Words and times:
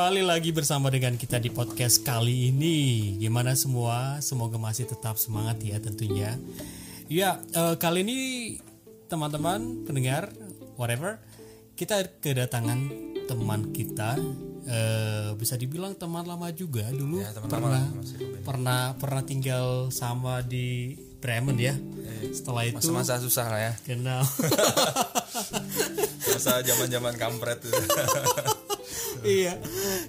kembali 0.00 0.24
lagi 0.24 0.48
bersama 0.48 0.88
dengan 0.88 1.12
kita 1.20 1.36
di 1.36 1.52
podcast 1.52 2.00
kali 2.00 2.48
ini. 2.48 3.12
Gimana 3.20 3.52
semua? 3.52 4.16
Semoga 4.24 4.56
masih 4.56 4.88
tetap 4.88 5.20
semangat 5.20 5.60
ya 5.60 5.76
tentunya. 5.76 6.40
Ya, 7.04 7.36
eh, 7.52 7.76
kali 7.76 8.00
ini 8.00 8.18
teman-teman 9.12 9.84
pendengar 9.84 10.32
whatever, 10.80 11.20
kita 11.76 12.16
kedatangan 12.16 12.80
teman 13.28 13.76
kita 13.76 14.16
eh, 14.64 15.36
bisa 15.36 15.60
dibilang 15.60 15.92
teman 15.92 16.24
lama 16.24 16.48
juga 16.48 16.88
dulu 16.88 17.20
Ya, 17.20 17.36
teman 17.36 17.52
pernah 17.52 17.84
lama, 17.84 18.00
pernah 18.40 18.80
pernah 18.96 19.22
tinggal 19.28 19.92
sama 19.92 20.40
di 20.40 20.96
Bremen 21.20 21.60
ya. 21.60 21.76
Setelah 22.32 22.64
itu 22.64 22.88
Masa-masa 22.88 23.20
susah 23.20 23.52
lah 23.52 23.60
ya. 23.68 23.72
kenal. 23.84 24.24
Masa 26.32 26.64
zaman-zaman 26.64 27.20
kampret. 27.20 27.60
iya. 29.24 29.54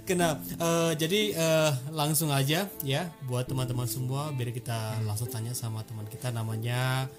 Kenal 0.07 0.39
Eh, 0.57 0.91
jadi 0.95 1.21
eh, 1.33 1.71
langsung 1.91 2.29
aja 2.29 2.67
ya 2.81 3.01
buat 3.25 3.45
teman-teman 3.47 3.87
semua 3.89 4.29
biar 4.31 4.53
kita 4.53 5.01
langsung 5.03 5.27
tanya 5.27 5.51
sama 5.51 5.81
teman 5.83 6.05
kita 6.07 6.29
namanya 6.29 7.09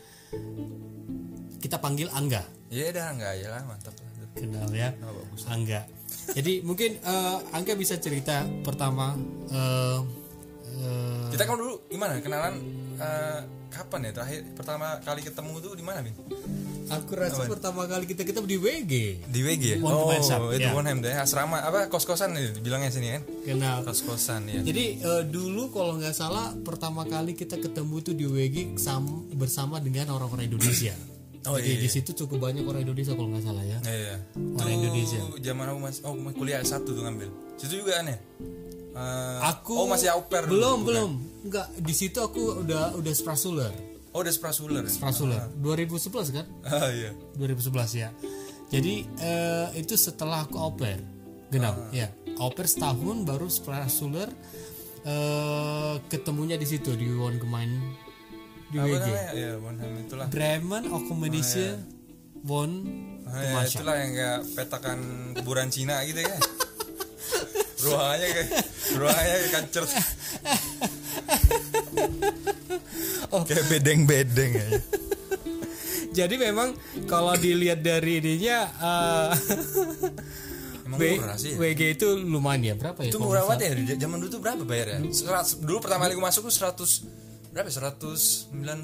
kita 1.61 1.79
panggil 1.79 2.09
Angga. 2.11 2.43
Iya 2.73 2.91
dah 2.91 3.07
enggak 3.13 3.31
aja 3.39 3.47
lah 3.59 3.63
mantap 3.69 3.95
kenal 4.33 4.69
ya 4.73 4.91
Oh, 5.05 5.13
bagus. 5.13 5.45
Angga. 5.47 5.85
Jadi 6.33 6.65
mungkin 6.65 6.97
eh, 6.99 7.39
Angga 7.53 7.75
bisa 7.77 8.01
cerita 8.01 8.47
pertama 8.65 9.13
eh, 9.53 9.99
eh, 10.81 11.27
Kita 11.37 11.45
kan 11.45 11.57
dulu 11.61 11.85
gimana? 11.93 12.17
Kenalan 12.21 12.55
eh, 13.03 13.41
kapan 13.73 14.01
ya 14.09 14.11
terakhir 14.15 14.41
pertama 14.55 14.87
kali 15.03 15.21
ketemu 15.27 15.53
tuh 15.59 15.73
di 15.75 15.85
mana 15.85 15.99
Bin? 16.05 16.15
aku 16.93 17.13
rasa 17.17 17.49
pertama 17.49 17.89
kali 17.89 18.05
kita 18.05 18.23
ketemu 18.27 18.47
di 18.47 18.59
WG 18.61 18.93
Di 19.25 19.41
WG 19.41 19.65
ya? 19.65 19.77
One 19.81 19.97
oh, 19.97 20.13
Shop, 20.21 20.53
itu 20.53 20.69
ya. 20.69 20.77
One 20.77 20.93
deh. 21.01 21.15
Asrama 21.17 21.65
apa 21.65 21.89
kos-kosan 21.89 22.37
nih 22.37 22.61
bilangnya 22.61 22.93
sini 22.93 23.17
kan? 23.17 23.23
kenal 23.49 23.77
Kos-kosan 23.87 24.45
ya. 24.51 24.61
Jadi 24.61 25.01
eh, 25.01 25.23
dulu 25.25 25.73
kalau 25.73 25.97
nggak 25.97 26.13
salah 26.13 26.53
pertama 26.61 27.09
kali 27.09 27.33
kita 27.33 27.57
ketemu 27.57 27.95
tuh 28.05 28.15
di 28.15 28.29
WG 28.29 28.77
sam- 28.77 29.25
bersama 29.33 29.81
dengan 29.81 30.13
orang-orang 30.13 30.53
Indonesia. 30.53 30.93
Oh, 31.43 31.59
Jadi 31.59 31.75
iya, 31.75 31.83
di 31.83 31.91
situ 31.91 32.15
cukup 32.15 32.39
banyak 32.39 32.63
orang 32.63 32.87
Indonesia 32.87 33.19
kalau 33.19 33.35
nggak 33.35 33.43
salah 33.43 33.67
ya. 33.67 33.75
Iya, 33.83 33.99
iya. 33.99 34.17
Orang 34.55 34.63
Tuh, 34.63 34.79
Indonesia. 34.79 35.19
Zaman 35.43 35.65
aku 35.75 35.79
mas, 35.83 35.99
oh 36.07 36.15
kuliah 36.39 36.63
S1 36.63 36.87
tuh 36.87 37.03
ngambil. 37.03 37.35
Situ 37.59 37.83
juga 37.83 37.99
aneh. 37.99 38.15
Eh, 38.93 39.39
Aku 39.49 39.73
oh 39.75 39.87
masih 39.87 40.13
au 40.13 40.21
pair 40.23 40.45
dulu, 40.45 40.53
belum 40.55 40.77
bukan? 40.77 40.87
belum 40.87 41.11
nggak 41.45 41.67
di 41.81 41.95
situ 41.95 42.19
aku 42.19 42.61
udah 42.61 42.93
udah 42.93 43.13
sprasuler 43.13 43.73
Oh 44.13 44.21
udah 44.21 44.29
sprasuler. 44.29 44.85
ya? 44.85 44.91
sprasuler 44.91 45.43
2011 45.57 46.13
kan 46.31 46.45
Ah 46.63 46.89
iya. 46.89 47.17
2011 47.35 47.73
ya. 47.99 48.09
Jadi 48.69 48.95
eh, 49.19 49.69
itu 49.77 49.97
setelah 49.97 50.45
aku 50.45 50.57
au 50.57 50.73
pair 50.73 51.01
genau 51.49 51.73
Ah. 51.73 51.89
ya 51.91 52.09
au 52.37 52.49
pair 52.49 52.65
setahun 52.67 53.23
baru 53.23 53.49
sprasuler 53.49 54.29
eh 55.03 55.95
ketemunya 56.07 56.55
di 56.55 56.65
situ 56.65 56.93
di 56.93 57.09
One 57.09 57.37
Gemein 57.37 57.73
di 58.69 58.77
Apa 58.77 58.89
WG. 58.89 59.09
Ya 59.33 59.51
One 59.57 59.79
itulah. 59.99 60.27
Bremen 60.29 60.85
Accommodation 60.87 61.81
One 62.43 62.75
Ah, 63.25 63.41
ya, 63.41 63.65
itulah 63.65 63.97
yang 63.97 64.13
kayak 64.13 64.41
petakan 64.53 64.99
kuburan 65.33 65.69
Cina 65.69 66.05
gitu 66.05 66.21
ya. 66.21 66.37
ruangannya 67.83 68.29
kayak 68.29 68.49
ruangannya 68.97 69.37
kayak 69.37 69.51
kancer. 69.53 69.85
Oh. 73.33 73.49
Kayak 73.49 73.65
bedeng-bedeng 73.73 74.51
ya. 74.53 74.69
Jadi 76.13 76.37
memang 76.37 76.77
kalau 77.09 77.33
dilihat 77.33 77.81
dari 77.81 78.21
ininya 78.21 78.69
Emang 80.85 80.99
W- 81.01 81.41
sih. 81.41 81.57
Ya? 81.57 81.73
WG 81.73 81.81
itu 81.97 82.09
lumayan 82.21 82.61
ya 82.61 82.75
berapa 82.77 83.01
ya? 83.01 83.09
Itu 83.09 83.17
murah 83.25 83.49
banget 83.49 83.73
ya. 83.89 83.97
Zaman 84.05 84.21
dulu 84.21 84.29
tuh 84.29 84.41
berapa 84.45 84.61
bayar 84.69 84.87
ya? 84.93 85.09
Serat- 85.09 85.65
dulu 85.65 85.81
pertama 85.81 86.05
kali 86.05 86.13
gue 86.13 86.25
masuk 86.25 86.53
tuh 86.53 86.53
100 86.53 87.09
berapa? 87.57 87.69
ya? 87.69 87.75
190 87.97 88.53
an 88.69 88.81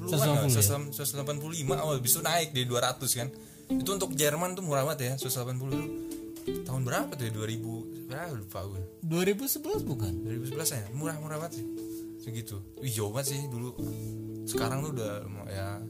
180 0.00 0.48
ya? 0.48 0.64
185 0.96 1.84
oh 1.84 1.92
habis 1.92 2.12
itu 2.16 2.20
naik 2.24 2.56
di 2.56 2.64
200 2.64 3.20
kan. 3.20 3.28
Itu 3.68 3.90
untuk 3.92 4.16
Jerman 4.16 4.56
tuh 4.56 4.64
murah 4.64 4.88
banget 4.88 5.12
ya, 5.12 5.14
180 5.20 5.68
tuh. 5.68 5.88
Tahun 6.42 6.82
berapa 6.82 7.10
tuh 7.10 7.24
ya? 7.24 7.32
2000 7.32 8.06
berapa 8.06 8.32
lupa 8.34 8.58
gue. 8.64 8.80
salah? 8.80 8.86
2011 9.04 9.82
bukan? 9.84 10.12
2011 10.22 10.52
ya 10.70 10.82
murah-murah 10.92 11.38
banget 11.38 11.58
sih 11.58 11.66
segitu 12.18 12.62
wih 12.76 12.86
jauh 12.88 13.10
banget 13.10 13.34
sih 13.34 13.40
dulu 13.44 13.74
sekarang 14.44 14.78
tuh 14.80 14.92
udah 14.92 15.12
ya 15.48 15.82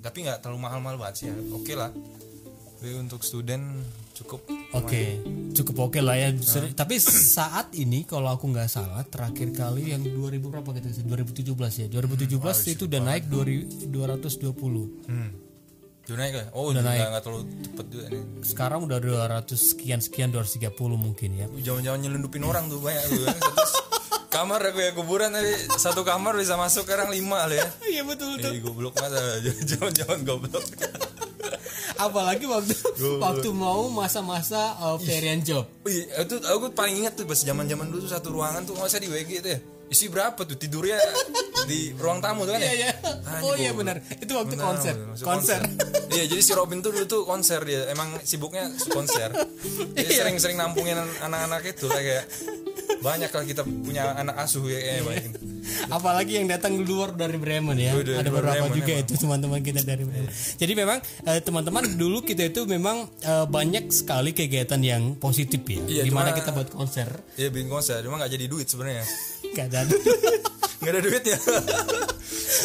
tapi 0.00 0.22
nggak 0.22 0.40
terlalu 0.40 0.58
mahal-mahal 0.60 0.98
banget 0.98 1.14
sih 1.16 1.26
ya 1.28 1.36
oke 1.52 1.72
lah 1.72 1.94
tapi 2.74 2.98
untuk 2.98 3.22
student 3.22 3.62
cukup 4.12 4.42
Oke, 4.72 5.20
cukup 5.52 5.86
oke 5.86 6.00
lah 6.00 6.16
ya. 6.16 6.32
Seri- 6.34 6.72
Tapi 6.72 6.96
saat 6.98 7.76
ini 7.76 8.02
kalau 8.02 8.26
aku 8.26 8.48
nggak 8.48 8.66
salah 8.66 9.04
terakhir 9.04 9.52
kali 9.52 9.92
yang 9.92 10.00
2000 10.00 10.40
berapa 10.42 10.64
gitu? 10.72 11.04
2017 11.04 11.52
ya. 11.78 11.86
2017 11.86 12.32
itu 12.72 12.88
udah 12.88 13.00
naik 13.04 13.28
200 13.28 13.86
220. 13.86 15.06
hmm. 15.06 15.28
Udah 16.02 16.18
naik 16.18 16.34
ya 16.34 16.44
oh 16.50 16.74
udah 16.74 16.82
nggak 16.82 17.08
nggak 17.14 17.22
terlalu 17.22 17.42
cepet 17.62 17.86
juga 17.94 18.04
nih. 18.10 18.22
Sekarang 18.42 18.80
udah 18.90 18.98
200 18.98 19.54
sekian 19.54 20.00
sekian 20.02 20.34
230 20.34 20.74
mungkin 20.98 21.30
ya. 21.38 21.46
jangan-jangan 21.62 22.00
nyelundupin 22.02 22.42
orang 22.42 22.66
tuh 22.66 22.82
banyak 22.82 23.04
tuh. 23.06 23.26
Kamar 24.32 24.64
aku 24.64 24.80
ya 24.80 24.96
kuburan 24.96 25.28
tadi. 25.28 25.52
Satu 25.76 26.08
kamar 26.08 26.32
bisa 26.40 26.56
masuk 26.56 26.88
sekarang 26.88 27.12
lima 27.12 27.44
lah 27.44 27.52
ya. 27.52 27.68
Iya 27.92 28.02
betul 28.08 28.40
Ih, 28.40 28.64
goblok 28.64 28.96
masa 28.96 29.20
jangan-jangan 29.68 30.24
goblok. 30.24 30.64
Apalagi 32.00 32.48
waktu 32.48 32.72
waktu 33.20 33.48
mau 33.52 33.92
masa-masa 33.92 34.72
uh, 34.80 34.96
variant 34.96 35.44
job. 35.44 35.68
Wih, 35.84 36.08
itu 36.08 36.34
aku 36.48 36.72
paling 36.72 37.04
ingat 37.04 37.20
tuh 37.20 37.28
pas 37.28 37.36
zaman-zaman 37.36 37.92
dulu 37.92 38.08
tuh 38.08 38.12
satu 38.16 38.32
ruangan 38.32 38.64
tuh 38.64 38.72
usah 38.80 38.96
di 38.96 39.12
WG 39.12 39.44
itu 39.44 39.48
ya. 39.52 39.60
Isi 39.92 40.08
berapa 40.08 40.40
tuh 40.40 40.56
tidurnya 40.56 40.96
di 41.62 41.92
ruang 41.94 42.18
tamu 42.18 42.42
tuh 42.42 42.56
kan 42.56 42.60
ya? 42.60 42.66
Iya, 42.66 42.74
iya. 42.74 42.90
Anjing, 43.22 43.44
Oh 43.44 43.54
iya 43.54 43.70
benar. 43.70 43.96
Itu 44.14 44.32
waktu 44.32 44.56
Benar, 44.56 44.64
konser. 44.66 44.94
benar, 44.96 45.20
Konser. 45.20 45.60
iya, 46.10 46.24
jadi 46.24 46.40
si 46.40 46.52
Robin 46.52 46.80
tuh 46.80 46.90
dulu 46.90 47.04
tuh 47.04 47.22
konser 47.22 47.60
dia. 47.62 47.86
Emang 47.86 48.16
sibuknya 48.22 48.66
konser. 48.88 49.28
Jadi 49.92 50.08
Iya. 50.08 50.24
sering-sering 50.24 50.56
nampungin 50.56 50.96
anak-anak 51.20 51.62
itu 51.68 51.86
kayak 51.86 52.24
banyak 52.98 53.28
lah 53.28 53.44
kita 53.44 53.62
punya 53.62 54.14
anak 54.14 54.38
asuh 54.38 54.64
ya 54.64 54.80
kayak 54.80 55.02
banyak. 55.04 55.32
Apalagi 55.88 56.32
yang 56.34 56.48
datang 56.48 56.74
luar 56.78 57.12
dari 57.12 57.36
Bremen 57.36 57.76
ya. 57.76 57.92
Dari 57.92 58.16
Ada 58.16 58.28
beberapa 58.28 58.64
Bremen, 58.64 58.72
juga 58.72 58.92
emang. 58.92 59.04
itu 59.04 59.12
teman-teman 59.16 59.60
kita 59.60 59.80
dari 59.82 60.02
Bremen. 60.02 60.30
Jadi 60.56 60.72
memang 60.72 60.98
eh, 61.22 61.40
teman-teman 61.40 61.84
dulu 61.92 62.18
kita 62.20 62.42
itu 62.44 62.64
memang 62.64 63.04
eh, 63.20 63.46
banyak 63.46 63.86
sekali 63.88 64.32
kegiatan 64.32 64.80
yang 64.80 65.14
positif 65.16 65.60
ya. 65.62 65.82
Iya, 65.84 66.02
Di 66.02 66.10
mana 66.10 66.30
cuma- 66.30 66.38
kita 66.38 66.50
buat 66.50 66.68
konser. 66.70 67.08
Iya 67.34 67.48
bikin 67.50 67.68
konser, 67.68 68.00
cuma 68.00 68.16
nggak 68.16 68.32
jadi 68.32 68.46
duit 68.46 68.66
sebenarnya. 68.66 69.04
Gak 69.52 69.66
ada. 69.70 69.80
Nggak 70.82 70.92
ada 70.98 71.00
duit 71.00 71.22
ya. 71.22 71.38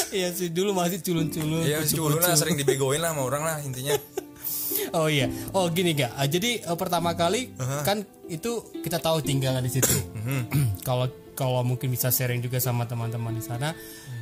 Iya 0.09 0.27
sih 0.33 0.49
dulu 0.49 0.73
masih 0.73 1.03
culun-culun. 1.05 1.61
Iya 1.61 1.85
culun 1.85 2.17
lah, 2.17 2.33
sering 2.33 2.57
dibegoin 2.57 2.97
lah 2.97 3.13
sama 3.13 3.21
orang 3.27 3.43
lah 3.45 3.57
intinya. 3.61 3.93
Oh 4.95 5.11
iya. 5.11 5.27
Oh 5.51 5.67
gini 5.67 5.91
gak. 5.91 6.15
Ah, 6.15 6.29
jadi 6.29 6.63
eh, 6.63 6.77
pertama 6.79 7.11
kali 7.11 7.51
kan 7.83 8.07
itu 8.31 8.71
kita 8.79 9.03
tahu 9.03 9.19
tinggal 9.19 9.59
di 9.59 9.67
situ. 9.67 9.91
Mhm. 10.27 10.43
Kalau 10.87 11.07
kalau 11.35 11.61
mungkin 11.61 11.91
bisa 11.91 12.07
sharing 12.07 12.39
juga 12.39 12.57
sama 12.57 12.87
teman-teman 12.87 13.35
di 13.35 13.43
sana. 13.43 13.75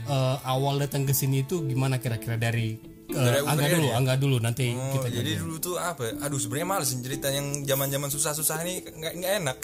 eh, 0.06 0.38
awal 0.46 0.82
datang 0.82 1.06
ke 1.06 1.14
sini 1.14 1.46
itu 1.46 1.62
gimana 1.66 1.98
kira-kira 1.98 2.38
dari, 2.38 2.78
aku 3.06 3.48
angga 3.48 3.68
dulu, 3.70 3.86
ya? 3.86 3.94
angga 3.98 4.16
dulu 4.18 4.38
nanti 4.42 4.74
Oh, 4.74 4.98
kita 4.98 5.10
jadi 5.14 5.32
dulu 5.38 5.56
tuh 5.62 5.76
apa? 5.78 6.10
ya? 6.10 6.14
Aduh 6.26 6.42
sebenarnya 6.42 6.68
males 6.68 6.90
cerita 6.90 7.30
yang 7.30 7.62
zaman-zaman 7.62 8.10
susah-susah 8.10 8.66
ini 8.66 8.82
nggak 8.82 9.14
nggak 9.22 9.34
enak. 9.46 9.58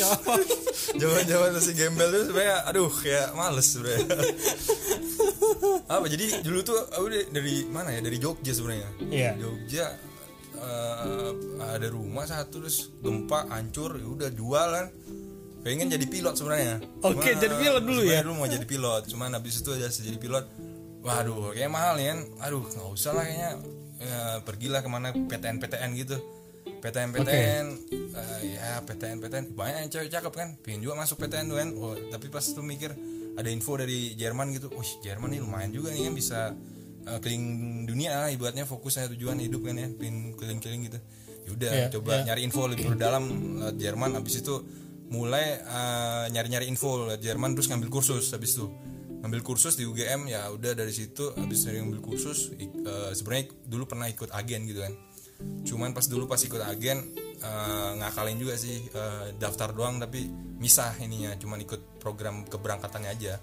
Jaman-jaman 1.00 1.50
masih 1.56 1.74
gembel 1.74 2.08
tuh 2.12 2.22
sebenarnya 2.28 2.56
aduh 2.68 2.92
kayak 2.92 3.28
males 3.32 3.66
sebenarnya. 3.72 4.04
Apa 5.88 6.04
jadi 6.12 6.44
dulu 6.44 6.60
tuh 6.60 6.78
aku 6.92 7.06
dari, 7.32 7.64
mana 7.68 7.88
ya? 7.94 8.00
Dari 8.04 8.18
Jogja 8.20 8.52
sebenarnya. 8.52 8.88
Iya. 9.08 9.30
Jogja 9.40 9.86
eh, 10.60 11.30
ada 11.64 11.86
rumah 11.88 12.28
satu 12.28 12.60
terus 12.64 12.92
gempa 13.00 13.48
hancur 13.48 13.96
ya 13.96 14.06
udah 14.06 14.28
jualan. 14.28 14.86
Pengen 15.64 15.88
jadi 15.88 16.04
pilot 16.04 16.36
sebenarnya. 16.36 16.76
Oke, 17.00 17.32
Cuma, 17.32 17.40
jadi 17.40 17.54
pilot 17.56 17.82
dulu 17.88 18.00
ya? 18.04 18.20
dulu 18.20 18.36
mau 18.36 18.44
jadi 18.44 18.68
pilot, 18.68 19.08
cuman 19.08 19.32
habis 19.32 19.64
itu 19.64 19.72
aja 19.72 19.88
jadi 19.88 20.20
pilot. 20.20 20.44
Waduh, 21.04 21.52
kayak 21.52 21.68
mahal 21.68 22.00
ya. 22.00 22.16
Aduh, 22.40 22.64
nggak 22.64 22.88
usah 22.88 23.12
lah 23.12 23.24
kayaknya. 23.28 23.50
Ya, 24.00 24.20
pergilah 24.40 24.80
ke 24.80 24.88
mana 24.88 25.12
PTN-PTN 25.12 25.90
gitu. 26.00 26.16
PTN-PTN, 26.80 27.66
eh, 27.92 28.40
ya 28.56 28.80
PTN-PTN 28.84 29.52
banyak 29.52 29.78
yang 29.84 29.90
cewek 29.92 30.08
cakep 30.08 30.32
kan. 30.32 30.48
Pengen 30.60 30.80
juga 30.80 30.96
masuk 30.96 31.20
PTN 31.20 31.46
tuh 31.48 31.56
kan. 31.60 31.68
Oh, 31.76 31.94
tapi 32.08 32.28
pas 32.28 32.44
tuh 32.44 32.64
mikir 32.64 32.92
ada 33.36 33.48
info 33.48 33.76
dari 33.76 34.16
Jerman 34.16 34.52
gitu. 34.52 34.72
Wih, 34.72 34.92
Jerman 35.00 35.32
nih 35.32 35.40
lumayan 35.44 35.72
juga 35.72 35.92
nih 35.92 36.08
kan 36.08 36.14
bisa 36.16 36.38
eh, 37.04 37.18
keliling 37.20 37.46
dunia 37.84 38.24
lah 38.24 38.28
ibaratnya 38.32 38.64
fokusnya 38.64 39.12
tujuan 39.12 39.40
hidup 39.40 39.60
kan 39.60 39.76
ya. 39.76 39.88
Pengen 39.92 40.32
keliling-keliling 40.36 40.82
gitu. 40.88 40.98
Yaudah, 41.44 41.72
Iya, 41.76 41.86
coba 41.92 42.24
iya. 42.24 42.32
nyari 42.32 42.40
info 42.48 42.64
lebih 42.64 42.96
dalam 42.96 43.24
lewat 43.60 43.76
Jerman 43.76 44.16
habis 44.16 44.40
itu 44.40 44.54
mulai 45.12 45.60
eh, 45.60 46.24
nyari-nyari 46.32 46.64
info 46.64 47.04
lewat 47.04 47.20
Jerman 47.20 47.52
terus 47.52 47.68
ngambil 47.68 47.92
kursus 47.92 48.32
habis 48.32 48.56
itu 48.56 48.72
ngambil 49.24 49.40
kursus 49.40 49.74
di 49.74 49.88
UGM 49.88 50.28
ya 50.28 50.52
udah 50.52 50.76
dari 50.76 50.92
situ 50.92 51.32
habis 51.32 51.64
dari 51.64 51.80
ngambil 51.80 52.04
kursus 52.04 52.52
eh, 52.52 53.10
sebenarnya 53.10 53.48
dulu 53.64 53.88
pernah 53.88 54.04
ikut 54.04 54.28
agen 54.30 54.68
gitu 54.68 54.84
kan. 54.84 54.92
Cuman 55.64 55.96
pas 55.96 56.04
dulu 56.04 56.28
pas 56.28 56.36
ikut 56.38 56.60
agen 56.60 57.08
eh, 57.40 57.90
ngakalin 57.98 58.36
juga 58.36 58.54
sih 58.54 58.84
eh, 58.84 59.26
daftar 59.34 59.72
doang 59.72 59.96
tapi 59.96 60.28
misah 60.60 60.92
ininya 61.00 61.32
cuman 61.34 61.64
ikut 61.64 62.04
program 62.04 62.44
keberangkatannya 62.44 63.10
aja. 63.10 63.40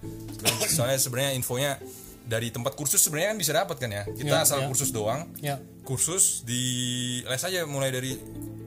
Soalnya 0.70 1.02
sebenarnya 1.02 1.34
infonya 1.34 1.82
dari 2.22 2.54
tempat 2.54 2.78
kursus 2.78 3.02
sebenarnya 3.02 3.34
kan 3.34 3.40
bisa 3.42 3.52
dapat 3.52 3.76
kan 3.82 3.90
ya. 3.90 4.04
Kita 4.06 4.38
Ya, 4.38 4.46
asal 4.46 4.62
ya. 4.62 4.68
kursus 4.70 4.94
doang 4.94 5.34
Ya. 5.42 5.58
kursus 5.82 6.46
di 6.46 6.62
les 7.26 7.42
aja 7.42 7.66
mulai 7.66 7.90
dari 7.90 8.14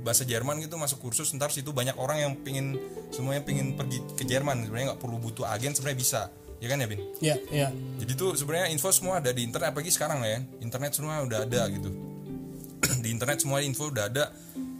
bahasa 0.02 0.26
Jerman 0.26 0.58
gitu 0.60 0.74
masuk 0.76 0.98
kursus 1.00 1.30
ntar 1.32 1.48
situ 1.48 1.70
banyak 1.70 1.94
orang 1.96 2.18
yang 2.20 2.32
pingin 2.42 2.76
semuanya 3.08 3.46
pingin 3.46 3.78
pergi 3.78 4.02
ke 4.18 4.26
Jerman. 4.26 4.66
Sebenarnya 4.66 4.92
nggak 4.92 5.00
perlu 5.00 5.16
butuh 5.16 5.46
agen 5.46 5.72
sebenarnya 5.72 5.96
bisa 6.02 6.20
ya 6.64 6.68
kan 6.72 6.80
ya 6.80 6.88
bin? 6.88 7.00
Ya, 7.20 7.36
ya. 7.52 7.68
jadi 8.00 8.12
tuh 8.16 8.32
sebenarnya 8.40 8.72
info 8.72 8.88
semua 8.88 9.20
ada 9.20 9.28
di 9.28 9.44
internet 9.44 9.76
apalagi 9.76 9.92
sekarang 9.92 10.24
lah 10.24 10.32
ya. 10.32 10.40
Internet 10.64 10.96
semua 10.96 11.20
udah 11.20 11.44
ada 11.44 11.62
gitu. 11.68 11.92
Di 13.04 13.08
internet 13.12 13.44
semua 13.44 13.60
info 13.60 13.92
udah 13.92 14.08
ada. 14.08 14.32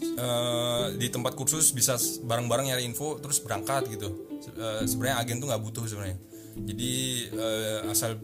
Eh, 0.05 0.87
di 1.01 1.09
tempat 1.09 1.33
kursus 1.33 1.73
bisa 1.73 1.97
bareng-bareng 2.25 2.69
nyari 2.73 2.85
info 2.85 3.17
terus 3.21 3.41
berangkat 3.41 3.89
gitu. 3.89 4.09
Eh, 4.57 4.85
sebenarnya 4.85 5.17
agen 5.21 5.41
tuh 5.41 5.49
nggak 5.53 5.63
butuh 5.65 5.85
sebenarnya. 5.85 6.19
Jadi 6.57 6.93
eh, 7.33 7.79
asal 7.89 8.21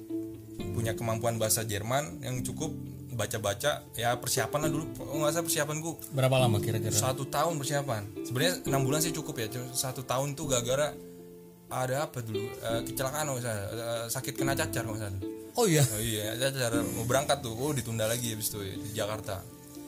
punya 0.77 0.93
kemampuan 0.93 1.41
bahasa 1.41 1.65
Jerman 1.65 2.21
yang 2.21 2.45
cukup 2.45 2.73
baca-baca 3.17 3.85
ya 3.97 4.17
persiapan 4.17 4.69
lah 4.69 4.71
dulu. 4.73 4.85
Nggak 4.97 5.33
salah 5.37 5.47
persiapanku 5.49 5.91
Berapa 6.17 6.37
lama 6.41 6.57
kira-kira? 6.61 6.93
satu 6.93 7.29
tahun 7.29 7.57
persiapan. 7.61 8.25
Sebenarnya 8.25 8.55
enam 8.69 8.83
bulan 8.85 9.01
sih 9.01 9.13
cukup 9.13 9.37
ya 9.41 9.47
satu 9.73 10.05
tahun 10.05 10.37
tuh 10.37 10.49
gara-gara 10.49 10.93
ada 11.73 12.05
apa 12.05 12.19
dulu? 12.21 12.43
Eh, 12.43 12.81
kecelakaan 12.85 13.25
kalau 13.25 13.35
nggak 13.35 13.47
salah 13.47 13.65
Eh, 13.71 14.07
sakit 14.09 14.35
kena 14.35 14.53
cacar 14.53 14.83
kalau 14.83 14.95
nggak 14.95 15.07
salah 15.07 15.23
Oh 15.53 15.67
iya. 15.67 15.83
oh 15.85 15.99
iya 15.99 16.35
cacar. 16.37 16.73
Mau 16.95 17.05
berangkat 17.05 17.39
tuh. 17.41 17.53
Oh 17.53 17.71
ditunda 17.71 18.05
lagi 18.05 18.31
habis 18.31 18.49
itu 18.49 18.59
di 18.61 18.91
Jakarta. 18.93 19.43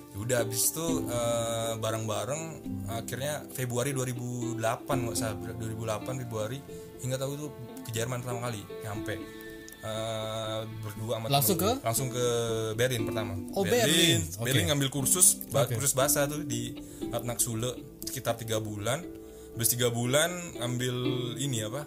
Ya 0.08 0.18
udah 0.18 0.38
habis 0.40 0.68
itu 0.68 0.86
eh, 1.04 1.72
bareng-bareng 1.76 2.42
akhirnya 2.92 3.46
Februari 3.48 3.90
2008 3.90 4.58
nggak 4.84 5.16
salah 5.16 5.36
2008 5.38 6.22
Februari. 6.22 6.58
Hingga 6.98 7.16
tahu 7.16 7.32
tuh 7.36 7.50
ke 7.82 7.90
Jerman 7.90 8.20
pertama 8.20 8.46
kali 8.46 8.62
nyampe. 8.80 9.14
Eh, 9.82 10.60
berdua 10.78 11.18
sama 11.18 11.26
Langsung 11.28 11.56
temen. 11.56 11.74
gue. 11.74 11.74
langsung 11.82 12.08
ke 12.08 12.24
Berlin 12.72 13.02
pertama. 13.02 13.32
Oh, 13.50 13.64
Berlin. 13.64 14.22
Oke. 14.32 14.44
Berlin 14.44 14.64
ngambil 14.68 14.88
kursus 14.88 15.42
ba- 15.48 15.66
kursus 15.66 15.90
bahasa 15.92 16.22
tuh 16.24 16.38
di 16.40 16.78
Atnak 17.08 17.38
Sule 17.38 17.74
sekitar 18.00 18.36
tiga 18.36 18.58
bulan 18.58 19.02
habis 19.52 19.68
tiga 19.72 19.92
bulan 19.92 20.32
ambil 20.60 20.96
ini 21.36 21.64
apa 21.64 21.82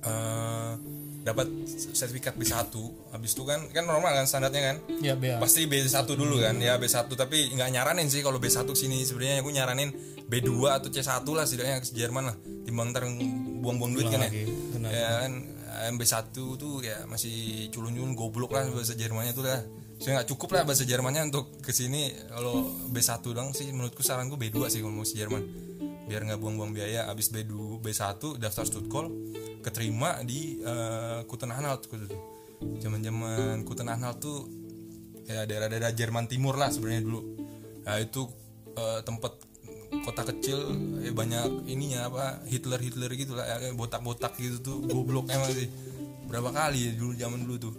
eh 0.00 0.72
dapat 1.20 1.52
sertifikat 1.68 2.32
B1 2.32 2.72
habis 3.12 3.36
itu 3.36 3.44
kan 3.44 3.60
kan 3.76 3.84
normal 3.84 4.16
kan 4.16 4.24
standarnya 4.24 4.72
kan? 4.72 4.76
Ya, 5.04 5.12
BA. 5.12 5.36
pasti 5.36 5.68
B1 5.68 5.92
dulu 6.16 6.40
kan? 6.40 6.56
Ya 6.56 6.80
B1 6.80 7.12
tapi 7.12 7.52
nggak 7.52 7.70
nyaranin 7.76 8.08
sih 8.08 8.24
kalau 8.24 8.40
B1 8.40 8.64
sini. 8.72 9.04
Sebenarnya 9.04 9.44
aku 9.44 9.52
nyaranin 9.52 9.92
B2 10.26 10.50
atau 10.72 10.88
C1 10.88 11.20
lah 11.28 11.44
setidaknya 11.44 11.84
ke 11.84 11.92
Jerman 11.92 12.32
lah. 12.32 12.36
Timbang 12.64 12.96
ntar 12.96 13.04
buang-buang 13.60 13.92
duit 13.92 14.08
kan 14.08 14.24
ya? 14.24 14.30
Benar. 14.72 14.90
ya 14.90 15.08
kan? 15.28 15.32
Eh, 15.70 15.92
B1 15.92 16.16
tuh 16.32 16.80
ya 16.80 17.04
masih 17.04 17.68
culun-culun 17.68 18.16
goblok 18.16 18.56
lah 18.56 18.64
bahasa 18.72 18.96
Jermannya 18.96 19.36
tuh 19.36 19.44
lah. 19.44 19.60
Saya 20.00 20.24
nggak 20.24 20.28
cukup 20.32 20.56
lah 20.56 20.64
bahasa 20.64 20.88
Jermannya 20.88 21.28
untuk 21.28 21.60
ke 21.60 21.76
sini 21.76 22.08
kalau 22.32 22.64
B1 22.88 23.20
dong 23.36 23.52
sih 23.52 23.68
menurutku 23.68 24.00
saranku 24.00 24.40
B2 24.40 24.72
sih 24.72 24.80
kalau 24.80 24.96
mau 24.96 25.04
ke 25.04 25.12
Jerman 25.12 25.44
biar 26.10 26.26
nggak 26.26 26.42
buang-buang 26.42 26.74
biaya 26.74 27.06
abis 27.06 27.30
B2 27.30 27.78
B1 27.78 28.42
daftar 28.42 28.66
Stuttgart 28.66 29.06
keterima 29.62 30.18
di 30.26 30.58
uh, 30.66 31.22
Kutenanhalt 31.30 31.86
gitu 31.86 32.10
tuh 32.10 32.22
zaman-zaman 32.82 33.62
Kutenanhalt 33.62 34.18
tuh 34.18 34.60
ya 35.30 35.46
daerah-daerah 35.46 35.94
Jerman 35.94 36.26
Timur 36.26 36.58
lah 36.58 36.74
sebenarnya 36.74 37.06
dulu. 37.06 37.20
Nah 37.86 37.96
itu 38.02 38.26
eh, 38.74 39.00
tempat 39.06 39.32
kota 40.02 40.22
kecil 40.26 40.58
eh, 41.06 41.14
banyak 41.14 41.70
ininya 41.70 42.10
apa 42.10 42.24
Hitler 42.46 42.82
Hitler 42.82 43.10
gitu 43.14 43.38
lah 43.38 43.46
ya, 43.46 43.70
botak-botak 43.74 44.34
gitu 44.38 44.58
tuh 44.60 44.76
goblok 44.90 45.30
emang 45.30 45.50
sih. 45.54 45.70
Berapa 46.26 46.50
kali 46.50 46.90
ya 46.90 46.92
dulu 46.94 47.12
zaman 47.14 47.40
dulu 47.46 47.56
tuh 47.70 47.74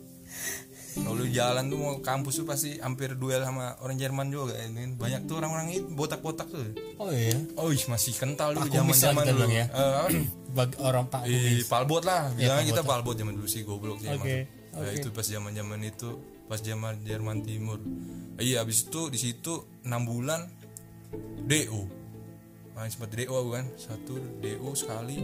kalau 0.94 1.24
jalan 1.24 1.64
tuh 1.68 1.78
mau 1.78 1.94
kampus 1.98 2.34
tuh 2.36 2.46
pasti 2.46 2.76
hampir 2.78 3.16
duel 3.16 3.40
sama 3.40 3.80
orang 3.80 3.96
Jerman 3.96 4.28
juga 4.28 4.60
ini 4.60 4.92
banyak 4.94 5.24
tuh 5.24 5.40
orang-orang 5.40 5.72
itu 5.72 5.88
botak-botak 5.88 6.48
tuh 6.48 6.68
Oh 7.00 7.08
iya. 7.10 7.32
oh 7.56 7.72
ih, 7.72 7.80
masih 7.88 8.12
kental 8.14 8.52
dulu 8.52 8.68
zaman-zaman 8.68 9.24
kita 9.24 9.32
dulu 9.32 9.46
ya. 9.48 9.66
Eh? 9.66 10.24
Bagi 10.58 10.76
orang 10.78 11.08
Pak 11.08 11.24
Ih, 11.26 11.64
Kumis. 11.64 11.68
palbot 11.68 12.04
lah, 12.04 12.28
bilangnya 12.32 12.52
palbot 12.52 12.70
kita 12.70 12.82
palbot 12.84 13.16
zaman 13.16 13.34
dulu 13.36 13.48
sih 13.48 13.62
goblok 13.64 14.04
emang. 14.04 14.20
Oke, 14.20 14.38
Ya, 14.72 14.92
itu 14.96 15.12
pas 15.12 15.24
zaman 15.24 15.52
zaman 15.52 15.80
itu, 15.84 16.10
pas 16.48 16.60
zaman 16.60 17.04
Jerman 17.04 17.44
Timur. 17.44 17.80
Eh, 18.36 18.52
Iya, 18.52 18.64
habis 18.64 18.88
itu 18.88 19.12
di 19.12 19.20
situ 19.20 19.68
6 19.84 20.04
bulan 20.04 20.48
DO. 21.44 21.82
Nah, 22.72 22.88
sempat 22.88 23.12
DO 23.12 23.28
aku 23.30 23.52
kan, 23.52 23.66
satu 23.76 24.16
DO 24.40 24.70
sekali 24.72 25.20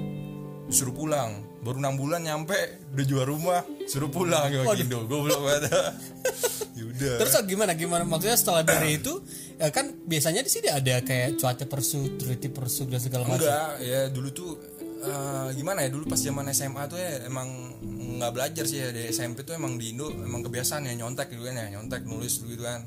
suruh 0.67 0.91
pulang 0.91 1.47
baru 1.67 1.83
enam 1.83 1.99
bulan 1.99 2.23
nyampe 2.23 2.55
udah 2.95 3.05
jual 3.05 3.27
rumah 3.27 3.59
suruh 3.91 4.07
pulang 4.07 4.47
ke 4.47 4.63
Indo 4.79 5.03
goblok 5.03 5.43
banget 5.43 5.67
yaudah. 6.79 7.15
Terus 7.19 7.33
oh, 7.35 7.43
gimana 7.43 7.71
gimana? 7.73 8.03
Maksudnya 8.05 8.37
setelah 8.37 8.63
dari 8.63 9.01
itu 9.01 9.19
ya 9.57 9.67
kan 9.73 9.91
biasanya 10.05 10.45
di 10.45 10.51
sini 10.53 10.71
ada 10.71 11.01
kayak 11.01 11.41
cuaca 11.41 11.65
persuk, 11.65 12.21
treaty 12.21 12.49
persuk 12.53 12.87
dan 12.87 13.01
segala 13.01 13.25
macam. 13.25 13.43
enggak 13.43 13.69
ya 13.81 14.01
dulu 14.13 14.29
tuh 14.31 14.51
eh, 15.03 15.49
gimana 15.57 15.83
ya? 15.83 15.89
Dulu 15.91 16.05
pas 16.07 16.21
zaman 16.21 16.45
SMA 16.53 16.83
tuh 16.87 17.01
ya 17.01 17.27
emang 17.27 17.49
nggak 18.21 18.31
belajar 18.31 18.63
sih 18.69 18.77
ya. 18.79 18.89
Di 18.93 19.09
SMP 19.09 19.43
tuh 19.43 19.57
emang 19.57 19.75
di 19.75 19.91
Indo 19.91 20.13
emang 20.13 20.45
kebiasaan 20.45 20.85
ya 20.87 20.93
nyontek 20.95 21.33
gitu 21.33 21.43
kan 21.43 21.57
ya 21.57 21.67
nyontek 21.75 22.05
nulis 22.05 22.39
gitu 22.45 22.63
kan 22.63 22.85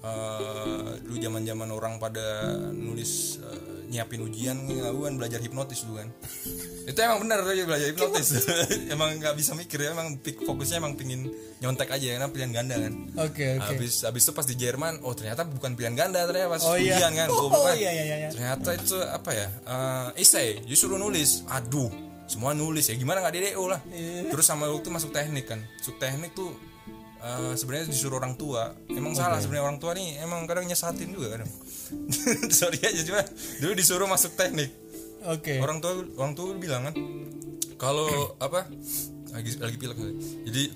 Eh, 0.00 0.96
dulu 1.04 1.20
zaman 1.20 1.44
zaman 1.44 1.68
orang 1.68 2.00
pada 2.00 2.56
nulis 2.72 3.36
eh, 3.36 3.84
nyiapin 3.92 4.24
ujian 4.24 4.56
aku 4.64 5.04
kan 5.04 5.12
belajar 5.20 5.44
hipnotis 5.44 5.84
dulu 5.84 6.00
kan 6.00 6.08
itu 6.88 6.96
emang 6.96 7.20
bener 7.20 7.44
tuh 7.44 7.52
belajar 7.68 7.92
hipnotis 7.92 8.28
emang 8.96 9.20
nggak 9.20 9.36
bisa 9.36 9.52
mikir 9.52 9.76
ya 9.76 9.92
emang 9.92 10.16
fokusnya 10.24 10.80
emang 10.80 10.96
pingin 10.96 11.28
nyontek 11.60 11.92
aja 11.92 12.16
karena 12.16 12.32
pilihan 12.32 12.48
ganda 12.48 12.80
kan 12.80 12.94
Oke 13.20 13.60
oke. 13.60 13.76
Habis 13.76 14.08
habis 14.08 14.22
itu 14.24 14.32
pas 14.32 14.46
di 14.48 14.56
Jerman, 14.56 15.04
oh 15.04 15.12
ternyata 15.12 15.44
bukan 15.44 15.76
pilihan 15.76 15.92
ganda 15.92 16.24
ternyata 16.24 16.48
pas 16.48 16.62
Oh, 16.64 16.80
iya. 16.80 16.96
ujian 16.96 17.12
kan. 17.12 17.28
Oh, 17.28 17.52
iya, 17.76 17.90
iya, 17.92 18.04
iya, 18.08 18.16
iya. 18.24 18.28
Ternyata 18.32 18.68
itu 18.80 18.96
apa 18.96 19.30
ya? 19.36 19.48
Eh 20.16 20.24
essay, 20.24 20.64
disuruh 20.64 20.96
nulis. 20.96 21.44
Aduh, 21.52 21.92
semua 22.24 22.56
nulis 22.56 22.88
ya 22.88 22.96
gimana 22.96 23.20
nggak 23.20 23.34
di 23.36 23.40
DO 23.52 23.64
lah. 23.68 23.80
Iya. 23.92 24.32
Terus 24.32 24.46
sama 24.48 24.64
waktu 24.72 24.88
masuk 24.88 25.12
teknik 25.12 25.44
kan. 25.44 25.60
Masuk 25.60 26.00
teknik 26.00 26.32
tuh 26.32 26.56
eh, 27.20 27.52
sebenarnya 27.54 27.86
disuruh 27.88 28.16
orang 28.16 28.34
tua. 28.34 28.72
Emang 28.88 29.12
salah 29.12 29.38
sebenarnya 29.38 29.64
orang 29.66 29.78
tua 29.78 29.92
nih 29.92 30.20
emang 30.20 30.44
kadang 30.44 30.64
nyesatin 30.64 31.10
juga 31.10 31.38
kadang. 31.38 31.50
Sorry 32.58 32.78
aja 32.80 33.02
cuma 33.02 33.22
dulu 33.58 33.72
disuruh 33.74 34.06
masuk 34.06 34.38
teknik 34.38 34.70
Oke. 35.26 35.58
orang 35.58 35.82
tua 35.82 36.06
orang 36.16 36.32
tua 36.32 36.54
bilang 36.54 36.86
kan 36.86 36.94
kalau 37.76 38.06
apa 38.46 38.62
lagi 39.34 39.58
lagi 39.58 39.74
pilek 39.74 39.98
jadi 40.46 40.70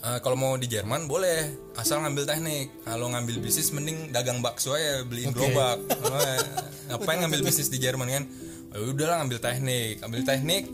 eh, 0.00 0.18
kalau 0.24 0.32
mau 0.32 0.56
di 0.56 0.64
Jerman 0.64 1.04
boleh 1.04 1.52
asal 1.76 2.00
ngambil 2.00 2.24
teknik 2.24 2.72
kalau 2.88 3.12
ngambil 3.12 3.36
bisnis 3.36 3.68
mending 3.70 4.16
dagang 4.16 4.40
bakso 4.40 4.72
aja 4.72 5.04
beliin 5.04 5.28
gerobak 5.28 5.76
Oh, 6.08 6.16
ya. 6.16 6.40
ngapain 6.88 7.20
ngambil 7.20 7.44
bisnis 7.44 7.68
di 7.68 7.76
Jerman 7.76 8.08
kan 8.08 8.24
oh, 8.80 8.96
udahlah 8.96 9.20
ngambil 9.20 9.44
teknik 9.44 10.00
ambil 10.00 10.24
teknik 10.24 10.72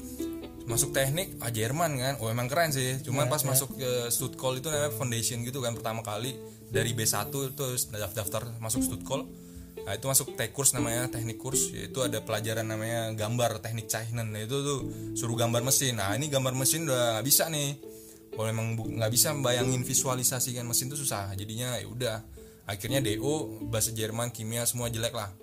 masuk 0.70 0.94
teknik 0.94 1.34
ah 1.42 1.50
Jerman 1.50 1.98
kan. 1.98 2.14
Oh 2.22 2.30
emang 2.30 2.46
keren 2.46 2.70
sih. 2.70 3.02
Cuman 3.02 3.26
pas 3.26 3.42
masuk 3.42 3.74
ke 3.74 4.06
Stuttgart 4.14 4.62
itu 4.62 4.70
namanya 4.70 4.94
foundation 4.94 5.42
gitu 5.42 5.58
kan 5.58 5.74
pertama 5.74 6.06
kali 6.06 6.38
dari 6.70 6.94
B1 6.94 7.34
terus 7.58 7.90
daftar, 7.90 8.22
daftar 8.22 8.42
masuk 8.62 8.86
Stuttgart. 8.86 9.26
Nah 9.82 9.92
itu 9.98 10.06
masuk 10.06 10.38
tech 10.38 10.54
kurs 10.54 10.70
namanya 10.70 11.10
teknik 11.10 11.42
kurs. 11.42 11.74
Yaitu 11.74 11.98
ada 12.06 12.22
pelajaran 12.22 12.70
namanya 12.70 13.10
gambar 13.18 13.58
teknik 13.58 13.90
China 13.90 14.22
nah 14.22 14.38
itu 14.38 14.54
tuh 14.62 14.78
suruh 15.18 15.34
gambar 15.34 15.66
mesin. 15.66 15.98
Nah 15.98 16.14
ini 16.14 16.30
gambar 16.30 16.54
mesin 16.54 16.86
udah 16.86 17.18
nggak 17.18 17.26
bisa 17.26 17.50
nih. 17.50 17.74
Kalau 18.30 18.46
emang 18.46 18.78
nggak 18.78 19.10
bisa 19.10 19.34
bayangin 19.42 19.82
visualisasikan 19.82 20.62
mesin 20.62 20.86
tuh 20.86 20.96
susah. 21.02 21.34
Jadinya 21.34 21.74
ya 21.82 21.90
udah. 21.90 22.18
Akhirnya 22.70 23.02
DO 23.02 23.66
bahasa 23.66 23.90
Jerman 23.90 24.30
kimia 24.30 24.62
semua 24.62 24.86
jelek 24.86 25.10
lah. 25.10 25.34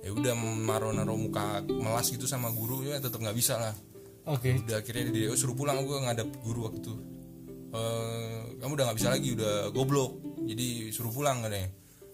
Ya 0.00 0.16
udah 0.16 0.32
maro 0.34 0.88
naro 0.90 1.12
muka 1.14 1.60
melas 1.68 2.08
gitu 2.08 2.24
sama 2.24 2.48
guru 2.48 2.82
ya 2.88 2.98
tetap 2.98 3.20
nggak 3.20 3.36
bisa 3.36 3.54
lah 3.60 3.76
Oke. 4.22 4.54
udah 4.62 4.78
akhirnya 4.78 5.10
di 5.10 5.26
DO 5.26 5.34
suruh 5.34 5.56
pulang 5.58 5.82
gue 5.82 5.98
ngadap 5.98 6.28
guru 6.46 6.70
waktu 6.70 6.78
itu. 6.78 6.94
Eh, 7.72 8.40
kamu 8.60 8.72
udah 8.76 8.84
nggak 8.92 8.98
bisa 9.00 9.10
lagi 9.10 9.28
udah 9.34 9.54
goblok. 9.74 10.12
Jadi 10.46 10.92
suruh 10.94 11.10
pulang 11.10 11.42
katanya. 11.42 11.72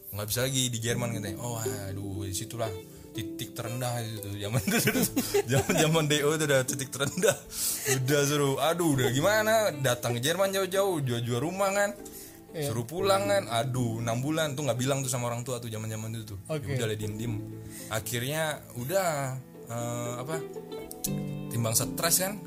Nggak 0.08 0.28
bisa 0.32 0.40
lagi 0.46 0.62
di 0.72 0.78
Jerman 0.80 1.08
katanya. 1.18 1.36
Oh 1.42 1.60
aduh 1.60 2.24
di 2.24 2.32
situlah 2.32 2.70
titik 3.12 3.50
terendah 3.52 3.98
itu 4.04 4.30
zaman 4.38 4.62
zaman 5.50 5.74
zaman 5.74 6.04
DO 6.06 6.28
itu 6.38 6.44
udah 6.48 6.60
titik 6.64 6.88
terendah. 6.88 7.36
Udah 8.06 8.20
suruh 8.24 8.56
aduh 8.62 8.96
udah 8.96 9.08
gimana? 9.12 9.74
Datang 9.84 10.16
ke 10.16 10.20
Jerman 10.24 10.54
jauh-jauh 10.54 11.04
jual-jual 11.04 11.40
rumah 11.44 11.74
kan. 11.76 11.90
Suruh 12.56 12.88
pulang 12.88 13.28
kan. 13.28 13.44
Aduh 13.52 14.00
enam 14.00 14.24
bulan 14.24 14.56
tuh 14.56 14.64
nggak 14.64 14.80
bilang 14.80 15.04
tuh 15.04 15.12
sama 15.12 15.28
orang 15.28 15.44
tua 15.44 15.60
tuh 15.60 15.68
zaman 15.68 15.92
zaman 15.92 16.08
itu 16.16 16.32
tuh. 16.32 16.38
Oke. 16.48 16.72
Ya 16.72 16.88
udah 16.88 16.96
diem 16.96 17.14
diem 17.20 17.34
akhirnya 17.92 18.64
udah 18.80 19.36
eh, 19.68 20.12
apa 20.24 20.36
timbang 21.58 21.74
stres 21.74 22.22
kan? 22.22 22.38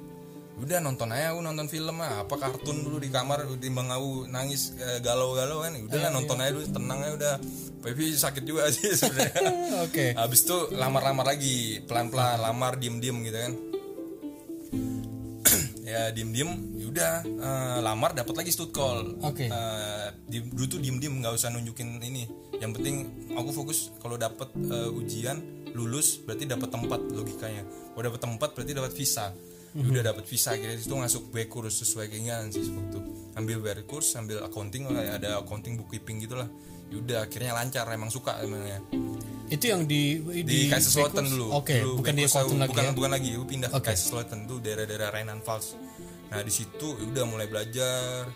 Udah 0.55 0.77
nonton 0.77 1.09
aja 1.09 1.33
aku 1.33 1.41
nonton 1.41 1.65
film 1.65 1.99
lah 1.99 2.21
apa 2.21 2.35
kartun 2.37 2.85
dulu 2.85 3.01
di 3.01 3.09
kamar 3.09 3.43
timbang 3.57 3.89
aku 3.89 4.23
nangis 4.25 4.71
eh, 4.77 5.03
galau-galau 5.03 5.59
kan? 5.59 5.75
Udah 5.75 5.99
lah 5.99 6.11
nonton 6.13 6.39
aja 6.39 6.51
dulu 6.53 6.63
tenang 6.65 6.99
aja 7.01 7.13
udah. 7.13 7.35
Tapi 7.81 8.13
sakit 8.13 8.43
juga 8.45 8.69
sih 8.69 8.93
sebenarnya. 8.99 9.41
Oke. 9.85 10.15
habis 10.15 10.45
itu 10.45 10.71
lamar-lamar 10.71 11.27
lagi 11.27 11.81
pelan-pelan 11.83 12.39
lamar 12.39 12.79
diem-diem 12.79 13.17
gitu 13.21 13.37
kan? 13.37 13.53
Ya 15.81 16.07
diem-diem 16.07 16.47
yaudah 16.79 17.25
eh, 17.25 17.77
lamar 17.83 18.15
dapat 18.15 18.31
lagi 18.37 18.51
stud 18.53 18.71
call. 18.71 19.17
Oke. 19.27 19.51
Eh, 19.51 20.07
di- 20.23 20.45
dulu 20.45 20.67
tuh 20.69 20.79
diem-diem 20.79 21.19
nggak 21.19 21.35
usah 21.35 21.51
nunjukin 21.51 21.99
ini. 21.99 22.29
Yang 22.61 22.71
penting 22.79 22.95
aku 23.33 23.49
fokus 23.51 23.91
kalau 23.99 24.15
dapat 24.15 24.47
eh, 24.55 24.87
ujian 24.93 25.41
lulus 25.73 26.19
berarti 26.19 26.45
dapat 26.45 26.69
tempat 26.69 26.99
logikanya 27.11 27.63
kalau 27.93 28.03
dapat 28.07 28.21
tempat 28.21 28.49
berarti 28.55 28.71
dapat 28.73 28.93
visa 28.93 29.27
Ya 29.71 29.87
udah 29.87 30.03
dapat 30.03 30.27
visa 30.27 30.51
kira 30.51 30.75
itu 30.75 30.91
masuk 30.91 31.31
B 31.31 31.47
kurs 31.47 31.79
sesuai 31.79 32.11
keinginan 32.11 32.51
sih 32.51 32.59
waktu 32.75 32.99
ambil 33.39 33.63
B 33.63 33.67
kurs 33.87 34.19
ambil 34.19 34.43
accounting 34.43 34.83
lah, 34.91 35.15
ada 35.15 35.39
accounting 35.39 35.79
bookkeeping 35.79 36.19
gitulah 36.19 36.43
yaudah 36.91 37.23
akhirnya 37.23 37.55
lancar 37.55 37.87
emang 37.87 38.11
suka 38.11 38.35
emangnya 38.43 38.83
Itu 39.47 39.71
yang 39.71 39.87
di 39.87 40.19
di 40.43 40.67
Kaiserslautern 40.67 41.23
Backcourse? 41.23 41.31
dulu. 41.35 41.47
Oke, 41.55 41.75
Dulu 41.83 41.93
bukan 42.03 42.13
di 42.15 42.23
Accounting 42.23 42.59
lagi 42.59 42.71
bukan, 42.71 42.83
ya. 42.83 42.91
bukan 42.95 43.11
lagi, 43.11 43.29
aku 43.35 43.45
pindah 43.47 43.69
ke 43.71 43.79
Kaiserslautern 43.83 44.41
tuh 44.47 44.57
daerah-daerah 44.63 45.07
Rheinland-Pfalz. 45.11 45.67
Nah, 46.31 46.39
di 46.39 46.53
situ 46.55 46.87
ya 46.95 47.03
udah 47.11 47.25
mulai 47.27 47.47
belajar. 47.51 48.31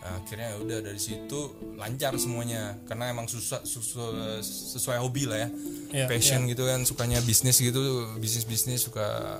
Nah, 0.00 0.16
akhirnya 0.16 0.48
ya 0.48 0.58
udah 0.58 0.78
dari 0.80 0.96
situ 0.96 1.40
lancar 1.76 2.16
semuanya 2.16 2.72
karena 2.84 3.08
emang 3.08 3.26
susah 3.26 3.60
susah 3.62 4.40
sesuai 4.40 4.96
hobi 4.96 5.24
lah 5.24 5.38
ya. 5.38 5.48
Iya, 5.92 6.06
Passion 6.06 6.46
gitu 6.46 6.64
kan, 6.64 6.82
sukanya 6.82 7.20
bisnis 7.20 7.56
gitu, 7.56 7.78
bisnis-bisnis 8.16 8.80
suka 8.82 9.38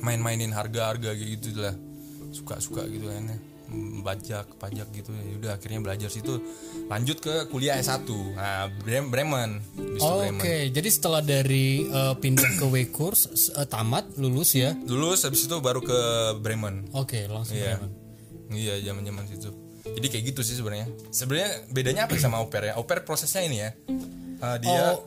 main-mainin 0.00 0.50
harga-harga 0.50 1.10
gitu 1.14 1.50
lah. 1.56 1.74
Suka-suka 2.30 2.86
gitu 2.86 3.06
kan 3.06 3.26
ya. 3.26 3.38
Bajak, 4.00 4.58
pajak 4.58 4.90
gitu 4.90 5.14
ya 5.14 5.34
udah 5.36 5.52
akhirnya 5.54 5.78
belajar 5.78 6.10
situ 6.10 6.42
lanjut 6.90 7.22
ke 7.22 7.46
kuliah 7.46 7.78
S1 7.78 8.02
nah 8.34 8.66
Brem- 8.66 9.14
Bremen 9.14 9.62
itu 9.78 10.02
Oke, 10.02 10.26
Bremen. 10.26 10.74
jadi 10.74 10.88
setelah 10.90 11.22
dari 11.22 11.86
eh, 11.86 12.14
pindah 12.18 12.58
ke 12.58 12.66
W 12.66 12.90
course 12.90 13.30
s- 13.30 13.54
eh, 13.54 13.62
tamat 13.62 14.10
lulus 14.18 14.58
ya. 14.58 14.74
lulus 14.74 15.22
habis 15.22 15.46
itu 15.46 15.54
baru 15.56 15.78
ke 15.78 15.98
Bremen 16.42 16.90
Oke, 16.90 17.30
langsung 17.30 17.54
iya 17.54 17.78
Bremen. 17.78 17.90
Iya 18.54 18.78
zaman 18.82 19.02
zaman 19.06 19.24
situ. 19.26 19.50
Jadi 19.80 20.06
kayak 20.12 20.24
gitu 20.34 20.40
sih 20.44 20.54
sebenarnya. 20.58 20.86
Sebenarnya 21.10 21.50
bedanya 21.72 22.06
apa 22.06 22.14
sama 22.20 22.38
au 22.42 22.46
pair 22.52 22.70
ya? 22.70 22.78
Au 22.78 22.84
pair 22.84 23.02
prosesnya 23.02 23.42
ini 23.46 23.58
ya. 23.64 23.70
Uh, 24.40 24.56
dia 24.60 24.82
Oh, 24.96 24.98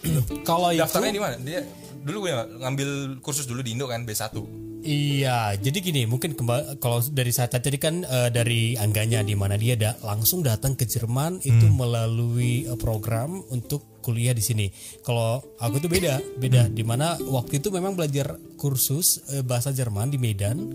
kalau 0.48 0.72
itu 0.72 0.80
daftarnya 0.80 1.12
di 1.12 1.22
mana? 1.22 1.36
Dia 1.40 1.60
dulu 2.00 2.28
gue 2.28 2.32
ngambil 2.32 2.90
kursus 3.20 3.44
dulu 3.44 3.60
di 3.60 3.76
Indo 3.76 3.84
kan 3.84 4.08
B1 4.08 4.32
Iya, 4.80 5.60
jadi 5.60 5.78
gini, 5.84 6.02
mungkin 6.08 6.32
kalau 6.80 7.04
dari 7.12 7.28
saya 7.36 7.52
tadi 7.52 7.76
kan 7.76 8.00
eh, 8.00 8.32
dari 8.32 8.80
Angganya 8.80 9.20
di 9.20 9.36
mana 9.36 9.60
dia 9.60 9.76
da- 9.76 9.96
langsung 10.00 10.40
datang 10.40 10.72
ke 10.72 10.88
Jerman 10.88 11.44
itu 11.44 11.68
melalui 11.68 12.64
eh, 12.64 12.78
program 12.80 13.44
untuk 13.52 14.00
kuliah 14.00 14.32
di 14.32 14.40
sini. 14.40 14.66
Kalau 15.04 15.44
aku 15.60 15.84
itu 15.84 15.88
beda, 15.92 16.24
beda. 16.40 16.72
Di 16.72 16.80
mana 16.80 17.20
waktu 17.20 17.60
itu 17.60 17.68
memang 17.68 17.92
belajar 17.92 18.40
kursus 18.56 19.20
eh, 19.28 19.44
bahasa 19.44 19.68
Jerman 19.68 20.08
di 20.08 20.16
Medan. 20.16 20.72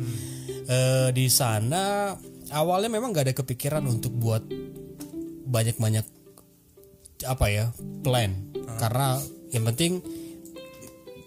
Eh, 0.69 1.09
di 1.09 1.25
sana 1.25 2.13
awalnya 2.53 2.93
memang 2.93 3.09
nggak 3.09 3.25
ada 3.25 3.35
kepikiran 3.38 3.81
untuk 3.89 4.13
buat 4.13 4.45
banyak-banyak 5.50 6.05
apa 7.25 7.45
ya 7.50 7.74
plan. 8.05 8.38
Karena 8.77 9.17
yang 9.50 9.65
penting 9.74 10.05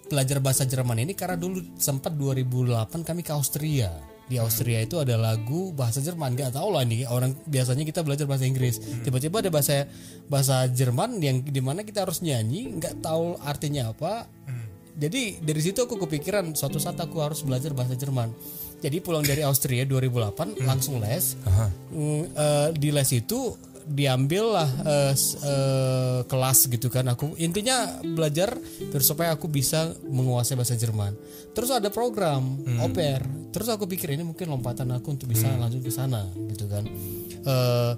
belajar 0.08 0.40
bahasa 0.42 0.64
Jerman 0.64 1.04
ini 1.04 1.12
karena 1.12 1.36
dulu 1.36 1.62
sempat 1.76 2.16
2008 2.16 3.06
kami 3.06 3.20
ke 3.22 3.32
Austria. 3.36 3.92
Di 4.28 4.36
Austria 4.36 4.84
itu 4.84 5.00
ada 5.00 5.16
lagu 5.16 5.72
bahasa 5.72 6.04
Jerman. 6.04 6.36
Gak 6.36 6.52
tau 6.52 6.68
lah 6.68 6.84
nih 6.84 7.08
orang 7.08 7.32
biasanya 7.48 7.84
kita 7.88 8.04
belajar 8.04 8.28
bahasa 8.28 8.44
Inggris. 8.44 8.76
Tiba-tiba 9.00 9.40
ada 9.40 9.48
bahasa 9.48 9.88
bahasa 10.28 10.68
Jerman 10.68 11.16
yang 11.20 11.40
di 11.40 11.60
mana 11.64 11.80
kita 11.80 12.04
harus 12.04 12.20
nyanyi, 12.20 12.76
nggak 12.76 13.00
tahu 13.00 13.40
artinya 13.40 13.88
apa. 13.88 14.28
Jadi 14.98 15.38
dari 15.38 15.60
situ 15.62 15.78
aku 15.78 15.94
kepikiran 15.94 16.58
suatu 16.58 16.82
saat 16.82 16.98
aku 16.98 17.22
harus 17.22 17.46
belajar 17.46 17.70
bahasa 17.70 17.94
Jerman. 17.94 18.34
Jadi 18.82 18.98
pulang 18.98 19.22
dari 19.22 19.46
Austria 19.46 19.86
2008 19.86 20.66
langsung 20.66 20.98
les. 20.98 21.38
Eh, 21.94 22.68
di 22.74 22.90
les 22.90 23.10
itu 23.14 23.54
diambil 23.88 24.44
lah 24.52 24.68
s- 25.10 25.34
eh, 25.38 26.20
kelas 26.22 26.68
gitu 26.68 26.86
kan. 26.86 27.08
Aku 27.08 27.32
intinya 27.34 27.88
belajar 28.02 28.52
biar 28.84 29.02
supaya 29.02 29.32
aku 29.32 29.48
bisa 29.48 29.90
menguasai 30.04 30.54
bahasa 30.54 30.74
Jerman. 30.74 31.16
Terus 31.50 31.72
ada 31.72 31.88
program 31.88 32.44
au 32.78 32.88
pair. 32.88 33.24
Terus 33.48 33.66
aku 33.66 33.84
pikir 33.84 34.12
ini 34.12 34.22
mungkin 34.22 34.46
lompatan 34.46 34.92
aku 34.92 35.10
untuk 35.10 35.26
bisa 35.26 35.48
lanjut 35.50 35.80
ke 35.80 35.90
sana 35.90 36.22
gitu 36.48 36.68
kan. 36.68 36.84
Eh, 37.40 37.92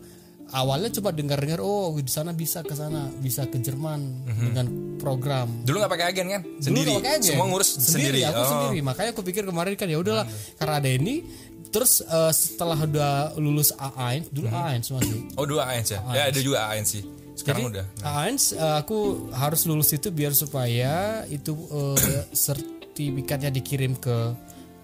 awalnya 0.50 0.90
coba 0.92 1.11
dengar-dengar 1.11 1.59
oh 1.59 1.94
di 1.94 2.06
sana 2.06 2.30
bisa 2.32 2.62
ke 2.62 2.73
sana 2.73 3.06
bisa 3.12 3.44
ke 3.44 3.59
Jerman 3.59 4.00
dengan 4.26 4.66
program. 4.97 5.62
Dulu 5.62 5.76
nggak 5.78 5.92
pakai 5.92 6.06
agen 6.09 6.26
kan? 6.28 6.42
Dulu 6.42 6.59
sendiri? 6.61 6.88
nggak 6.88 7.00
pakai 7.00 7.12
agen. 7.16 7.30
semua 7.30 7.47
ngurus 7.49 7.70
sendiri, 7.73 8.20
aku 8.23 8.37
Oh. 8.37 8.49
sendiri. 8.49 8.78
Makanya 8.80 9.11
aku 9.11 9.23
pikir 9.23 9.42
kemarin 9.44 9.75
kan 9.75 9.87
ya 9.87 9.97
udahlah 9.97 10.26
karena 10.54 10.75
ada 10.76 10.90
ini 10.90 11.23
terus 11.70 12.02
eh, 12.02 12.32
setelah 12.32 12.76
udah 12.76 13.12
lulus 13.36 13.70
A1 13.72 14.28
dulu 14.28 14.46
A1 14.46 14.82
masih. 14.82 15.18
Oh 15.34 15.46
dua 15.46 15.70
ANS 15.70 15.90
ya? 15.90 16.00
Ya 16.10 16.22
ada 16.28 16.40
juga 16.40 16.66
ANS 16.66 16.88
sih. 16.90 17.04
Sekarang 17.34 17.70
udah. 17.70 17.86
A1 18.00 18.36
eh, 18.52 18.76
aku 18.76 19.30
harus 19.32 19.64
lulus 19.64 19.90
itu 19.90 20.10
biar 20.10 20.34
supaya 20.34 21.22
itu 21.26 21.54
eh, 21.54 22.24
sertifikatnya 22.44 23.50
dikirim 23.50 23.94
ke 23.94 24.34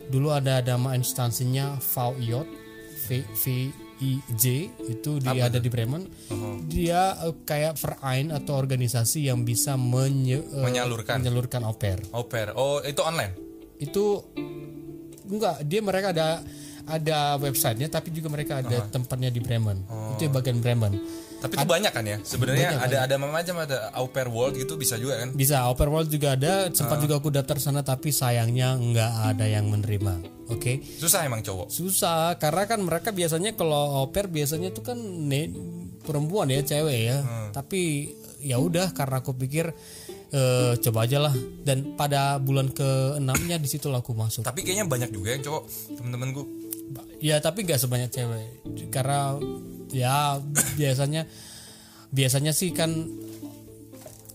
dulu 0.07 0.31
ada 0.31 0.63
nama 0.63 0.95
instansinya 0.95 1.77
VIJ 1.77 2.47
V 3.07 3.09
VIJ 3.97 4.45
itu 4.87 5.11
dia 5.19 5.47
ada 5.47 5.57
di 5.57 5.67
Bremen. 5.67 6.07
Dia 6.67 7.19
eh, 7.21 7.35
kayak 7.43 7.75
verein 7.75 8.31
atau 8.31 8.55
organisasi 8.55 9.27
yang 9.27 9.43
bisa 9.43 9.75
menye- 9.75 10.45
Menyalurkan. 10.55 11.19
menyalurkan 11.19 11.63
au 11.63 11.75
pair. 11.75 11.99
Oh 12.55 12.79
itu 12.81 13.01
online? 13.01 13.35
Itu 13.77 14.23
enggak. 15.27 15.67
Dia 15.67 15.81
mereka 15.83 16.15
ada 16.15 16.41
ada 16.87 17.37
websitenya 17.37 17.91
tapi 17.91 18.15
juga 18.15 18.31
mereka 18.31 18.63
ada 18.63 18.87
tempatnya 18.89 19.29
di 19.29 19.43
Bremen. 19.43 19.83
Itu 20.17 20.31
bagian 20.31 20.63
Bremen. 20.63 21.27
Tapi 21.37 21.53
itu 21.53 21.67
banyak 21.69 21.93
kan 21.93 22.05
ya? 22.09 22.19
Sebenarnya 22.25 22.81
ada 22.81 22.97
ada 23.05 23.15
macam 23.21 23.61
ada 23.61 23.93
au 23.93 24.09
pair 24.09 24.27
world 24.33 24.57
gitu 24.57 24.81
bisa 24.81 24.97
juga 24.97 25.21
kan? 25.21 25.37
Bisa 25.37 25.69
Open 25.69 25.93
World 25.93 26.09
juga 26.09 26.33
ada. 26.33 26.73
Sempat 26.73 26.97
juga 27.05 27.21
aku 27.21 27.29
daftar 27.29 27.61
sana 27.61 27.85
tapi 27.85 28.09
sayangnya 28.09 28.73
nggak 28.75 29.13
ada 29.37 29.45
yang 29.45 29.69
menerima. 29.69 30.25
Oke? 30.49 30.81
Susah 30.97 31.29
emang 31.29 31.45
cowok? 31.45 31.69
Susah 31.69 32.41
karena 32.41 32.65
kan 32.65 32.81
mereka 32.81 33.13
biasanya 33.13 33.53
kalau 33.53 34.01
au 34.01 34.09
pair 34.09 34.33
biasanya 34.33 34.73
tuh 34.73 34.81
kan 34.87 34.99
ne- 34.99 35.53
perempuan 36.01 36.49
ya 36.49 36.65
cewek 36.65 36.99
ya. 37.13 37.19
Tapi 37.53 38.15
ya 38.41 38.57
udah 38.57 38.97
karena 38.97 39.21
aku 39.21 39.37
pikir 39.37 39.77
eh, 40.33 40.73
coba 40.81 41.05
aja 41.05 41.21
lah. 41.21 41.35
Dan 41.61 41.95
pada 42.01 42.41
bulan 42.41 42.73
ke 42.73 43.21
enamnya 43.21 43.61
di 43.61 43.69
situ 43.69 43.93
aku 43.93 44.17
masuk. 44.17 44.41
Tapi 44.41 44.65
kayaknya 44.65 44.89
banyak 44.89 45.13
juga 45.13 45.37
yang 45.37 45.45
cowok 45.45 45.63
temen-temenku 46.01 46.66
Ya 47.23 47.41
tapi 47.41 47.65
nggak 47.65 47.81
sebanyak 47.81 48.11
cewek. 48.13 48.49
Karena 48.93 49.41
ya 49.93 50.37
biasanya 50.77 51.25
biasanya 52.13 52.53
sih 52.53 52.71
kan 52.71 52.93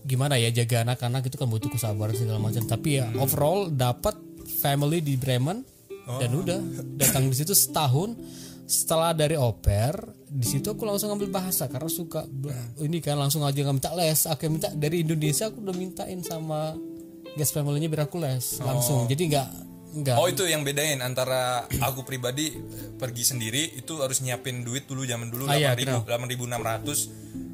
gimana 0.02 0.34
ya 0.34 0.50
jaga 0.50 0.82
anak-anak 0.82 1.30
itu 1.30 1.38
kan 1.38 1.46
butuh 1.46 1.70
kesabaran 1.70 2.14
segala 2.14 2.42
macam. 2.42 2.66
Tapi 2.66 2.98
ya 2.98 3.06
overall 3.18 3.70
dapat 3.70 4.18
family 4.58 4.98
di 4.98 5.14
Bremen 5.14 5.62
dan 6.18 6.30
udah. 6.34 6.58
Datang 6.98 7.30
di 7.30 7.36
situ 7.38 7.54
setahun. 7.54 8.18
Setelah 8.62 9.12
dari 9.12 9.36
oper 9.36 10.00
di 10.32 10.48
situ 10.48 10.64
aku 10.72 10.88
langsung 10.88 11.12
ambil 11.12 11.28
bahasa 11.28 11.68
karena 11.68 11.92
suka 11.92 12.24
bela- 12.24 12.72
ini 12.80 13.04
kan 13.04 13.20
langsung 13.20 13.44
aja 13.44 13.60
nggak 13.60 13.76
minta 13.76 13.92
les. 13.92 14.24
Aku 14.24 14.48
minta 14.48 14.72
dari 14.72 15.04
Indonesia 15.04 15.52
aku 15.52 15.60
udah 15.60 15.76
mintain 15.76 16.18
sama 16.24 16.72
guest 17.36 17.52
family-nya 17.52 17.92
biar 17.92 18.08
aku 18.08 18.16
les 18.18 18.58
langsung. 18.64 19.04
Jadi 19.06 19.22
nggak 19.28 19.48
nggak. 19.92 20.16
Oh 20.16 20.26
itu 20.26 20.42
yang 20.44 20.64
bedain 20.64 20.98
antara 20.98 21.62
aku 21.80 22.02
pribadi 22.02 22.56
pergi 22.96 23.24
sendiri 23.24 23.76
itu 23.76 24.00
harus 24.00 24.24
nyiapin 24.24 24.64
duit 24.64 24.88
dulu 24.88 25.04
zaman 25.04 25.28
dulu 25.28 25.46
Ah, 25.46 25.54
iya, 25.54 25.76
delapan 25.76 25.84
ribu 25.84 25.98
delapan 26.08 26.28
ribu 26.32 26.44
enam 26.48 26.62
ratus 26.64 26.98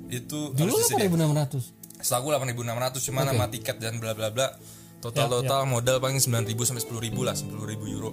itu 0.08 0.54
dulu 0.54 0.78
harus 0.78 0.86
disediain. 0.86 1.10
8600 1.10 1.98
Setelah 1.98 2.18
aku 2.22 2.28
delapan 2.30 2.48
ribu 2.54 2.62
enam 2.62 2.78
ratus 2.78 3.02
cuma 3.04 3.26
nama 3.26 3.50
tiket 3.50 3.76
dan 3.82 3.98
bla 3.98 4.14
bla 4.14 4.30
bla. 4.30 4.54
Total 4.98 5.26
total 5.26 5.66
modal 5.66 5.98
paling 5.98 6.18
sembilan 6.18 6.46
ribu 6.46 6.62
sampai 6.62 6.82
sepuluh 6.82 7.02
ribu 7.02 7.26
lah 7.26 7.34
sepuluh 7.34 7.66
ribu 7.66 7.86
euro. 7.86 8.10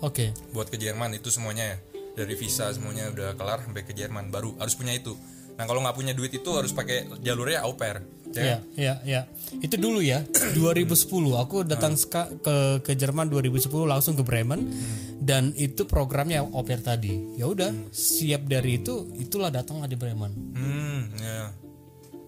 Oke. 0.00 0.32
buat 0.50 0.66
ke 0.66 0.76
Jerman 0.76 1.14
itu 1.14 1.30
semuanya 1.30 1.74
ya. 1.74 1.76
Dari 2.10 2.34
visa 2.34 2.66
semuanya 2.74 3.06
udah 3.14 3.38
kelar 3.38 3.62
sampai 3.62 3.86
ke 3.86 3.94
Jerman 3.94 4.28
baru 4.28 4.58
harus 4.58 4.74
punya 4.74 4.92
itu 4.92 5.14
nah 5.60 5.68
kalau 5.68 5.84
nggak 5.84 5.92
punya 5.92 6.16
duit 6.16 6.32
itu 6.32 6.48
harus 6.56 6.72
pakai 6.72 7.20
jalurnya 7.20 7.68
au 7.68 7.76
pair 7.76 8.00
ya 8.30 8.40
Iya, 8.40 8.56
iya, 8.78 8.94
iya. 9.02 9.20
Itu 9.58 9.74
dulu 9.74 9.98
ya, 9.98 10.22
2010. 10.54 11.34
Aku 11.34 11.66
datang 11.66 11.98
seka- 11.98 12.30
ke 12.38 12.78
ke 12.78 12.94
Jerman 12.94 13.26
2010 13.26 13.66
langsung 13.84 14.14
ke 14.14 14.22
Bremen 14.22 14.70
dan 15.18 15.50
itu 15.52 15.82
programnya 15.82 16.38
au 16.40 16.62
pair 16.62 16.78
tadi. 16.78 17.10
Ya 17.34 17.44
udah, 17.44 17.74
siap 17.90 18.46
dari 18.46 18.78
itu, 18.78 19.10
itulah 19.18 19.50
datanglah 19.50 19.90
di 19.90 19.98
Bremen. 19.98 20.30
hmm 20.54 21.00
ya 21.18 21.50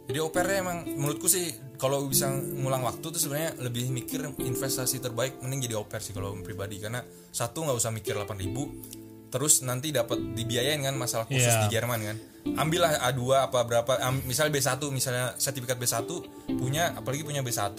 jadi 0.03 0.19
opernya 0.19 0.57
emang 0.61 0.79
menurutku 0.99 1.31
sih 1.31 1.47
kalau 1.79 2.05
bisa 2.05 2.29
ngulang 2.35 2.83
waktu 2.83 3.07
tuh 3.07 3.17
sebenarnya 3.17 3.55
lebih 3.63 3.89
mikir 3.89 4.27
investasi 4.35 4.99
terbaik 4.99 5.39
mending 5.41 5.71
jadi 5.71 5.79
oper 5.79 6.03
sih 6.03 6.11
kalau 6.11 6.35
pribadi 6.43 6.83
karena 6.83 7.01
satu 7.31 7.63
nggak 7.63 7.79
usah 7.79 7.95
mikir 7.95 8.19
8000 8.19 9.12
terus 9.33 9.65
nanti 9.65 9.89
dapat 9.89 10.37
dibiayain 10.37 10.77
kan 10.79 10.93
masalah 10.93 11.25
khusus 11.25 11.49
Iya. 11.49 11.65
di 11.65 11.73
Jerman 11.73 11.99
kan. 11.99 12.17
Ambillah 12.55 13.01
A2 13.03 13.21
apa 13.41 13.65
berapa 13.65 13.93
am- 13.99 14.21
misalnya 14.23 14.53
B1 14.53 14.77
misalnya 14.91 15.33
sertifikat 15.35 15.75
B1 15.75 16.05
punya 16.53 16.93
apalagi 16.93 17.25
punya 17.25 17.41
B1 17.41 17.73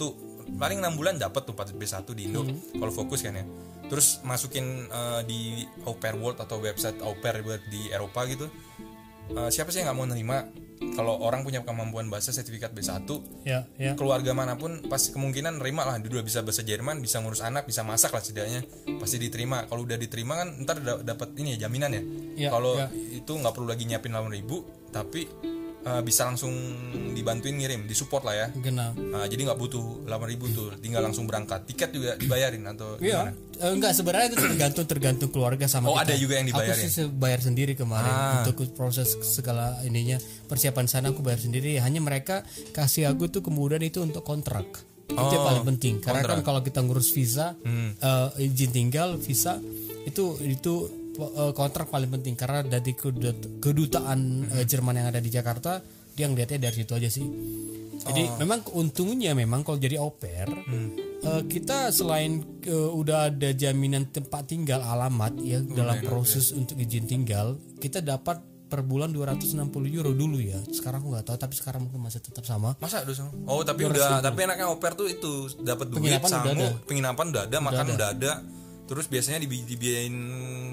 paling 0.52 0.78
enam 0.78 0.94
bulan 0.94 1.14
dapat 1.14 1.46
tuh 1.46 1.54
B1 1.54 1.78
di 2.10 2.26
Indo 2.26 2.42
kalau 2.74 2.90
fokus 2.90 3.22
kan 3.22 3.32
ya. 3.32 3.46
Terus 3.86 4.18
masukin 4.22 4.64
eh, 4.84 5.20
di 5.22 5.40
au 5.82 5.94
pair 5.94 6.16
world 6.16 6.36
atau 6.36 6.58
website 6.58 6.98
au 7.00 7.14
pair 7.14 7.38
buat 7.40 7.62
di 7.64 7.86
Eropa 7.88 8.26
gitu. 8.26 8.50
Eh, 9.30 9.48
siapa 9.48 9.70
sih 9.70 9.80
yang 9.80 9.88
nggak 9.88 9.96
mau 9.96 10.04
nerima 10.06 10.44
kalau 10.92 11.16
orang 11.24 11.40
punya 11.42 11.64
kemampuan 11.64 12.12
bahasa 12.12 12.30
sertifikat 12.30 12.76
B1 12.76 13.08
ya 13.48 13.64
ya. 13.80 13.96
keluarga 13.96 14.36
mana 14.36 14.60
pun 14.60 14.84
pasti 14.86 15.16
kemungkinan 15.16 15.58
nerima 15.58 15.88
lah. 15.88 15.96
Dia 15.98 16.20
bisa 16.20 16.44
bahasa 16.44 16.60
Jerman 16.60 17.00
bisa 17.00 17.24
ngurus 17.24 17.40
anak 17.40 17.64
bisa 17.64 17.80
masak 17.80 18.12
lah 18.12 18.20
setidaknya. 18.20 18.62
Pasti 19.00 19.16
diterima. 19.16 19.64
Kalau 19.66 19.88
udah 19.88 19.96
diterima 19.96 20.44
kan 20.44 20.48
ntar 20.62 20.78
da- 20.84 21.02
dapat 21.02 21.34
ini 21.40 21.56
ya 21.56 21.66
jaminan 21.66 21.90
ya. 21.90 22.02
Ya, 22.34 22.48
kalau 22.52 22.76
ya. 22.76 22.92
itu 22.92 23.32
nggak 23.32 23.54
perlu 23.54 23.68
lagi 23.70 23.84
nyiapin 23.88 24.12
8000 24.12 24.36
ribu 24.36 24.56
tapi 24.94 25.26
eh, 25.84 26.02
bisa 26.02 26.24
langsung 26.24 26.50
dibantuin 27.10 27.54
ngirim 27.54 27.84
disupport 27.84 28.24
lah 28.24 28.34
ya 28.34 28.46
genap 28.56 28.92
Nah, 28.94 29.24
jadi 29.24 29.44
nggak 29.44 29.58
butuh 29.58 30.02
8000 30.02 30.26
ribu 30.26 30.44
tuh 30.50 30.68
tinggal 30.78 31.00
langsung 31.00 31.24
berangkat 31.24 31.64
tiket 31.64 31.90
juga 31.90 32.10
dibayarin 32.14 32.64
atau 32.66 32.96
Iya, 32.96 33.30
gimana 33.30 33.32
eh, 33.56 33.70
enggak 33.70 33.92
sebenarnya 33.92 34.26
itu 34.26 34.38
tergantung 34.40 34.86
tergantung 34.86 35.30
keluarga 35.30 35.66
sama 35.66 35.86
Oh, 35.86 35.94
kita. 35.94 36.04
ada 36.04 36.14
juga 36.16 36.34
yang 36.36 36.46
dibayarin? 36.48 36.82
Aku 36.82 36.90
sih 36.90 37.06
bayar 37.08 37.40
sendiri 37.40 37.72
kemarin 37.74 38.10
Ah. 38.10 38.42
untuk 38.42 38.66
proses 38.72 39.12
segala 39.22 39.78
ininya 39.82 40.18
persiapan 40.44 40.86
sana 40.86 41.08
aku 41.08 41.20
bayar 41.20 41.38
sendiri. 41.38 41.78
Hanya 41.78 42.00
mereka 42.00 42.42
kasih 42.70 43.06
aku 43.06 43.28
tuh 43.28 43.40
kemudian 43.40 43.80
itu 43.80 44.00
untuk 44.00 44.22
kontrak. 44.22 44.66
Itu 45.04 45.14
yang 45.14 45.36
Oh, 45.36 45.46
paling 45.46 45.66
penting 45.68 46.00
karena 46.00 46.24
kan 46.24 46.40
kalau 46.40 46.60
kita 46.60 46.80
ngurus 46.80 47.12
visa, 47.12 47.54
Hmm. 47.60 47.92
eh, 47.94 48.28
izin 48.42 48.72
tinggal, 48.72 49.14
visa 49.16 49.60
itu 50.02 50.34
itu 50.40 50.74
kontrak 51.52 51.86
paling 51.86 52.10
penting 52.10 52.34
karena 52.34 52.62
dari 52.62 52.92
kedut- 52.92 53.58
kedutaan 53.58 54.20
Hmm. 54.42 54.52
eh, 54.52 54.64
Jerman 54.64 54.94
yang 54.96 55.08
ada 55.08 55.18
di 55.18 55.28
Jakarta 55.28 55.78
dia 56.10 56.26
ngeliatnya 56.26 56.58
dari 56.60 56.76
situ 56.76 56.92
aja 56.92 57.08
sih. 57.08 57.26
Jadi 57.96 58.22
Oh. 58.24 58.36
memang 58.36 58.60
untungnya 58.72 59.32
memang 59.32 59.62
kalau 59.62 59.76
jadi 59.76 59.96
au 59.96 60.12
pair 60.12 60.46
Hmm. 60.46 60.94
eh, 61.20 61.42
kita 61.44 61.88
selain 61.88 62.38
eh, 62.60 62.70
udah 62.90 63.28
ada 63.28 63.50
jaminan 63.52 64.06
tempat 64.06 64.44
tinggal 64.46 64.80
alamat 64.80 65.38
ya 65.38 65.58
dalam 65.60 66.02
proses 66.02 66.50
untuk 66.50 66.76
izin 66.76 67.04
tinggal 67.04 67.54
kita 67.78 67.98
dapat 68.00 68.38
per 68.64 68.80
bulan 68.80 69.08
260 69.08 69.62
euro 69.88 70.10
dulu 70.10 70.36
ya. 70.36 70.58
Sekarang 70.68 71.02
nggak 71.04 71.24
tahu 71.24 71.36
tapi 71.36 71.54
sekarang 71.54 71.86
mungkin 71.86 72.02
masih 72.02 72.18
tetap 72.20 72.42
sama. 72.42 72.74
masa 72.76 73.00
udah 73.00 73.14
sama 73.14 73.30
oh 73.46 73.62
tapi 73.62 73.82
udah 73.84 74.18
tapi 74.20 74.38
enaknya 74.42 74.66
oper 74.68 74.92
tuh 74.94 75.06
itu 75.06 75.32
dapat 75.58 75.86
duit 75.88 76.02
Penginapan 76.02 76.28
udah 76.32 76.52
ada. 76.52 76.68
penginapan 76.82 77.24
udah 77.28 77.42
ada 77.44 77.56
makan 77.60 77.84
udah 77.88 78.08
ada 78.10 78.32
terus 78.84 79.08
biasanya 79.08 79.40
dibi- 79.40 79.64
dibiayain 79.64 80.16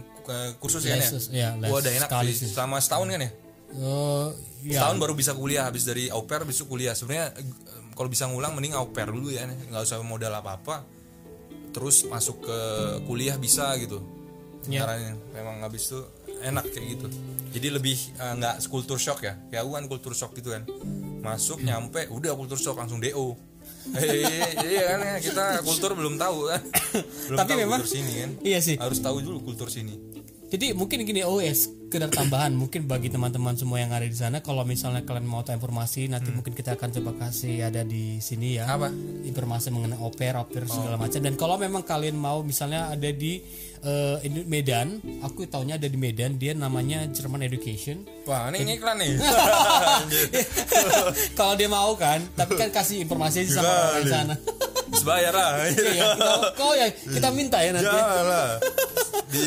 eh, 0.03 0.51
kursus 0.60 0.84
kan 0.84 1.00
ya? 1.00 1.10
Ya, 1.32 1.50
les 1.56 1.70
Wah, 1.72 1.80
udah 1.80 1.94
enak 1.96 2.10
sekali 2.12 2.32
sih. 2.36 2.48
selama 2.51 2.77
setahun 2.84 3.08
kan 3.08 3.22
ya? 3.24 3.32
Eh, 3.72 4.27
ya, 4.68 4.80
setahun 4.84 4.98
baru 5.00 5.13
bisa 5.15 5.32
kuliah 5.32 5.63
habis 5.68 5.88
dari 5.88 6.12
au 6.12 6.27
pair 6.27 6.44
besok 6.44 6.75
kuliah. 6.75 6.91
Sebenarnya 6.91 7.32
eh, 7.39 7.46
kalau 7.96 8.10
bisa 8.12 8.27
ngulang 8.27 8.51
mending 8.51 8.75
au 8.75 8.91
pair 8.91 9.08
dulu 9.08 9.32
ya. 9.32 9.48
Nggak 9.48 9.82
usah 9.88 10.03
modal 10.03 10.34
apa 10.36 10.60
apa 10.60 10.75
terus 11.72 12.03
masuk 12.03 12.44
ke 12.44 12.58
kuliah 13.08 13.39
bisa 13.39 13.72
gitu. 13.80 14.03
Ya. 14.68 14.86
caranya. 14.86 15.18
Memang 15.34 15.63
habis 15.65 15.89
itu 15.89 16.00
enak 16.44 16.68
kayak 16.70 16.86
gitu. 17.00 17.08
Jadi 17.56 17.68
lebih 17.74 17.98
nggak 18.20 18.68
kultur 18.68 19.00
shock 19.00 19.24
ya? 19.24 19.39
Kayak 19.50 19.65
kan 19.72 19.86
kultur 19.88 20.13
shock 20.13 20.36
gitu 20.36 20.51
kan. 20.51 20.68
Masuk 21.24 21.63
nyampe 21.63 22.06
udah 22.12 22.36
kultur 22.36 22.60
shock 22.60 22.75
langsung 22.77 23.00
do 23.01 23.38
iya 24.64 24.84
kan 24.88 25.00
ya, 25.02 25.16
kita 25.20 25.46
kultur 25.62 25.92
belum 25.94 26.16
tahu 26.16 26.48
kan? 26.48 26.62
Belum 27.28 27.38
Tapi 27.38 27.52
tahu 27.52 27.60
memang- 27.60 27.82
kultur 27.82 27.96
sini 27.96 28.12
kan? 28.16 28.32
Iya 28.40 28.60
sih. 28.60 28.76
harus 28.78 29.00
tahu 29.00 29.18
dulu 29.20 29.40
kultur 29.42 29.68
sini. 29.68 29.96
Jadi 30.48 30.72
mungkin 30.72 31.02
gini 31.02 31.24
oh 31.24 31.40
ya 31.40 31.52
sekedar 31.92 32.08
tambahan 32.08 32.56
mungkin 32.56 32.88
bagi 32.88 33.12
teman-teman 33.12 33.52
semua 33.60 33.84
yang 33.84 33.92
ada 33.92 34.08
di 34.08 34.16
sana 34.16 34.40
kalau 34.40 34.64
misalnya 34.64 35.04
kalian 35.04 35.27
mau 35.27 35.44
tahu 35.44 35.60
informasi 35.60 36.08
nanti 36.08 36.32
mungkin 36.32 36.56
kita 36.56 36.80
akan 36.80 36.88
coba 36.88 37.27
kasih 37.27 37.68
ada 37.68 37.84
di 37.84 38.16
sini 38.24 38.56
ya. 38.56 38.64
Apa? 38.64 38.88
Informasi 39.27 39.75
mengenai 39.75 40.00
oper, 40.00 40.40
oper 40.40 40.72
segala 40.72 40.96
macam 40.96 41.20
dan 41.20 41.36
kalau 41.36 41.60
memang 41.60 41.84
kalian 41.84 42.16
mau 42.16 42.40
misalnya 42.48 42.88
ada 42.88 43.12
di 43.12 43.44
ini 44.24 44.48
Medan, 44.48 45.04
aku 45.20 45.44
taunya 45.51 45.75
ada 45.75 45.92
di 45.92 46.00
Medan 46.00 46.40
dia 46.40 46.56
namanya 46.56 47.04
German 47.12 47.44
Education. 47.44 48.08
wah 48.24 48.48
ini 48.54 48.80
iklan 48.80 48.96
nih 48.96 49.18
kalau 51.38 51.60
dia 51.60 51.68
mau 51.68 51.92
kan, 52.00 52.24
tapi 52.40 52.56
kan 52.56 52.72
kasih 52.72 53.04
informasi 53.04 53.44
aja 53.44 53.60
sama 53.60 53.68
orang 53.68 54.00
di 54.00 54.08
sana. 54.08 54.36
sebayar 54.92 55.34
lah 55.34 55.51
Iya, 55.98 56.04
kita, 56.14 56.34
kau 56.56 56.72
ya 56.77 56.88
kita 56.94 57.27
minta 57.34 57.58
ya 57.64 57.72
nanti. 57.74 57.90
Lah. 57.90 58.60
Di 59.32 59.46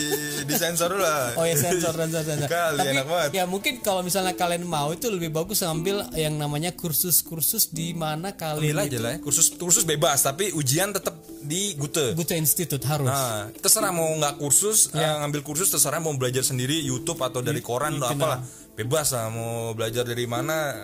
di 0.48 0.54
sensor 0.56 0.96
lah. 0.96 1.36
Oh 1.36 1.44
ya 1.44 1.54
sensor 1.54 1.92
dan 1.94 2.08
sensor. 2.08 2.33
sensor. 2.33 2.33
Kali, 2.44 2.78
Tapi 2.78 2.88
enak 2.90 3.06
banget. 3.06 3.30
ya 3.32 3.44
mungkin 3.44 3.74
kalau 3.78 4.00
misalnya 4.00 4.32
kalian 4.32 4.62
mau 4.62 4.90
itu 4.90 5.06
lebih 5.06 5.30
bagus 5.30 5.60
ngambil 5.60 6.10
yang 6.12 6.34
namanya 6.34 6.72
kursus-kursus 6.72 7.70
di 7.70 7.92
mana 7.92 8.30
Ambil 8.30 8.74
kalian 8.74 8.76
aja 8.80 8.98
lah 8.98 9.12
ya. 9.14 9.18
Kursus 9.20 9.52
kursus 9.52 9.82
bebas 9.82 10.18
tapi 10.20 10.50
ujian 10.50 10.90
tetap 10.90 11.14
di 11.40 11.74
Gute. 11.74 12.12
Gute 12.12 12.34
Institute 12.34 12.82
harus. 12.82 13.06
Nah, 13.06 13.52
terserah 13.54 13.90
mau 13.90 14.08
nggak 14.10 14.36
kursus, 14.36 14.88
Ya. 14.90 15.12
eh, 15.12 15.16
ngambil 15.20 15.40
kursus 15.42 15.68
terserah 15.68 15.98
mau 15.98 16.12
belajar 16.14 16.40
sendiri 16.40 16.80
YouTube 16.80 17.20
atau 17.20 17.38
dari 17.38 17.60
koran 17.60 17.96
atau 17.96 18.10
apalah. 18.10 18.40
Bebas 18.74 19.12
lah 19.12 19.28
mau 19.28 19.70
belajar 19.70 20.02
dari 20.02 20.26
mana 20.26 20.74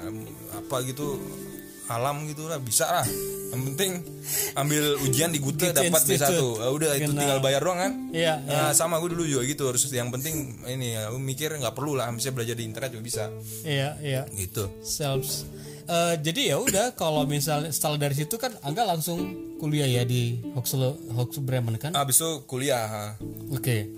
apa 0.53 0.77
gitu 0.85 1.19
alam 1.91 2.23
gitu 2.25 2.47
lah 2.47 2.57
bisa 2.57 2.87
lah. 2.87 3.07
Yang 3.51 3.63
penting 3.75 3.91
ambil 4.55 4.95
ujian 5.03 5.29
di 5.29 5.43
Gute 5.43 5.75
dapat 5.75 5.91
B1. 6.01 6.15
Institute. 6.15 6.63
Ah, 6.63 6.71
udah 6.71 6.91
itu 6.95 7.11
tinggal 7.11 7.43
bayar 7.43 7.61
doang 7.61 7.83
kan? 7.83 7.93
Iya, 8.15 8.39
Nah, 8.47 8.71
sama 8.71 9.03
gue 9.03 9.11
dulu 9.11 9.27
juga 9.27 9.43
gitu 9.43 9.67
harus 9.67 9.83
yang 9.91 10.09
penting 10.09 10.63
ini 10.65 10.95
aku 10.95 11.19
mikir 11.19 11.51
nggak 11.53 11.75
perlu 11.75 11.99
lah 11.99 12.07
bisa 12.15 12.31
belajar 12.31 12.55
di 12.55 12.63
internet 12.63 12.95
juga 12.95 13.03
bisa 13.03 13.25
Iya, 13.67 13.99
iya. 13.99 14.23
gitu 14.31 14.71
Self. 14.81 15.27
Eh, 15.85 16.15
jadi 16.23 16.55
ya 16.55 16.57
udah 16.63 16.87
kalau 16.95 17.27
misalnya 17.27 17.75
setelah 17.75 17.99
dari 17.99 18.15
situ 18.15 18.39
kan 18.39 18.55
Angga 18.63 18.87
langsung 18.87 19.19
kuliah 19.59 19.91
ya 19.91 20.07
di 20.07 20.39
Hochschule 20.55 20.95
Hochschule 21.11 21.43
Bremen 21.43 21.75
kan? 21.75 21.91
Abis 21.99 22.23
itu 22.23 22.47
kuliah. 22.47 23.19
Oke. 23.51 23.91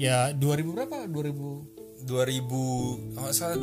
Ya 0.00 0.32
2000 0.32 0.72
berapa? 0.72 1.04
2000 1.04 2.08
2000 2.08 3.20
oh 3.20 3.30
salah 3.36 3.56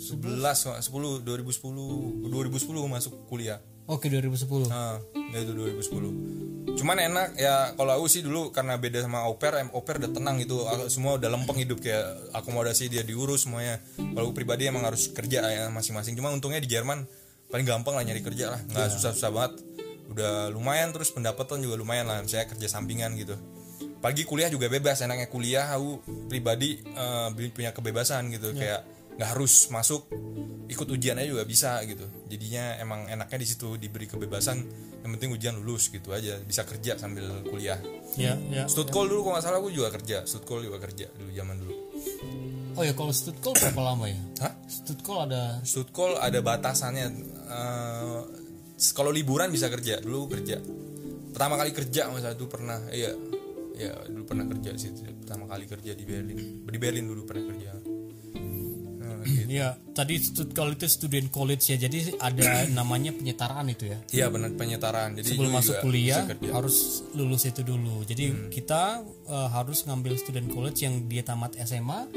2011 0.00 0.40
nggak, 0.40 0.80
10 0.80 1.20
2010 1.20 2.32
2010 2.32 2.88
masuk 2.88 3.12
kuliah. 3.28 3.60
Oke 3.84 4.06
2010. 4.06 4.70
nah 4.70 4.96
ya 5.34 5.38
itu 5.42 5.50
2010 5.50 6.70
cuman 6.70 6.96
enak 6.96 7.28
ya 7.34 7.74
kalau 7.74 7.98
aku 7.98 8.06
sih 8.06 8.22
dulu 8.22 8.54
karena 8.54 8.78
beda 8.78 9.02
sama 9.02 9.26
au 9.26 9.34
pair 9.36 9.52
au 9.66 9.82
pair 9.82 9.98
udah 9.98 10.08
tenang 10.08 10.38
gitu. 10.38 10.64
Aku- 10.64 10.88
semua 10.88 11.18
udah 11.18 11.28
lempeng 11.28 11.58
hidup 11.58 11.82
kayak 11.82 12.06
akomodasi 12.32 12.88
dia 12.88 13.02
diurus 13.02 13.44
semuanya. 13.44 13.82
Kalau 13.98 14.30
aku 14.30 14.34
pribadi 14.34 14.64
emang 14.64 14.86
harus 14.86 15.10
kerja 15.10 15.42
ya 15.42 15.68
masing-masing. 15.68 16.14
Cuma 16.14 16.30
untungnya 16.30 16.62
di 16.62 16.70
Jerman 16.70 17.04
paling 17.50 17.66
gampang 17.66 17.98
lah 17.98 18.04
nyari 18.06 18.22
kerja 18.22 18.54
lah. 18.54 18.60
Nggak 18.64 18.96
susah-susah 18.96 19.30
banget. 19.30 19.52
Udah 20.08 20.48
lumayan 20.48 20.94
terus 20.94 21.10
pendapatan 21.10 21.60
juga 21.60 21.74
lumayan 21.76 22.06
lah. 22.06 22.22
Saya 22.24 22.46
kerja 22.46 22.70
sampingan 22.70 23.18
gitu. 23.18 23.34
Pagi 24.00 24.24
kuliah 24.24 24.48
juga 24.48 24.70
bebas 24.70 25.02
enaknya 25.02 25.28
kuliah 25.28 25.68
aku 25.74 26.00
pribadi 26.30 26.80
eh, 26.80 27.28
punya 27.50 27.74
kebebasan 27.74 28.30
gitu. 28.30 28.54
Kayak 28.56 28.86
nggak 29.20 29.36
harus 29.36 29.68
masuk 29.68 30.08
ikut 30.64 30.88
ujian 30.88 31.20
aja 31.20 31.28
juga 31.28 31.44
bisa 31.44 31.76
gitu. 31.84 32.08
Jadinya 32.32 32.80
emang 32.80 33.04
enaknya 33.04 33.44
di 33.44 33.48
situ 33.52 33.76
diberi 33.76 34.08
kebebasan 34.08 34.64
yang 35.04 35.10
penting 35.12 35.36
ujian 35.36 35.60
lulus 35.60 35.92
gitu 35.92 36.16
aja 36.16 36.40
bisa 36.40 36.64
kerja 36.64 36.96
sambil 36.96 37.44
kuliah. 37.44 37.76
Ya, 38.16 38.32
ya. 38.48 38.64
Stutkol 38.64 39.12
dulu 39.12 39.28
kalau 39.28 39.36
nggak 39.36 39.44
salah 39.44 39.60
aku 39.60 39.68
juga 39.68 39.92
kerja. 39.92 40.24
Stutkol 40.24 40.64
juga 40.64 40.80
kerja 40.80 41.12
dulu 41.12 41.30
zaman 41.36 41.56
dulu. 41.60 41.74
Oh 42.80 42.84
ya 42.86 42.96
kalau 42.96 43.12
Stutkol 43.12 43.52
berapa 43.60 43.80
lama 43.92 44.08
ya? 44.08 44.20
Hah? 44.40 44.56
Stutkol 44.64 45.28
ada 45.28 45.60
Stutkol 45.68 46.16
ada 46.16 46.40
batasannya. 46.40 47.06
Eh, 47.44 48.20
kalau 48.96 49.12
liburan 49.12 49.52
bisa 49.52 49.68
kerja. 49.68 50.00
Dulu 50.00 50.32
kerja. 50.32 50.64
Pertama 51.36 51.60
kali 51.60 51.76
kerja 51.76 52.08
masa 52.08 52.32
itu 52.32 52.48
pernah. 52.48 52.80
Iya. 52.88 53.12
Ya 53.76 53.92
dulu 54.08 54.32
pernah 54.32 54.48
kerja 54.48 54.80
sih 54.80 54.96
pertama 54.96 55.44
kali 55.44 55.68
kerja 55.68 55.92
di 55.92 56.08
Berlin. 56.08 56.64
Di 56.64 56.78
Berlin 56.80 57.04
dulu 57.04 57.28
pernah 57.28 57.44
kerja 57.52 57.89
Nah, 59.20 59.28
gitu. 59.28 59.46
Ya, 59.46 59.68
tadi 59.90 60.16
Stuttgart 60.16 60.72
itu 60.72 60.86
student 60.86 61.28
college 61.28 61.64
ya. 61.66 61.76
Jadi 61.76 62.16
ada 62.16 62.42
namanya 62.78 63.12
penyetaraan 63.12 63.68
itu 63.68 63.84
ya. 63.86 63.98
iya 64.10 64.26
benar 64.26 64.50
penyetaraan 64.52 65.14
jadi 65.14 65.28
Sebelum 65.30 65.52
masuk 65.52 65.76
kuliah 65.80 66.24
harus 66.50 67.04
lulus 67.12 67.44
itu 67.44 67.60
dulu. 67.60 68.00
Jadi 68.02 68.48
kita 68.48 68.98
eh, 69.04 69.48
harus 69.50 69.84
ngambil 69.84 70.16
student 70.16 70.48
college 70.48 70.80
yang 70.80 71.04
dia 71.04 71.20
tamat 71.20 71.54
SMA. 71.60 72.08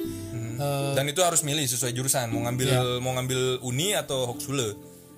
Eh, 0.54 0.94
dan 0.94 1.06
itu 1.06 1.20
harus 1.20 1.42
milih 1.42 1.64
sesuai 1.64 1.92
jurusan 1.92 2.30
mau 2.30 2.42
ngambil 2.42 2.68
Iya. 2.70 2.82
mau 2.98 3.12
ngambil 3.14 3.60
uni 3.62 3.92
atau 3.92 4.26
Hochschule 4.26 4.74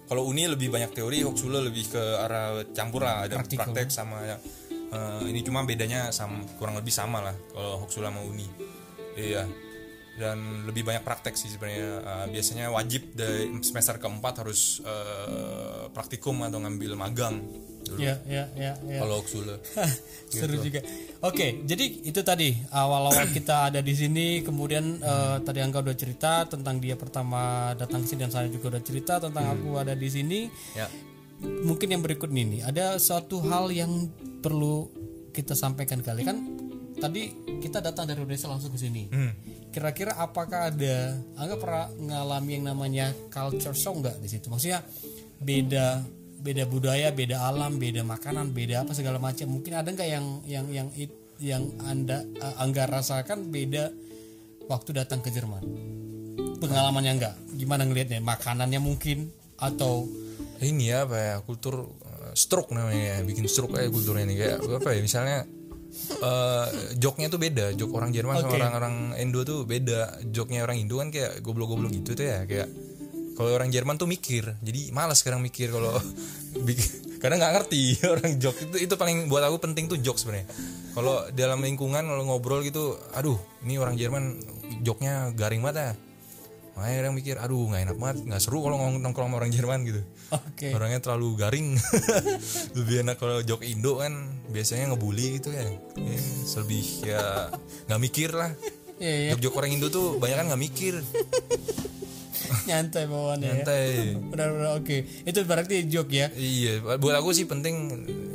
kalau 0.05 0.23
uni 0.23 0.45
lebih 0.45 0.69
banyak 0.69 0.91
teori 0.91 1.21
Hochschule 1.21 1.59
lebih 1.61 1.89
ke 1.89 2.01
arah 2.17 2.63
campur 2.71 3.01
lah 3.01 3.25
ada 3.25 3.37
Praktikal. 3.37 3.69
praktek 3.69 3.89
sama 3.89 4.21
yang 4.23 4.39
eh, 4.87 5.21
ini 5.27 5.41
cuma 5.41 5.61
bedanya 5.61 6.09
sama 6.09 6.39
kurang 6.55 6.75
lebih 6.75 6.89
sama 6.89 7.19
lah 7.21 7.35
kalau 7.51 7.83
Hochschule 7.83 8.05
sama 8.05 8.21
uni 8.21 8.47
iya 9.15 9.43
dan 10.15 10.63
lebih 10.63 10.87
banyak 10.87 11.03
praktek 11.03 11.35
sih 11.35 11.51
sebenarnya. 11.51 11.89
Uh, 12.01 12.25
biasanya 12.31 12.71
wajib 12.71 13.11
dari 13.11 13.51
semester 13.59 13.99
keempat 13.99 14.43
harus 14.43 14.79
uh, 14.83 15.91
praktikum 15.91 16.39
atau 16.47 16.59
ngambil 16.63 16.95
magang 16.95 17.43
dulu. 17.85 18.01
Ya 18.01 18.17
ya 18.25 18.49
ya 18.57 18.73
ya. 18.81 18.99
Kalau 19.05 19.21
Uxule 19.21 19.61
seru 20.33 20.57
juga. 20.57 20.81
Oke 21.21 21.61
jadi 21.63 21.85
itu 22.09 22.21
tadi 22.25 22.57
awal-awal 22.73 23.29
kita 23.29 23.69
ada 23.69 23.79
di 23.79 23.93
sini 23.93 24.41
kemudian 24.41 24.99
eh, 24.99 25.37
tadi 25.45 25.61
Angga 25.61 25.85
udah 25.85 25.97
cerita 25.97 26.49
tentang 26.49 26.81
dia 26.81 26.97
pertama 26.97 27.71
datang 27.77 28.01
ke 28.03 28.07
sini 28.09 28.25
dan 28.25 28.33
saya 28.33 28.47
juga 28.49 28.75
udah 28.75 28.83
cerita 28.83 29.21
tentang 29.21 29.45
aku 29.53 29.77
ada 29.77 29.93
di 29.93 30.09
sini. 30.09 30.49
Ya. 30.73 30.89
Mungkin 31.45 31.93
yang 31.93 32.01
berikut 32.01 32.31
ini 32.33 32.65
ada 32.65 32.97
suatu 32.97 33.43
hal 33.45 33.69
yang 33.69 34.09
perlu 34.41 34.89
kita 35.35 35.53
sampaikan 35.53 35.99
kali 35.99 36.23
kan 36.23 36.54
tadi 36.95 37.31
kita 37.61 37.83
datang 37.83 38.07
dari 38.07 38.23
Indonesia 38.23 38.47
langsung 38.49 38.71
ke 38.73 38.79
sini. 38.79 39.03
Hmm. 39.11 39.33
kira-kira 39.75 40.15
apakah 40.15 40.71
ada 40.71 41.19
Angga 41.35 41.59
pernah 41.59 41.91
ngalami 41.91 42.51
yang 42.55 42.63
namanya 42.71 43.11
culture 43.27 43.75
shock 43.75 43.99
nggak 43.99 44.23
di 44.23 44.27
situ? 44.31 44.47
Maksudnya 44.47 44.79
beda 45.43 45.99
beda 46.39 46.63
budaya 46.69 47.11
beda 47.11 47.43
alam 47.43 47.75
beda 47.75 48.07
makanan 48.07 48.55
beda 48.55 48.87
apa 48.87 48.95
segala 48.95 49.19
macam. 49.19 49.51
Mungkin 49.51 49.75
ada 49.75 49.91
nggak 49.91 50.09
yang 50.09 50.25
yang 50.47 50.65
yang 50.71 50.87
it- 50.95 51.19
yang 51.43 51.67
anda 51.83 52.23
eh, 52.23 52.63
Angga 52.63 52.87
rasakan 52.87 53.51
beda 53.51 53.91
waktu 54.71 54.95
datang 54.95 55.19
ke 55.19 55.27
Jerman? 55.27 55.63
Pengalamannya 56.63 57.11
enggak 57.19 57.35
gimana 57.59 57.83
ngelihatnya? 57.83 58.23
Makanannya 58.23 58.79
mungkin? 58.79 59.27
Atau 59.59 60.07
ini 60.63 60.87
ya 60.87 61.03
apa 61.03 61.17
ya 61.19 61.35
kultur 61.43 61.91
uh, 61.91 62.31
stroke 62.31 62.71
namanya 62.71 63.19
ya. 63.19 63.27
bikin 63.27 63.43
stroke 63.51 63.75
kayak 63.75 63.91
kulturnya 63.91 64.23
ini. 64.23 64.35
Kayak 64.39 64.63
apa 64.63 64.89
ya 64.95 65.01
misalnya 65.03 65.37
eh 66.21 66.67
joknya 66.95 67.27
tuh 67.27 67.39
beda. 67.41 67.73
Jok 67.73 67.91
orang 67.95 68.11
Jerman 68.13 68.41
sama 68.41 68.49
Oke. 68.51 68.57
orang-orang 68.61 68.95
Indo 69.19 69.41
tuh 69.41 69.65
beda. 69.65 70.21
Joknya 70.29 70.63
orang 70.63 70.77
Indo 70.79 71.01
kan 71.01 71.09
kayak 71.09 71.41
goblok-goblok 71.41 71.91
gitu 71.91 72.13
tuh 72.13 72.25
ya 72.25 72.45
kayak 72.45 72.69
kalau 73.35 73.51
orang 73.51 73.69
Jerman 73.73 73.99
tuh 73.99 74.07
mikir. 74.07 74.55
Jadi 74.63 74.95
malas 74.95 75.19
sekarang 75.19 75.43
mikir 75.43 75.71
kalau 75.73 75.95
kadang 77.21 77.37
nggak 77.41 77.53
ngerti 77.57 77.81
orang 78.13 78.31
jok. 78.39 78.55
Itu 78.69 78.77
itu 78.79 78.93
paling 78.95 79.27
buat 79.27 79.43
aku 79.43 79.57
penting 79.59 79.91
tuh 79.91 79.99
jok 79.99 80.17
sebenarnya. 80.21 80.47
Kalau 80.95 81.27
dalam 81.35 81.59
lingkungan 81.59 82.07
kalau 82.07 82.23
ngobrol 82.23 82.63
gitu 82.63 82.95
aduh 83.11 83.35
ini 83.67 83.75
orang 83.75 83.99
Jerman 83.99 84.39
joknya 84.85 85.35
garing 85.35 85.59
banget 85.59 85.75
ya 85.75 85.91
makanya 86.75 87.07
orang 87.07 87.15
mikir 87.15 87.35
aduh 87.39 87.71
nggak 87.71 87.81
enak 87.87 87.97
banget 87.97 88.17
nggak 88.27 88.41
seru 88.43 88.59
kalau 88.59 88.75
ngomong 88.75 88.99
nongkrong 88.99 89.31
sama 89.31 89.35
orang 89.39 89.51
Jerman 89.51 89.79
gitu. 89.87 90.01
Oke. 90.35 90.75
Orangnya 90.75 90.99
terlalu 90.99 91.39
garing. 91.39 91.79
Lebih 92.77 92.95
enak 93.07 93.15
kalau 93.15 93.39
jok 93.39 93.63
Indo 93.63 94.03
kan 94.03 94.11
biasanya 94.51 94.91
ngebully 94.91 95.39
gitu 95.39 95.55
ya, 95.55 95.63
ya 95.95 96.19
lebih 96.59 96.85
ya 97.07 97.23
nggak 97.87 98.01
mikir 98.03 98.29
lah. 98.35 98.51
Iya, 98.99 99.15
iya. 99.15 99.29
jok 99.35 99.39
jok 99.47 99.55
orang 99.59 99.71
Indo 99.75 99.87
tuh 99.87 100.19
banyak 100.19 100.35
kan 100.35 100.45
nggak 100.51 100.61
mikir. 100.61 100.93
Nyantai 102.69 103.05
bawaannya 103.09 103.47
ya. 103.47 103.53
santai 103.61 103.87
Benar-benar 104.17 104.71
oke. 104.77 104.97
Itu 105.25 105.39
berarti 105.45 105.75
joke 105.89 106.13
ya. 106.13 106.27
iya 106.35 106.81
buat 106.81 107.15
aku 107.17 107.33
sih 107.33 107.45
penting 107.49 107.75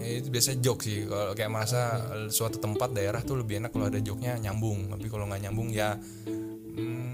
eh, 0.02 0.22
itu 0.22 0.28
biasa 0.30 0.58
jok 0.58 0.78
sih. 0.82 1.06
Kalau 1.06 1.32
kayak 1.34 1.52
masa 1.52 2.08
suatu 2.30 2.58
tempat 2.58 2.94
daerah 2.94 3.22
tuh 3.22 3.38
lebih 3.42 3.62
enak 3.62 3.70
kalau 3.74 3.86
ada 3.90 4.00
joknya 4.02 4.38
nyambung. 4.38 4.90
Tapi 4.90 5.06
kalau 5.10 5.26
nggak 5.30 5.42
nyambung 5.46 5.68
ya 5.70 5.94
hmm, 5.96 7.09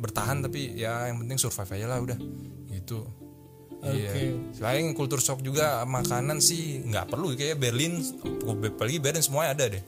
bertahan 0.00 0.40
tapi 0.40 0.74
ya 0.74 1.06
yang 1.12 1.20
penting 1.20 1.36
survive 1.36 1.76
aja 1.76 1.86
lah 1.86 1.98
udah 2.00 2.18
gitu 2.72 3.04
Iya. 3.80 4.12
Selain 4.52 4.92
kultur 4.92 5.24
shock 5.24 5.40
juga 5.40 5.80
makanan 5.88 6.36
sih 6.44 6.84
nggak 6.84 7.08
perlu 7.08 7.32
kayak 7.32 7.56
Berlin, 7.56 7.96
apalagi 8.44 9.00
Berlin 9.00 9.24
semuanya 9.24 9.56
ada 9.56 9.64
deh. 9.72 9.80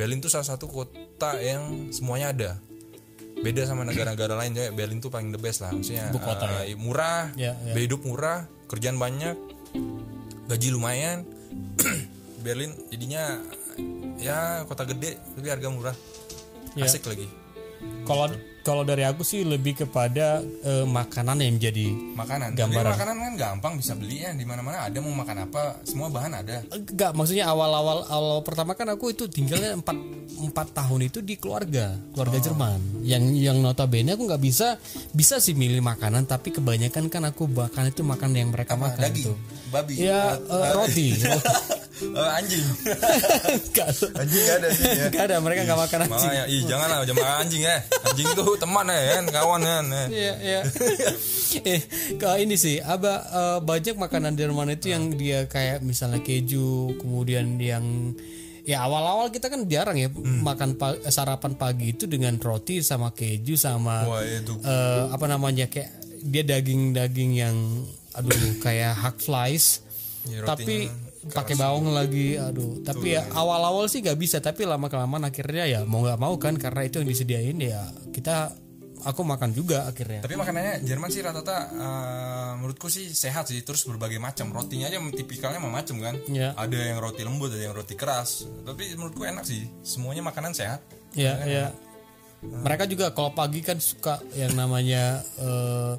Berlin 0.00 0.24
tuh 0.24 0.32
salah 0.32 0.48
satu 0.48 0.64
kota 0.64 1.36
yang 1.36 1.92
semuanya 1.92 2.32
ada. 2.32 2.50
Beda 3.44 3.68
sama 3.68 3.84
negara-negara 3.84 4.40
lain 4.40 4.56
ya. 4.56 4.72
Berlin 4.72 5.04
tuh 5.04 5.12
paling 5.12 5.28
the 5.28 5.40
best 5.40 5.60
lah. 5.60 5.68
Maksudnya 5.68 6.08
Ibu 6.08 6.16
kota 6.16 6.64
eh, 6.64 6.72
murah, 6.80 7.28
Ya, 7.36 7.52
ya. 7.60 7.76
biaya 7.76 7.84
hidup 7.92 8.00
murah, 8.08 8.48
kerjaan 8.72 8.96
banyak, 8.96 9.36
gaji 10.48 10.68
lumayan. 10.72 11.28
Berlin 12.44 12.72
jadinya 12.88 13.36
ya 14.16 14.64
kota 14.64 14.88
gede 14.88 15.20
tapi 15.36 15.48
harga 15.52 15.68
murah. 15.68 15.96
Ya. 16.72 16.88
Asik 16.88 17.04
lagi. 17.04 17.28
Kalau 18.02 18.26
kalau 18.60 18.84
dari 18.84 19.08
aku 19.08 19.24
sih 19.24 19.40
lebih 19.40 19.72
kepada 19.74 20.44
eh, 20.44 20.84
makanan 20.84 21.40
yang 21.40 21.56
menjadi 21.56 21.96
Makanan. 22.12 22.52
Gambaran. 22.52 22.92
Makanan 22.92 23.16
kan 23.16 23.32
gampang 23.34 23.72
bisa 23.80 23.96
beli 23.96 24.20
ya 24.20 24.36
di 24.36 24.44
mana-mana 24.44 24.84
ada 24.84 25.00
mau 25.00 25.16
makan 25.16 25.48
apa, 25.48 25.80
semua 25.82 26.12
bahan 26.12 26.32
ada. 26.36 26.60
enggak 26.68 27.16
maksudnya 27.16 27.48
awal-awal 27.48 28.04
awal 28.04 28.44
pertama 28.44 28.76
kan 28.76 28.92
aku 28.92 29.16
itu 29.16 29.24
tinggalnya 29.26 29.80
empat 29.80 29.96
empat 30.40 30.66
tahun 30.72 31.08
itu 31.08 31.20
di 31.20 31.36
keluarga 31.36 31.96
keluarga 32.12 32.36
Oh. 32.36 32.44
Jerman 32.44 32.80
yang 33.00 33.24
yang 33.32 33.56
notabene 33.60 34.12
aku 34.12 34.24
nggak 34.24 34.40
bisa 34.40 34.76
bisa 35.12 35.36
sih 35.36 35.52
milih 35.52 35.80
makanan 35.80 36.24
tapi 36.24 36.52
kebanyakan 36.52 37.08
kan 37.08 37.24
aku 37.28 37.44
makan 37.44 37.88
itu 37.88 38.00
makan 38.00 38.30
yang 38.32 38.48
mereka 38.48 38.76
makan 38.76 39.08
Daging, 39.08 39.24
tuh 39.28 39.36
babi. 39.68 40.00
ya 40.00 40.36
eh, 40.36 40.72
roti 40.72 41.06
Eh, 42.00 42.30
anjing. 42.34 42.64
Anjing 44.14 44.42
gak 44.42 44.56
ada 44.56 44.68
sih 44.70 44.84
ya. 44.86 45.06
Enggak 45.06 45.24
ada 45.26 45.36
mereka 45.38 45.60
nggak 45.62 45.80
makan 45.80 45.98
anjing 46.02 46.16
Makanya, 46.30 46.44
ih 46.46 46.62
jangan 46.64 46.86
lah 46.88 46.98
jangan 47.02 47.20
makan 47.20 47.36
anjing 47.38 47.62
ya. 47.62 47.76
Anjing 48.02 48.26
tuh 48.32 48.56
teman 48.56 48.86
ya 48.86 49.00
kan, 49.12 49.24
kawan 49.28 49.60
kan. 49.60 49.84
ya. 49.86 50.04
Iya, 50.08 50.34
iya. 50.40 50.60
eh, 51.70 51.80
ke 52.14 52.28
ini 52.38 52.56
sih, 52.56 52.76
ada 52.78 53.14
eh, 53.22 53.58
banyak 53.60 53.94
makanan 53.94 54.32
Jerman 54.34 54.72
itu 54.72 54.86
yang 54.88 55.12
dia 55.12 55.44
kayak 55.44 55.80
misalnya 55.80 56.18
keju, 56.18 56.70
kemudian 56.96 57.56
yang 57.56 58.16
ya 58.62 58.80
awal-awal 58.80 59.28
kita 59.28 59.48
kan 59.48 59.64
jarang 59.66 59.96
ya 59.96 60.08
Hmm. 60.10 60.40
makan 60.42 60.76
pa- 60.76 61.00
sarapan 61.06 61.52
pagi 61.54 61.90
itu 61.90 62.04
dengan 62.04 62.36
roti 62.36 62.80
sama 62.80 63.10
keju 63.10 63.56
sama 63.56 64.04
Wah 64.04 64.20
itu. 64.20 64.52
eh, 64.58 65.04
apa 65.08 65.26
namanya 65.26 65.64
kayak 65.66 65.88
dia 66.22 66.44
daging-daging 66.46 67.32
yang 67.34 67.56
aduh 68.10 68.30
kayak 68.58 68.92
hak 68.94 69.16
flies 69.18 69.80
Ya, 70.22 70.44
tapi 70.44 70.92
pakai 71.20 71.52
bawang 71.52 71.92
lagi 71.92 72.40
aduh 72.40 72.80
tapi 72.80 73.12
ya 73.12 73.28
awal-awal 73.36 73.84
sih 73.92 74.00
nggak 74.00 74.16
bisa 74.16 74.40
tapi 74.40 74.64
lama 74.64 74.88
kelamaan 74.88 75.28
akhirnya 75.28 75.68
ya 75.68 75.80
mau 75.84 76.00
nggak 76.00 76.16
mau 76.16 76.32
kan 76.40 76.56
karena 76.56 76.88
itu 76.88 77.04
yang 77.04 77.08
disediain 77.12 77.58
ya 77.60 77.92
kita 78.08 78.56
aku 79.04 79.24
makan 79.24 79.52
juga 79.56 79.88
akhirnya 79.88 80.20
Tapi 80.20 80.36
makanannya 80.36 80.84
Jerman 80.84 81.08
sih 81.08 81.24
rata-rata 81.24 81.56
eh, 81.72 82.50
menurutku 82.60 82.92
sih 82.92 83.08
sehat 83.08 83.48
sih 83.48 83.64
terus 83.64 83.84
berbagai 83.88 84.20
macam 84.20 84.52
rotinya 84.52 84.92
aja 84.92 85.00
tipikalnya 85.00 85.56
macam 85.60 85.96
kan. 86.04 86.20
Iya. 86.28 86.52
Ada 86.52 86.92
yang 86.92 86.98
roti 87.00 87.24
lembut, 87.24 87.48
ada 87.48 87.64
yang 87.64 87.72
roti 87.72 87.96
keras. 87.96 88.44
Tapi 88.44 88.92
menurutku 89.00 89.24
enak 89.24 89.44
sih. 89.48 89.64
Semuanya 89.80 90.20
makanan 90.20 90.52
sehat. 90.52 90.84
ya 91.10 91.42
ya 91.42 91.74
mereka 92.40 92.88
juga 92.88 93.12
kalau 93.12 93.36
pagi 93.36 93.60
kan 93.60 93.76
suka 93.76 94.16
yang 94.32 94.56
namanya 94.56 95.20
eh, 95.36 95.92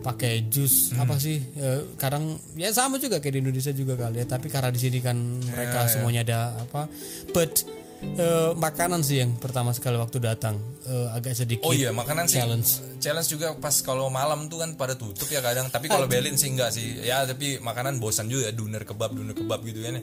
pakai 0.00 0.46
jus 0.46 0.90
Hmm. 0.90 1.02
apa 1.02 1.16
sih 1.16 1.38
Eh, 1.54 1.80
kadang 1.94 2.24
ya 2.54 2.70
sama 2.70 2.96
juga 2.96 3.18
kayak 3.18 3.34
di 3.34 3.40
Indonesia 3.40 3.72
juga 3.72 3.94
kali 3.96 4.18
ya 4.18 4.26
tapi 4.26 4.46
karena 4.46 4.68
di 4.68 4.78
sini 4.78 4.98
kan 4.98 5.16
mereka 5.40 5.86
semuanya 5.86 6.22
ada 6.22 6.38
apa 6.56 6.86
but 7.28 7.66
eh, 7.98 8.54
makanan 8.54 9.00
sih 9.00 9.18
yang 9.18 9.34
pertama 9.34 9.70
sekali 9.70 9.94
waktu 9.94 10.18
datang 10.18 10.54
eh, 10.84 11.08
agak 11.10 11.34
sedikit 11.34 11.66
Oh 11.66 11.74
iya, 11.74 11.90
makanan 11.90 12.24
sih. 12.24 12.38
challenge 12.38 12.70
Challenge 12.98 13.28
juga 13.28 13.54
pas 13.54 13.74
kalau 13.78 14.06
malam 14.08 14.46
tuh 14.46 14.58
kan 14.58 14.74
pada 14.74 14.94
tutup 14.94 15.26
ya 15.26 15.38
kadang. 15.38 15.66
Tapi 15.66 15.86
kalau 15.86 16.06
Berlin 16.06 16.34
sih 16.34 16.50
enggak 16.50 16.70
sih. 16.72 16.98
Ya 16.98 17.22
tapi 17.22 17.58
makanan 17.58 17.98
bosan 17.98 18.26
juga 18.26 18.50
doner 18.50 18.82
kebab, 18.82 19.14
doner 19.14 19.34
kebab 19.34 19.62
gitu 19.62 19.78
kan 19.80 19.98
ya. 19.98 20.02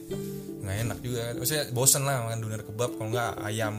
Nggak 0.61 0.75
enak 0.81 0.97
juga. 0.99 1.21
Maksudnya 1.35 1.63
bosan 1.71 2.03
lah 2.03 2.23
makan 2.23 2.39
doner 2.39 2.61
kebab 2.63 2.95
kalau 2.95 3.11
enggak 3.11 3.31
ayam 3.41 3.75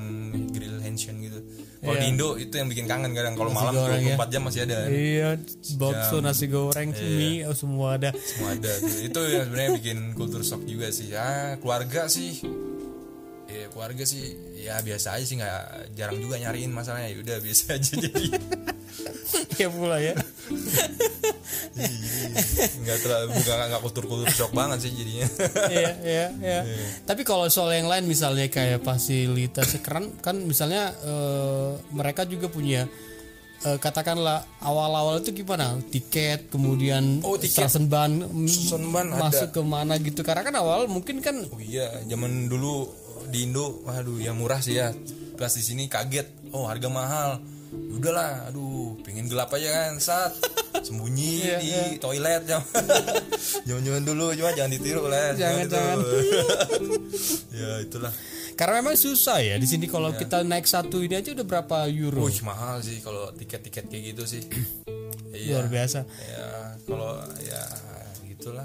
grill 0.52 0.76
Hansien 0.80 1.16
gitu. 1.18 1.40
Kalau 1.82 1.96
di 2.00 2.06
Indo 2.08 2.28
itu 2.40 2.54
yang 2.56 2.68
bikin 2.72 2.86
kangen 2.88 3.12
kadang. 3.12 3.34
Kalau 3.36 3.52
malam 3.52 3.72
goreng 3.76 4.02
24 4.16 4.32
jam 4.32 4.42
masih 4.48 4.60
ada. 4.64 4.78
iya 4.88 5.30
bakso 5.76 6.16
nasi 6.24 6.46
goreng 6.48 6.90
mie 6.96 7.44
oh, 7.46 7.56
semua 7.56 8.00
ada. 8.00 8.10
Semua 8.16 8.56
ada. 8.56 8.72
Itu 8.80 9.20
yang 9.28 9.50
sebenarnya 9.50 9.72
bikin 9.78 9.98
kultur 10.16 10.42
shock 10.42 10.64
juga 10.64 10.88
sih. 10.90 11.12
Ya, 11.12 11.60
keluarga 11.60 12.08
sih. 12.08 12.40
Ya 13.46 13.66
keluarga 13.70 14.02
sih. 14.02 14.24
Ya 14.56 14.80
biasa 14.80 15.20
aja 15.20 15.24
sih. 15.24 15.36
Nggak 15.38 15.92
jarang 15.94 16.18
juga 16.18 16.40
nyariin 16.40 16.72
masalahnya. 16.72 17.12
Ya 17.12 17.18
udah 17.20 17.36
biasa 17.44 17.64
aja 17.76 17.92
jadi. 17.96 18.26
Ya 19.56 19.72
pula 19.72 19.96
ya 20.00 20.12
nggak 21.76 22.98
terlalu 23.04 23.26
bukan 23.36 23.56
nggak 23.68 23.82
kultur 23.84 24.04
kultur 24.08 24.28
shock 24.32 24.52
banget 24.52 24.88
sih 24.88 24.92
jadinya. 24.92 25.26
Iya, 25.68 25.90
iya, 26.02 26.26
iya. 26.40 26.60
Tapi 27.04 27.22
kalau 27.22 27.46
soal 27.48 27.76
yang 27.76 27.88
lain 27.88 28.08
misalnya 28.08 28.48
kayak 28.48 28.80
fasilitas 28.80 29.76
keren 29.84 30.16
kan 30.24 30.40
misalnya 30.40 30.92
eh, 31.04 31.70
mereka 31.92 32.24
juga 32.24 32.48
punya 32.48 32.88
eh, 33.62 33.78
katakanlah 33.78 34.44
awal-awal 34.64 35.20
itu 35.20 35.36
gimana? 35.36 35.76
Tiket 35.84 36.48
kemudian 36.48 37.20
Oh, 37.20 37.36
tiket. 37.36 37.68
Mm, 37.68 38.48
Straßenbahn 38.48 39.08
ada. 39.12 39.20
masuk 39.20 39.48
ke 39.52 39.60
mana 39.60 39.94
gitu. 40.00 40.20
Karena 40.24 40.42
kan 40.44 40.56
awal 40.56 40.88
mungkin 40.88 41.20
kan 41.20 41.36
oh 41.44 41.60
iya 41.60 41.92
zaman 42.08 42.48
dulu 42.48 42.88
di 43.28 43.42
Indo 43.44 43.82
waduh 43.84 44.16
yang 44.16 44.40
murah 44.40 44.60
sih 44.64 44.80
ya. 44.80 44.92
Pas 45.36 45.52
di 45.52 45.60
sini 45.60 45.88
kaget. 45.92 46.52
Oh 46.56 46.64
harga 46.64 46.88
mahal 46.88 47.30
udahlah 47.72 48.46
aduh 48.46 48.94
pengen 49.02 49.26
gelap 49.26 49.50
aja 49.50 49.68
kan 49.68 49.98
saat 49.98 50.32
sembunyi 50.78 51.56
Iya, 51.58 51.58
di 51.90 51.98
toilet 51.98 52.44
jam 52.44 52.62
jangan 53.66 53.82
jangan 53.82 54.02
dulu 54.04 54.26
cuma 54.32 54.50
jangan 54.52 54.70
ditiru 54.70 55.04
lah 55.06 55.32
Jangan, 55.32 55.64
Gitu. 55.64 55.74
jangan. 55.74 55.96
ya 57.60 57.70
itulah 57.82 58.12
Karena 58.56 58.80
memang 58.80 58.96
susah 58.96 59.44
ya 59.44 59.54
di 59.56 59.68
sini 59.68 59.84
kalau 59.84 60.12
kita 60.12 60.40
naik 60.40 60.64
satu 60.64 61.04
ini 61.04 61.20
aja 61.20 61.36
udah 61.36 61.44
berapa 61.44 61.92
euro. 61.92 62.24
Wih 62.24 62.40
mahal 62.40 62.80
sih 62.80 63.04
kalau 63.04 63.28
tiket-tiket 63.36 63.84
kayak 63.84 64.16
gitu 64.16 64.24
sih. 64.24 64.42
iya. 65.36 65.60
Luar 65.60 65.68
biasa. 65.68 66.08
Ya 66.08 66.48
kalau 66.88 67.20
ya 67.44 67.60
gitulah. 68.24 68.64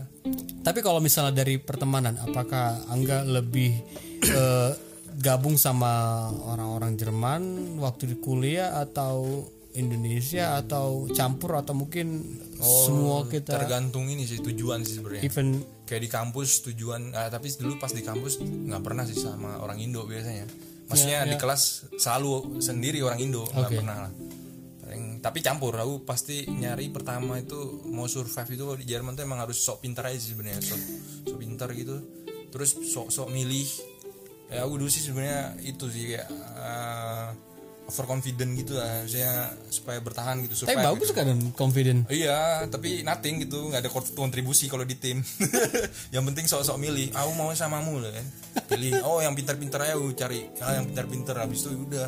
Tapi 0.64 0.80
kalau 0.80 1.04
misalnya 1.04 1.44
dari 1.44 1.60
pertemanan, 1.60 2.16
apakah 2.24 2.80
Angga 2.88 3.28
lebih 3.28 3.84
eh, 4.24 4.72
gabung 5.20 5.60
sama 5.60 6.28
orang-orang 6.48 6.96
Jerman 6.96 7.42
waktu 7.82 8.16
di 8.16 8.18
kuliah 8.22 8.80
atau 8.80 9.44
Indonesia 9.72 10.60
atau 10.60 11.08
campur 11.16 11.56
atau 11.56 11.72
mungkin 11.72 12.20
semua 12.60 13.24
kita 13.28 13.56
Tergantung 13.56 14.12
ini 14.12 14.28
sih 14.28 14.44
tujuan 14.44 14.84
sih 14.84 15.00
sebenarnya. 15.00 15.24
even 15.24 15.64
Kayak 15.88 16.08
di 16.08 16.10
kampus 16.12 16.64
tujuan 16.72 17.12
ah, 17.16 17.28
tapi 17.28 17.52
dulu 17.56 17.76
pas 17.76 17.92
di 17.92 18.04
kampus 18.04 18.40
nggak 18.44 18.84
pernah 18.84 19.04
sih 19.04 19.16
sama 19.16 19.60
orang 19.60 19.80
Indo 19.80 20.04
biasanya. 20.08 20.48
Maksudnya 20.88 21.24
di 21.24 21.36
kelas 21.40 21.96
selalu 21.96 22.60
sendiri 22.60 23.00
orang 23.04 23.20
Indo 23.20 23.48
nggak 23.48 23.72
Oke. 23.72 23.78
pernah 23.80 23.98
lah. 24.08 24.12
Paling- 24.84 25.20
tapi 25.24 25.40
campur 25.40 25.76
aku 25.76 26.04
pasti 26.04 26.48
nyari 26.48 26.92
pertama 26.92 27.40
itu 27.40 27.84
mau 27.88 28.08
survive 28.12 28.52
itu 28.56 28.64
di 28.80 28.86
Jerman 28.88 29.16
tuh 29.16 29.24
emang 29.24 29.40
harus 29.40 29.60
sok 29.60 29.84
pintar 29.84 30.12
aja 30.12 30.20
sih 30.20 30.36
sebenarnya 30.36 30.60
sok, 30.60 30.82
sok 31.32 31.38
pintar 31.40 31.72
gitu 31.76 31.96
terus 32.52 32.76
sok 32.76 33.08
sok 33.14 33.32
milih 33.32 33.68
ya 34.52 34.68
aku 34.68 34.76
dulu 34.76 34.92
sih 34.92 35.00
sebenarnya 35.00 35.56
itu 35.64 35.86
sih 35.88 36.12
kayak 36.12 36.28
uh, 36.60 37.32
overconfident 37.92 38.52
gitu 38.56 38.80
lah 38.80 39.04
saya 39.04 39.52
supaya 39.68 40.00
bertahan 40.00 40.40
gitu 40.48 40.64
tapi 40.64 40.80
survive 40.80 40.88
bagus 40.96 41.10
gitu. 41.12 41.18
kan 41.20 41.28
confident. 41.56 42.00
Iya, 42.08 42.68
tapi 42.72 43.04
nothing 43.04 43.44
gitu, 43.44 43.68
nggak 43.68 43.84
ada 43.84 43.92
kont- 43.92 44.16
kontribusi 44.16 44.72
kalau 44.72 44.88
di 44.88 44.96
tim. 44.96 45.20
yang 46.16 46.24
penting 46.32 46.48
sok-sok 46.48 46.80
milih, 46.80 47.12
aku 47.12 47.32
mau 47.36 47.52
samamu 47.52 48.00
loh 48.00 48.12
kan. 48.12 48.26
Pilih, 48.72 49.04
oh 49.04 49.20
yang 49.20 49.36
pintar-pintar 49.36 49.84
aja 49.84 50.00
aku 50.00 50.16
cari, 50.16 50.48
ah, 50.64 50.80
yang 50.80 50.88
pintar-pintar 50.88 51.36
habis 51.44 51.68
itu 51.68 51.76
udah 51.76 52.08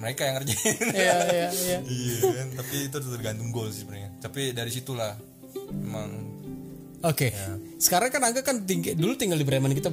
mereka 0.00 0.24
yang 0.24 0.34
ngerjain. 0.40 0.76
Iya 0.96 1.16
iya 1.28 1.48
iya. 1.52 1.78
iya 1.84 2.18
kan, 2.32 2.48
tapi 2.64 2.76
itu 2.88 2.96
tergantung 2.96 3.48
gol 3.52 3.68
sih 3.68 3.84
sebenarnya. 3.84 4.10
Tapi 4.24 4.56
dari 4.56 4.70
situlah 4.72 5.12
memang 5.68 6.37
Oke. 7.06 7.30
Sekarang 7.78 8.10
kan 8.10 8.22
Angga 8.26 8.42
kan 8.42 8.66
tinggi, 8.66 8.98
dulu 8.98 9.14
tinggal 9.14 9.38
di 9.38 9.46
Bremen 9.46 9.70
kita 9.70 9.86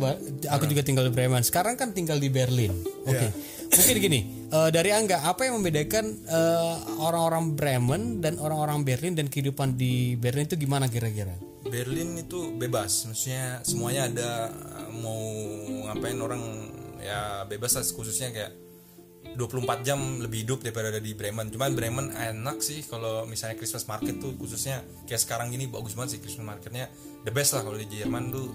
aku 0.49 0.65
juga 0.65 0.81
tinggal 0.81 1.05
di 1.05 1.13
Bremen. 1.13 1.45
Sekarang 1.45 1.77
kan 1.77 1.93
tinggal 1.93 2.17
di 2.17 2.33
Berlin. 2.33 2.73
Oke. 3.05 3.29
Mungkin 3.65 3.95
gini, 4.01 4.19
eh, 4.49 4.69
dari 4.73 4.89
Angga 4.89 5.21
apa 5.21 5.45
yang 5.45 5.61
membedakan 5.61 6.05
eh, 6.25 6.75
orang-orang 6.97 7.53
Bremen 7.53 8.01
dan 8.25 8.41
orang-orang 8.41 8.81
Berlin 8.81 9.13
dan 9.13 9.29
kehidupan 9.29 9.77
di 9.77 10.17
Berlin 10.17 10.49
itu 10.49 10.57
gimana 10.57 10.89
kira-kira? 10.89 11.37
Berlin 11.65 12.17
itu 12.17 12.53
bebas, 12.57 13.09
maksudnya 13.09 13.61
semuanya 13.65 14.09
ada 14.09 14.31
mau 15.01 15.17
ngapain 15.89 16.17
orang 16.21 16.41
ya 17.01 17.45
bebas 17.45 17.77
lah 17.77 17.85
khususnya 17.85 18.33
kayak 18.33 18.64
24 19.35 19.87
jam 19.87 19.99
lebih 20.23 20.47
hidup 20.47 20.59
daripada 20.63 20.89
ada 20.89 21.01
di 21.03 21.11
Bremen. 21.11 21.51
Cuman 21.51 21.75
Bremen 21.75 22.07
enak 22.15 22.63
sih 22.63 22.83
kalau 22.87 23.27
misalnya 23.27 23.59
Christmas 23.59 23.85
market 23.85 24.17
tuh 24.17 24.33
khususnya 24.39 24.81
kayak 25.05 25.21
sekarang 25.21 25.51
gini 25.51 25.67
bagus 25.67 25.93
banget 25.93 26.17
sih 26.17 26.21
Christmas 26.23 26.55
marketnya. 26.55 26.87
The 27.27 27.31
best 27.35 27.53
lah 27.53 27.67
kalau 27.67 27.75
di 27.75 27.85
Jerman 27.85 28.31
tuh 28.31 28.47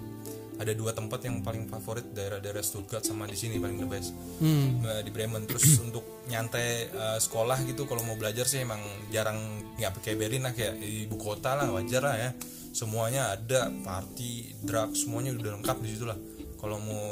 ada 0.61 0.77
dua 0.77 0.93
tempat 0.93 1.25
yang 1.25 1.41
paling 1.41 1.65
favorit 1.65 2.13
daerah-daerah 2.13 2.61
Stuttgart 2.61 3.01
sama 3.01 3.25
di 3.25 3.33
sini 3.33 3.57
paling 3.57 3.81
the 3.81 3.89
best. 3.89 4.13
Eh, 4.41 5.01
di 5.01 5.09
Bremen. 5.09 5.49
Terus 5.49 5.65
untuk 5.85 6.25
nyantai 6.29 6.89
eh, 6.89 7.17
sekolah 7.17 7.65
gitu 7.65 7.89
kalau 7.89 8.05
mau 8.05 8.13
belajar 8.13 8.45
sih 8.45 8.61
emang 8.61 8.81
jarang 9.09 9.37
nggak 9.81 10.05
kayak 10.05 10.17
Berlin 10.21 10.45
lah 10.45 10.53
kayak 10.53 10.77
ibu 10.77 11.17
kota 11.17 11.57
lah 11.57 11.69
wajar 11.73 12.05
lah 12.05 12.15
ya. 12.17 12.29
Semuanya 12.71 13.33
ada 13.33 13.67
party 13.83 14.63
drug 14.63 14.95
semuanya 14.95 15.35
udah 15.35 15.59
lengkap 15.59 15.77
di 15.81 15.89
situ 15.89 16.05
lah. 16.05 16.17
Kalau 16.61 16.77
mau 16.77 17.05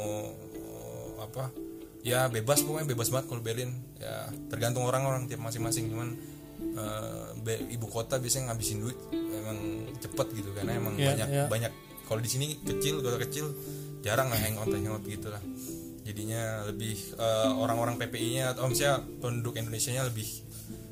eh, 0.54 1.10
apa 1.18 1.69
ya 2.00 2.28
bebas 2.28 2.64
pokoknya 2.64 2.88
bebas 2.88 3.08
banget 3.08 3.26
kalau 3.28 3.42
Berlin 3.42 3.70
ya 3.96 4.28
tergantung 4.48 4.84
orang-orang 4.84 5.28
tiap 5.28 5.40
masing-masing. 5.40 5.88
Cuman 5.92 6.08
be- 7.40 7.66
ibu 7.72 7.86
kota 7.88 8.20
biasanya 8.20 8.52
ngabisin 8.52 8.84
duit 8.84 8.96
emang 9.12 9.58
cepet 9.96 10.26
gitu 10.36 10.50
karena 10.52 10.76
emang 10.76 10.94
Iya, 10.96 11.08
banyak 11.12 11.28
iya. 11.28 11.44
banyak. 11.48 11.72
Kalau 12.06 12.20
di 12.20 12.30
sini 12.30 12.46
kecil 12.60 13.00
kota 13.00 13.16
kecil 13.16 13.46
jarang 14.00 14.28
lah 14.28 14.38
hangout 14.38 14.68
hangout 14.68 15.04
gitu 15.04 15.28
lah. 15.32 15.40
Jadinya 16.04 16.66
lebih 16.66 16.96
eh, 17.16 17.50
orang-orang 17.54 17.96
PPI-nya 17.96 18.56
atau 18.56 18.66
misalnya 18.66 19.04
penduduk 19.20 19.56
Indonesia-nya 19.56 20.04
lebih 20.08 20.26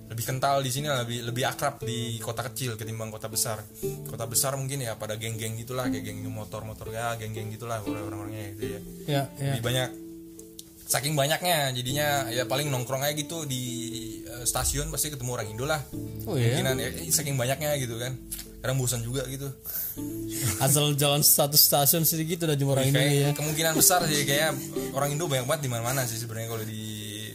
lebih 0.08 0.24
kental 0.24 0.64
di 0.64 0.72
sini 0.72 0.88
lebih 0.88 1.20
lebih 1.28 1.44
akrab 1.44 1.84
di 1.84 2.16
kota 2.16 2.40
kecil 2.48 2.80
ketimbang 2.80 3.12
kota 3.12 3.28
besar. 3.28 3.60
Kota 4.08 4.24
besar 4.24 4.56
mungkin 4.56 4.80
ya 4.80 4.96
pada 4.96 5.20
geng-geng 5.20 5.58
gitulah 5.60 5.84
kayak 5.92 6.00
geng 6.00 6.24
motor-motor 6.32 6.88
ya 6.88 7.12
geng-geng 7.20 7.52
gitulah 7.52 7.82
orang-orangnya 7.84 8.56
gitu 8.56 8.64
ya. 8.64 8.80
Ya, 9.04 9.22
ya. 9.36 9.52
lebih 9.52 9.62
banyak 9.68 9.88
saking 10.88 11.12
banyaknya 11.12 11.68
jadinya 11.70 12.06
ya 12.28 12.48
paling 12.48 12.72
nongkrong 12.72 13.04
aja 13.04 13.12
gitu 13.12 13.44
di 13.44 13.62
eh, 14.24 14.44
stasiun 14.44 14.88
pasti 14.88 15.12
ketemu 15.12 15.30
orang 15.36 15.48
Indo 15.52 15.68
lah 15.68 15.84
Oh 16.24 16.34
iya. 16.34 16.64
ya, 16.64 16.88
saking 17.08 17.36
banyaknya 17.36 17.76
gitu 17.76 18.00
kan 18.00 18.16
kadang 18.58 18.74
bosan 18.74 19.04
juga 19.04 19.22
gitu 19.28 19.46
Asal 20.58 20.96
jalan 20.96 21.20
satu 21.20 21.54
stasiun 21.54 22.02
sedikit 22.02 22.48
udah 22.48 22.56
jumpa 22.56 22.72
orang 22.74 22.90
kayak 22.90 23.04
ini 23.06 23.18
ya. 23.20 23.30
kemungkinan 23.36 23.72
besar 23.76 24.02
sih 24.08 24.24
kayak 24.24 24.56
orang 24.92 25.14
Indo 25.14 25.28
banyak 25.28 25.44
banget 25.44 25.62
di 25.66 25.70
mana-mana 25.70 26.02
sih 26.04 26.16
sebenarnya 26.16 26.48
kalau 26.48 26.64
di 26.64 26.82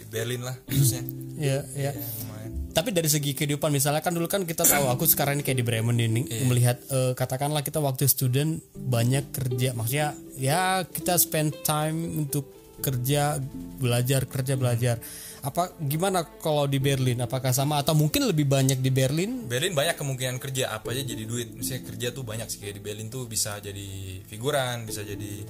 Berlin 0.09 0.41
lah 0.41 0.55
khususnya 0.65 1.03
Iya, 1.33 1.65
iya. 1.73 1.91
ya, 1.97 2.05
lumayan. 2.21 2.51
Tapi 2.73 2.89
dari 2.89 3.09
segi 3.09 3.33
kehidupan 3.33 3.69
misalnya 3.69 4.01
kan 4.01 4.13
dulu 4.13 4.29
kan 4.29 4.45
kita 4.45 4.61
tahu 4.63 4.85
aku 4.85 5.05
sekarang 5.05 5.37
ini 5.37 5.43
kayak 5.43 5.57
di 5.57 5.65
Bremen 5.65 5.97
ini 5.97 6.21
melihat 6.45 6.77
eh, 6.89 7.13
katakanlah 7.13 7.61
kita 7.61 7.77
waktu 7.77 8.05
student 8.05 8.61
banyak 8.73 9.29
kerja 9.29 9.73
maksudnya 9.73 10.13
ya 10.37 10.85
kita 10.85 11.17
spend 11.17 11.53
time 11.61 12.21
untuk 12.21 12.62
kerja 12.83 13.39
belajar 13.79 14.27
kerja 14.27 14.53
belajar. 14.59 14.99
Apa 15.43 15.75
gimana 15.79 16.23
kalau 16.39 16.67
di 16.67 16.79
Berlin? 16.79 17.19
Apakah 17.23 17.55
sama 17.55 17.79
atau 17.79 17.95
mungkin 17.95 18.27
lebih 18.27 18.47
banyak 18.47 18.79
di 18.83 18.91
Berlin? 18.91 19.47
Berlin 19.47 19.71
banyak 19.71 19.95
kemungkinan 19.95 20.39
kerja. 20.39 20.75
Apa 20.75 20.91
aja 20.91 21.03
jadi 21.03 21.23
duit? 21.23 21.51
Misalnya 21.55 21.83
kerja 21.87 22.07
tuh 22.11 22.23
banyak 22.27 22.47
sih. 22.51 22.59
Kayak 22.59 22.79
di 22.79 22.83
Berlin 22.83 23.07
tuh 23.07 23.27
bisa 23.27 23.59
jadi 23.63 24.19
figuran 24.27 24.83
bisa 24.83 25.03
jadi 25.03 25.43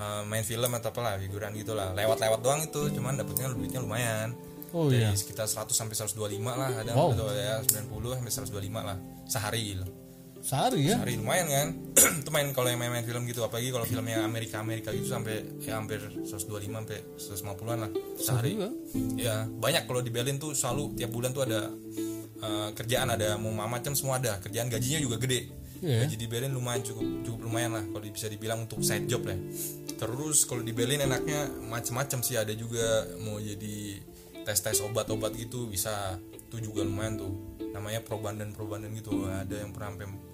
eh, 0.00 0.22
main 0.28 0.44
film 0.44 0.72
atau 0.76 0.88
apalah 0.92 1.20
figuran 1.20 1.52
gitulah. 1.56 1.92
Lewat-lewat 1.92 2.40
doang 2.40 2.60
itu 2.64 2.88
cuman 2.96 3.20
dapetnya 3.20 3.52
duitnya 3.52 3.80
lumayan. 3.84 4.32
Oh, 4.72 4.88
dari 4.88 5.04
iya. 5.04 5.12
sekitar 5.12 5.44
100 5.44 5.68
sampai 5.68 5.92
125 5.92 6.16
lah 6.56 6.72
ada 6.80 6.96
Wow. 6.96 7.12
atau 7.12 7.28
ya. 7.36 7.60
90 7.60 8.16
sampai 8.16 8.32
125 8.32 8.80
lah 8.80 8.96
sehari 9.28 9.76
loh 9.76 10.01
sehari 10.42 10.90
ya? 10.90 10.98
Sehari 10.98 11.14
lumayan 11.16 11.46
kan? 11.46 11.68
Itu 12.20 12.30
main 12.34 12.50
kalau 12.50 12.68
yang 12.68 12.82
main-main 12.82 13.06
film 13.06 13.22
gitu 13.30 13.46
apalagi 13.46 13.70
kalau 13.70 13.86
filmnya 13.86 14.26
Amerika 14.26 14.58
Amerika 14.58 14.90
gitu 14.90 15.06
sampai 15.06 15.62
ya 15.62 15.78
hampir 15.78 16.02
125 16.02 16.26
sampai 16.66 16.98
150-an 17.14 17.78
lah 17.78 17.90
sehari. 18.18 18.58
Juga. 18.58 18.70
ya 19.14 19.46
banyak. 19.46 19.86
Kalau 19.86 20.02
di 20.02 20.10
Berlin 20.10 20.42
tuh 20.42 20.52
selalu 20.58 20.98
tiap 20.98 21.14
bulan 21.14 21.30
tuh 21.30 21.46
ada 21.46 21.70
eh, 22.42 22.68
kerjaan 22.74 23.14
ada 23.14 23.38
mau 23.38 23.54
macam 23.54 23.94
semua 23.94 24.18
ada. 24.18 24.42
Kerjaan 24.42 24.66
gajinya 24.66 24.98
juga 24.98 25.22
gede. 25.22 25.62
Iya. 25.82 26.06
gaji 26.06 26.14
di 26.14 26.26
Berlin 26.30 26.54
lumayan 26.54 26.86
cukup 26.86 27.26
cukup 27.26 27.40
lumayan 27.42 27.74
lah 27.74 27.82
kalau 27.90 28.06
bisa 28.06 28.30
dibilang 28.30 28.70
untuk 28.70 28.86
side 28.86 29.10
job 29.10 29.26
lah. 29.26 29.34
Terus 29.98 30.46
kalau 30.46 30.62
di 30.62 30.70
Berlin 30.70 31.02
enaknya 31.02 31.50
macam-macam 31.66 32.22
sih 32.22 32.38
ada 32.38 32.54
juga 32.54 33.06
mau 33.18 33.42
jadi 33.42 33.98
tes 34.46 34.58
tes 34.62 34.78
obat-obat 34.82 35.34
gitu 35.38 35.70
bisa. 35.70 36.18
Itu 36.50 36.62
juga 36.62 36.86
lumayan 36.86 37.18
tuh. 37.18 37.32
Namanya 37.74 38.02
probandan 38.02 38.54
gitu 38.94 39.26
ada 39.26 39.56
yang 39.58 39.74
pernah 39.74 39.96
sampai 39.96 40.31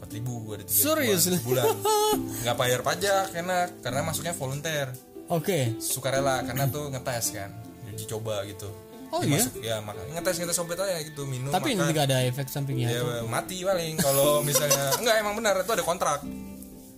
empat 0.00 0.16
ribu 0.16 0.48
ada 0.56 0.64
tiga 0.64 0.80
Serius? 0.80 1.28
bulan 1.44 1.76
nggak 2.42 2.56
bayar 2.56 2.80
pajak 2.80 3.36
enak. 3.36 3.84
Karena 3.84 4.00
masuknya 4.00 4.32
volunteer. 4.32 4.88
Oke. 5.28 5.76
Sukarela 5.76 6.40
karena 6.40 6.64
tuh 6.72 6.88
ngetes 6.88 7.36
kan. 7.36 7.52
Uji 7.84 8.08
coba 8.08 8.40
gitu. 8.48 8.72
Oh, 9.10 9.20
Dia 9.20 9.28
iya? 9.28 9.42
masuk, 9.42 9.54
ya 9.60 9.76
makan 9.82 10.04
ngetes 10.14 10.36
ngetes 10.38 10.58
obat 10.62 10.78
aja 10.86 11.02
gitu 11.02 11.26
minum 11.26 11.50
tapi 11.50 11.74
ini 11.74 11.82
makan. 11.82 11.90
nggak 11.92 12.06
ada 12.06 12.18
efek 12.30 12.46
sampingnya 12.46 12.94
ya? 12.94 13.02
Mati 13.26 13.58
paling 13.66 13.98
kalau 13.98 14.38
misalnya 14.48 14.94
enggak 15.02 15.16
emang 15.20 15.34
benar 15.36 15.54
itu 15.60 15.72
ada 15.74 15.82
kontrak. 15.84 16.22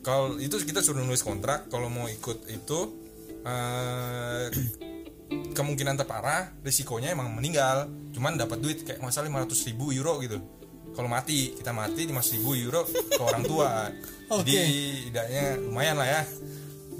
Kalau 0.04 0.36
itu 0.36 0.54
kita 0.60 0.84
suruh 0.84 1.00
nulis 1.02 1.24
kontrak 1.24 1.72
kalau 1.72 1.88
mau 1.88 2.04
ikut 2.06 2.46
itu 2.52 2.78
eh, 3.42 4.44
kemungkinan 5.56 5.96
terparah 5.98 6.52
risikonya 6.60 7.10
emang 7.16 7.32
meninggal. 7.32 7.88
Cuman 8.12 8.36
dapat 8.36 8.60
duit 8.60 8.84
kayak 8.84 9.00
masalah 9.00 9.26
500 9.26 9.68
ribu 9.72 9.90
euro 9.90 10.20
gitu 10.20 10.36
kalau 10.92 11.08
mati 11.08 11.56
kita 11.56 11.72
mati 11.72 12.04
500 12.04 12.36
ribu 12.38 12.50
euro 12.56 12.82
ke 12.86 13.22
orang 13.22 13.42
tua. 13.44 13.68
Jadi 14.46 14.56
tidaknya 15.08 15.44
lumayan 15.60 15.96
lah 16.00 16.08
ya. 16.08 16.22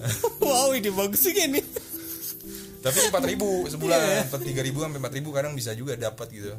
Wow 0.42 0.74
ini 0.74 0.90
bagus 0.90 1.22
sih 1.22 1.33
ini. 1.33 1.62
Tapi 2.83 2.98
empat 3.09 3.22
ribu 3.22 3.70
sebulan 3.70 4.26
empat 4.26 4.42
tiga 4.42 4.61
ribu 4.66 4.83
sampai 4.83 4.98
empat 4.98 5.14
ribu 5.14 5.31
kadang 5.31 5.55
bisa 5.55 5.70
juga 5.78 5.94
dapat 5.94 6.26
gitu. 6.35 6.50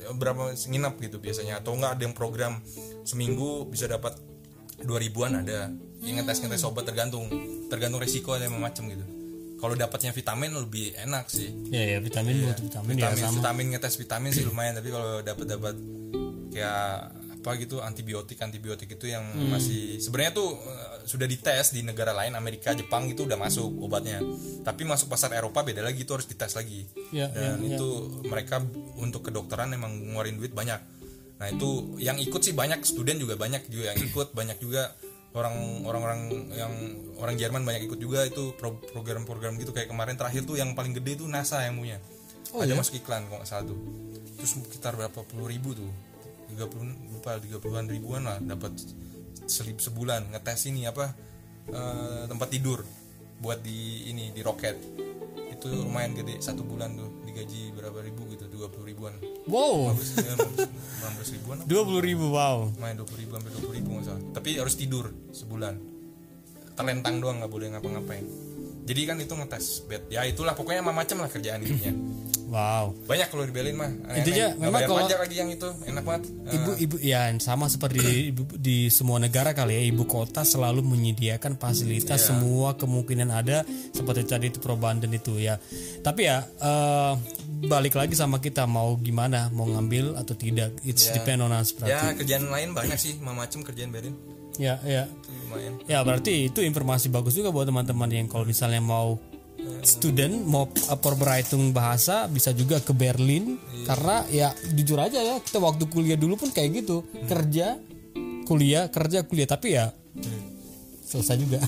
Ya, 0.00 0.08
berapa 0.16 0.56
nginap 0.56 0.96
gitu 1.04 1.20
biasanya 1.20 1.60
atau 1.60 1.76
enggak 1.76 2.00
ada 2.00 2.02
yang 2.08 2.16
program 2.16 2.64
seminggu 3.04 3.68
bisa 3.68 3.84
dapat 3.84 4.16
dua 4.80 4.96
ribuan 4.96 5.36
ada. 5.44 5.68
Yang 6.00 6.24
ngetes 6.24 6.38
ngetes 6.40 6.64
obat 6.64 6.88
tergantung 6.88 7.28
tergantung 7.68 8.00
resiko 8.00 8.32
ada 8.32 8.48
macam 8.48 8.88
gitu. 8.88 9.04
Kalau 9.60 9.76
dapatnya 9.76 10.16
vitamin 10.16 10.56
lebih 10.56 10.96
enak 10.96 11.28
sih. 11.28 11.52
Ya 11.68 11.84
ya 11.84 11.98
vitamin 12.00 12.48
buat 12.48 12.56
vitamin, 12.56 12.96
ya 12.96 13.12
vitamin 13.12 13.24
sama. 13.28 13.36
vitamin 13.44 13.66
ngetes 13.76 13.94
vitamin 14.00 14.30
sih 14.32 14.44
lumayan 14.48 14.80
tapi 14.80 14.88
kalau 14.88 15.20
dapat 15.20 15.44
dapat 15.44 15.76
kayak 16.50 17.14
apa 17.40 17.56
gitu 17.56 17.80
antibiotik 17.80 18.36
antibiotik 18.44 19.00
itu 19.00 19.08
yang 19.08 19.24
masih 19.48 19.96
sebenarnya 19.96 20.36
tuh 20.36 20.60
eh, 20.60 21.08
sudah 21.08 21.24
dites 21.24 21.72
di 21.72 21.80
negara 21.80 22.12
lain 22.12 22.36
Amerika 22.36 22.76
Jepang 22.76 23.08
itu 23.08 23.24
udah 23.24 23.40
masuk 23.40 23.80
obatnya. 23.80 24.20
Tapi 24.60 24.84
masuk 24.84 25.08
pasar 25.08 25.32
Eropa 25.32 25.64
beda 25.64 25.80
lagi 25.80 26.04
itu 26.04 26.12
harus 26.12 26.28
dites 26.28 26.52
lagi. 26.52 26.84
Ya, 27.08 27.32
dan 27.32 27.64
itu 27.64 28.20
mereka 28.28 28.60
untuk 29.00 29.24
kedokteran 29.24 29.72
emang 29.72 30.12
ngeluarin 30.12 30.36
duit 30.36 30.52
banyak. 30.52 30.76
Nah 31.40 31.48
itu 31.48 31.96
yang 31.96 32.20
ikut 32.20 32.44
sih 32.44 32.52
banyak 32.52 32.84
student 32.84 33.16
juga 33.16 33.40
banyak 33.40 33.72
juga 33.72 33.96
yang 33.96 33.98
ikut 34.04 34.36
banyak 34.36 34.60
juga 34.60 34.92
orang 35.32 35.86
orang-orang 35.88 36.20
yang 36.52 36.72
orang 37.16 37.40
Jerman 37.40 37.64
banyak 37.64 37.88
ikut 37.88 37.96
juga 37.96 38.28
itu 38.28 38.52
pro- 38.60 38.84
program-program 38.92 39.56
gitu. 39.56 39.72
Kayak 39.72 39.88
kemarin 39.88 40.20
terakhir 40.20 40.44
tuh 40.44 40.60
yang 40.60 40.76
paling 40.76 40.92
gede 40.92 41.24
tuh 41.24 41.26
NASA 41.32 41.64
yang 41.64 41.80
punya. 41.80 41.96
Oh, 42.52 42.60
ada 42.60 42.68
ya? 42.68 42.76
masuk 42.76 43.00
iklan 43.00 43.24
kalau 43.32 43.40
nggak 43.40 43.48
salah 43.48 43.64
tuh. 43.64 43.80
Terus 44.36 44.50
sekitar 44.60 44.92
berapa 45.00 45.24
puluh 45.24 45.48
ribu 45.48 45.72
tuh 45.72 46.09
30 46.56 47.14
lupa 47.14 47.38
30-an 47.38 47.86
ribuan 47.86 48.22
lah 48.26 48.38
dapat 48.42 48.74
selip 49.46 49.78
sebulan. 49.78 50.34
Ngetes 50.34 50.70
ini 50.70 50.86
apa 50.86 51.12
eh, 51.70 52.22
tempat 52.26 52.48
tidur 52.50 52.82
buat 53.40 53.62
di 53.62 54.10
ini 54.10 54.34
di 54.34 54.40
roket. 54.42 54.76
Itu 55.50 55.68
lumayan 55.70 56.16
gede 56.16 56.40
satu 56.40 56.64
bulan 56.64 56.96
tuh 56.96 57.10
digaji 57.28 57.72
berapa 57.76 58.00
ribu 58.00 58.26
gitu 58.32 58.48
20 58.48 58.90
ribuan. 58.90 59.14
Wow, 59.46 59.92
15 59.96 61.36
ribuan 61.36 61.58
apa? 61.60 61.66
dua 61.68 61.82
puluh 61.84 62.02
ribu, 62.02 62.32
wow. 62.32 62.70
main 62.80 62.96
20 62.96 63.20
ribu 63.20 63.32
sampai 63.36 63.50
20 63.56 63.78
ribu 63.80 63.88
nggak 63.96 64.04
salah. 64.08 64.22
Tapi 64.36 64.50
harus 64.56 64.74
tidur 64.76 65.12
sebulan. 65.32 65.74
Terlentang 66.76 67.20
doang 67.20 67.44
nggak 67.44 67.52
boleh 67.52 67.68
ngapa-ngapain 67.76 68.49
jadi 68.82 69.00
kan 69.04 69.16
itu 69.16 69.32
ngetes. 69.32 69.84
Bed 69.84 70.02
ya 70.08 70.22
itulah 70.22 70.52
pokoknya 70.52 70.82
macam 70.82 71.18
lah 71.18 71.28
kerjaan 71.28 71.60
ininya 71.60 71.94
Wow. 72.50 72.98
banyak 73.06 73.30
kalau 73.30 73.46
di 73.46 73.54
Berlin 73.54 73.78
mah. 73.78 73.86
Intinya 74.10 74.50
memang 74.58 74.82
kalau- 74.82 75.06
pajak 75.06 75.22
lagi 75.22 75.38
yang 75.38 75.54
itu 75.54 75.70
enak 75.86 76.02
banget. 76.02 76.22
Eh, 76.44 76.54
Ibu-ibu 76.58 76.96
ya 76.98 77.30
sama 77.38 77.70
seperti 77.70 77.98
di, 78.00 78.14
ibu- 78.34 78.58
di 78.58 78.90
semua 78.90 79.22
negara 79.22 79.54
kali 79.54 79.78
ya 79.78 79.82
ibu 79.86 80.02
kota 80.02 80.42
selalu 80.42 80.82
menyediakan 80.82 81.54
fasilitas 81.54 82.26
semua 82.26 82.74
kemungkinan 82.74 83.30
ada 83.30 83.62
seperti 83.94 84.26
tadi 84.26 84.50
itu 84.50 84.58
perubahan 84.58 84.98
dan 84.98 85.14
itu 85.14 85.38
ya. 85.38 85.62
Tapi 86.02 86.26
ya 86.26 86.42
eh, 86.42 87.12
balik 87.70 87.94
lagi 87.94 88.18
sama 88.18 88.42
kita 88.42 88.66
mau 88.66 88.98
gimana 88.98 89.46
mau 89.48 89.70
ngambil 89.70 90.18
atau 90.18 90.34
tidak. 90.34 90.74
It's 90.82 91.06
depend 91.06 91.46
on 91.46 91.54
us 91.54 91.70
berarti. 91.70 91.94
ya 91.94 92.18
kerjaan 92.18 92.50
lain 92.50 92.74
banyak 92.74 92.98
sih 92.98 93.14
macam 93.22 93.62
kerjaan 93.62 93.94
Berlin 93.94 94.18
Ya 94.58 94.80
ya. 94.82 95.06
Lumayan. 95.46 95.72
Ya 95.86 95.98
berarti 96.02 96.50
itu 96.50 96.64
informasi 96.64 97.12
bagus 97.12 97.36
juga 97.36 97.54
buat 97.54 97.68
teman-teman 97.68 98.10
yang 98.10 98.26
kalau 98.26 98.48
misalnya 98.48 98.82
mau 98.82 99.20
student 99.84 100.44
mau 100.44 100.68
perberahitung 101.00 101.72
bahasa 101.72 102.26
bisa 102.28 102.52
juga 102.56 102.80
ke 102.80 102.92
Berlin. 102.96 103.60
Karena 103.84 104.24
ya 104.28 104.52
jujur 104.74 105.00
aja 105.00 105.20
ya 105.20 105.36
kita 105.40 105.60
waktu 105.60 105.86
kuliah 105.88 106.18
dulu 106.18 106.40
pun 106.40 106.50
kayak 106.50 106.84
gitu. 106.84 107.04
Kerja 107.28 107.76
kuliah 108.48 108.88
kerja 108.88 109.24
kuliah. 109.24 109.48
Tapi 109.48 109.68
ya 109.76 109.92
selesai 111.04 111.36
juga. 111.38 111.58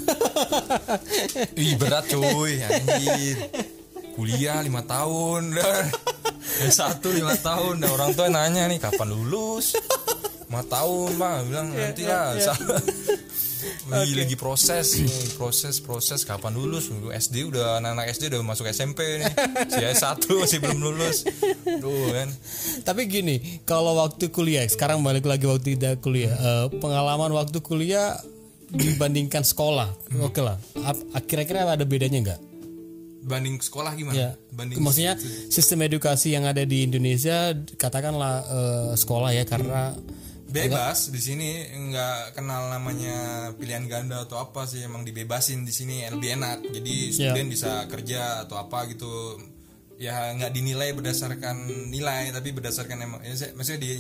Ih 1.63 1.75
berat 1.77 2.07
cuy 2.11 2.63
anjir. 2.63 3.37
Kuliah 4.13 4.61
lima 4.61 4.85
tahun. 4.85 5.57
S1 6.69 7.01
lima 7.17 7.35
tahun. 7.41 7.81
Dan 7.81 7.91
orang 7.91 8.13
tua 8.13 8.29
nanya 8.29 8.69
nih 8.69 8.79
kapan 8.79 9.09
lulus 9.09 9.75
5 10.53 10.69
tahun 10.69 11.11
mah 11.17 11.37
bilang 11.49 11.69
nanti 11.73 12.05
lah. 12.05 12.37
Wih, 13.63 14.19
lagi 14.19 14.35
proses 14.35 14.99
nih, 14.99 15.39
proses 15.39 15.79
proses. 15.79 16.27
Kapan 16.27 16.51
lulus? 16.53 16.91
SD 16.91 17.47
udah 17.47 17.79
anak-anak 17.79 18.11
SD 18.11 18.35
udah 18.35 18.43
masuk 18.43 18.67
SMP 18.67 19.23
nih. 19.23 19.33
Si 19.71 19.81
S1 19.81 20.19
masih 20.19 20.59
belum 20.59 20.83
lulus. 20.83 21.23
Tuh 21.63 22.11
kan. 22.11 22.29
Tapi 22.83 23.07
gini 23.07 23.63
kalau 23.63 23.97
waktu 24.03 24.35
kuliah 24.35 24.67
sekarang 24.67 25.01
balik 25.07 25.25
lagi 25.25 25.47
waktu 25.47 25.79
tidak 25.79 26.03
kuliah 26.03 26.35
eh, 26.35 26.67
pengalaman 26.83 27.31
waktu 27.33 27.63
kuliah 27.63 28.19
dibandingkan 28.73 29.45
sekolah 29.47 29.89
oke 30.21 30.41
lah. 30.43 30.59
Ap- 30.83 31.25
kira-kira 31.29 31.63
ada 31.69 31.85
bedanya 31.87 32.19
nggak? 32.19 32.41
Banding 33.23 33.63
sekolah 33.63 33.95
gimana? 33.95 34.17
Ya, 34.19 34.31
banding 34.51 34.83
maksudnya 34.83 35.15
sistem 35.47 35.87
edukasi 35.87 36.35
yang 36.35 36.43
ada 36.43 36.67
di 36.67 36.83
Indonesia 36.83 37.55
katakanlah 37.79 38.35
eh, 38.43 38.91
sekolah 38.99 39.31
ya 39.31 39.47
karena 39.47 39.95
bebas 40.53 41.09
di 41.09 41.19
sini 41.19 41.49
nggak 41.73 42.37
kenal 42.37 42.69
namanya 42.69 43.51
pilihan 43.57 43.89
ganda 43.89 44.29
atau 44.29 44.37
apa 44.37 44.69
sih 44.69 44.85
emang 44.85 45.03
dibebasin 45.03 45.65
di 45.65 45.73
sini 45.73 46.05
lebih 46.13 46.37
enak. 46.37 46.69
Jadi 46.69 46.95
student 47.11 47.49
bisa 47.49 47.89
kerja 47.89 48.45
atau 48.45 48.61
apa 48.61 48.85
gitu. 48.93 49.41
Ya 49.97 50.35
nggak 50.37 50.53
dinilai 50.53 50.93
berdasarkan 50.93 51.89
nilai 51.89 52.35
tapi 52.35 52.53
berdasarkan 52.53 52.97
emang 53.01 53.21
ya, 53.25 53.33
maksudnya 53.57 53.81
di 53.81 53.93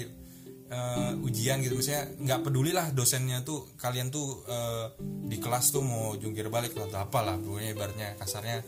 eh, 0.69 1.13
ujian 1.25 1.65
gitu. 1.65 1.75
Maksudnya 1.81 2.05
nggak 2.21 2.41
peduli 2.45 2.71
lah 2.77 2.93
dosennya 2.93 3.41
tuh 3.41 3.73
kalian 3.81 4.13
tuh 4.13 4.45
eh, 4.45 4.87
di 5.33 5.41
kelas 5.41 5.73
tuh 5.73 5.81
mau 5.81 6.13
jungkir 6.21 6.53
balik 6.53 6.77
atau 6.77 7.01
apalah. 7.01 7.41
Pokoknya 7.41 7.71
ibaratnya 7.73 8.09
kasarnya 8.21 8.61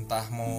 entah 0.00 0.26
mau 0.32 0.56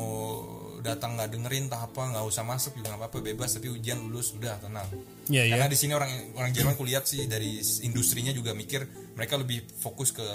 datang 0.82 1.15
nggak 1.15 1.30
dengerin 1.32 1.70
entah 1.70 1.86
apa 1.86 2.12
nggak 2.12 2.26
usah 2.26 2.44
masuk 2.44 2.76
juga 2.78 2.94
nggak 2.94 3.08
apa-apa 3.08 3.17
bebas 3.22 3.54
tapi 3.56 3.70
ujian 3.70 4.02
lulus 4.02 4.34
udah 4.34 4.58
tenang 4.60 4.89
ya 5.30 5.46
ya 5.46 5.56
karena 5.56 5.70
di 5.70 5.78
sini 5.78 5.94
orang 5.94 6.12
orang 6.36 6.52
Jerman 6.52 6.76
kulihat 6.76 7.06
sih 7.06 7.30
dari 7.30 7.62
industrinya 7.86 8.34
juga 8.34 8.52
mikir 8.58 8.84
mereka 9.15 9.38
lebih 9.38 9.63
fokus 9.80 10.12
ke 10.12 10.26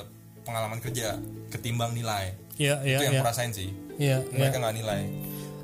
pengalaman 0.47 0.79
kerja 0.79 1.19
ketimbang 1.51 1.91
nilai. 1.91 2.39
ya 2.55 2.79
ya 2.87 3.03
itu 3.03 3.11
yang 3.11 3.19
ya 3.19 3.21
aku 3.21 3.27
rasain 3.27 3.51
sih. 3.51 3.75
ya. 3.99 4.23
Mereka 4.31 4.63
nggak 4.63 4.77
nilai. 4.79 5.03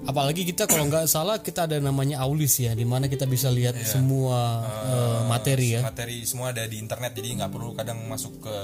apalagi 0.03 0.43
kita 0.43 0.67
kalau 0.67 0.91
nggak 0.91 1.07
salah 1.07 1.39
kita 1.39 1.71
ada 1.71 1.79
namanya 1.79 2.19
aulis 2.27 2.59
ya 2.59 2.75
di 2.75 2.83
mana 2.83 3.07
kita 3.07 3.23
bisa 3.31 3.47
lihat 3.55 3.79
semua 3.87 4.67
eh, 4.67 5.21
materi 5.31 5.79
ya 5.79 5.81
Materi 5.87 6.27
semua 6.27 6.51
ada 6.51 6.67
di 6.67 6.83
internet 6.83 7.15
jadi 7.15 7.39
nggak 7.39 7.51
perlu 7.55 7.71
kadang 7.79 8.03
masuk 8.11 8.43
ke 8.43 8.57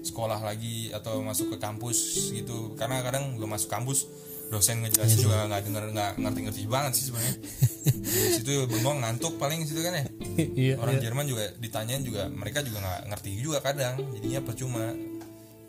sekolah 0.00 0.40
lagi 0.40 0.88
atau 0.96 1.20
masuk 1.20 1.52
ke 1.52 1.56
kampus 1.60 2.32
gitu 2.32 2.72
karena 2.80 3.04
kadang 3.04 3.36
gue 3.36 3.44
masuk 3.44 3.68
kampus 3.68 4.08
dosen 4.50 4.82
ngejelasin 4.82 5.18
juga 5.20 5.46
nggak 5.46 5.62
denger 5.62 5.84
nggak 5.90 6.10
ngerti-ngerti 6.18 6.60
banget 6.66 6.92
sih 6.92 7.04
sebenarnya. 7.08 7.36
Di 8.10 8.30
situ 8.36 8.52
bengong 8.66 8.98
ngantuk 9.00 9.38
paling 9.38 9.62
situ 9.62 9.80
kan 9.80 9.94
ya. 9.94 10.04
Iya 10.36 10.74
orang 10.76 10.98
Jerman 10.98 11.24
juga 11.24 11.48
ditanyain 11.54 12.02
juga 12.02 12.26
mereka 12.26 12.60
juga 12.60 12.82
nggak 12.82 13.00
ngerti 13.08 13.30
juga 13.38 13.58
kadang. 13.60 13.94
Jadinya 14.12 14.40
percuma. 14.42 14.90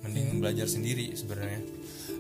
Mending 0.02 0.42
belajar 0.42 0.66
sendiri 0.66 1.14
sebenarnya. 1.14 1.62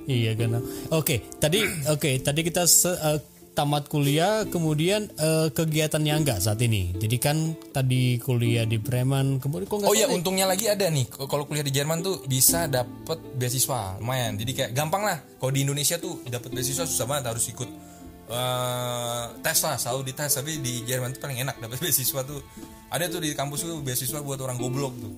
Iya 0.05 0.37
kan. 0.37 0.61
Oke, 0.93 1.25
tadi 1.37 1.65
oke, 1.87 2.21
tadi 2.21 2.39
kita 2.43 2.69
se- 2.69 2.93
eh, 2.93 3.17
tamat 3.51 3.85
kuliah 3.85 4.47
kemudian 4.47 5.11
eh, 5.11 5.51
kegiatannya 5.51 6.23
enggak 6.23 6.39
saat 6.39 6.59
ini. 6.61 6.95
Jadi 6.95 7.17
kan 7.17 7.37
tadi 7.69 8.15
kuliah 8.17 8.63
di 8.63 8.79
Bremen, 8.79 9.37
kemudian 9.37 9.67
kok 9.67 9.77
nggak 9.79 9.89
Oh 9.89 9.95
iya, 9.95 10.07
salah- 10.07 10.15
untungnya 10.15 10.47
lagi 10.47 10.65
ada 10.65 10.87
nih. 10.87 11.05
Kalau 11.07 11.43
kuliah 11.43 11.61
di 11.61 11.69
Jerman 11.69 11.99
tuh 11.99 12.23
bisa 12.25 12.65
dapet 12.65 13.19
beasiswa, 13.35 13.99
lumayan. 13.99 14.39
Jadi 14.39 14.51
kayak 14.53 14.71
gampang 14.71 15.03
lah. 15.03 15.19
Kalau 15.35 15.51
di 15.51 15.61
Indonesia 15.61 15.95
tuh 15.95 16.23
dapet 16.25 16.49
beasiswa 16.49 16.83
susah 16.83 17.05
banget, 17.05 17.27
harus 17.27 17.45
ikut 17.47 17.69
eh, 18.29 19.23
tes 19.39 19.57
lah, 19.61 19.75
selalu 19.75 20.01
dites. 20.07 20.31
Tapi 20.31 20.51
di 20.57 20.73
Jerman 20.83 21.11
tuh 21.11 21.19
paling 21.19 21.39
enak 21.41 21.59
dapet 21.59 21.77
beasiswa 21.83 22.21
tuh. 22.23 22.39
Ada 22.87 23.07
tuh 23.07 23.19
di 23.19 23.31
kampus 23.31 23.63
tuh 23.63 23.79
beasiswa 23.79 24.19
buat 24.19 24.39
orang 24.39 24.55
goblok 24.55 24.95
tuh. 24.97 25.13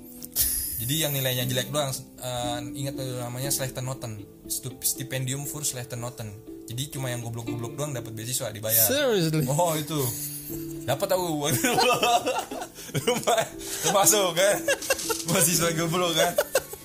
Jadi 0.74 1.00
yang 1.00 1.13
nilainya 1.13 1.46
jelek 1.46 1.69
doang, 1.69 1.93
eh, 2.19 2.60
ingat 2.76 2.93
tuh 2.93 3.08
namanya 3.17 3.48
Slechtenoten, 3.48 4.19
Stipendium 4.82 5.46
für 5.46 5.62
Slechtenoten. 5.62 6.53
Jadi 6.63 6.84
cuma 6.89 7.08
yang 7.08 7.19
goblok-goblok 7.19 7.76
doang 7.76 7.91
dapat 7.91 8.12
beasiswa 8.12 8.47
dibayar. 8.49 8.84
Seriously. 8.84 9.43
Oh 9.45 9.73
itu 9.73 9.99
dapat 10.84 11.08
tahu 11.08 11.23
lumayan 13.08 13.47
termasuk 13.82 14.36
kan 14.36 14.56
mahasiswa 15.26 15.71
goblok 15.73 16.12
kan 16.13 16.32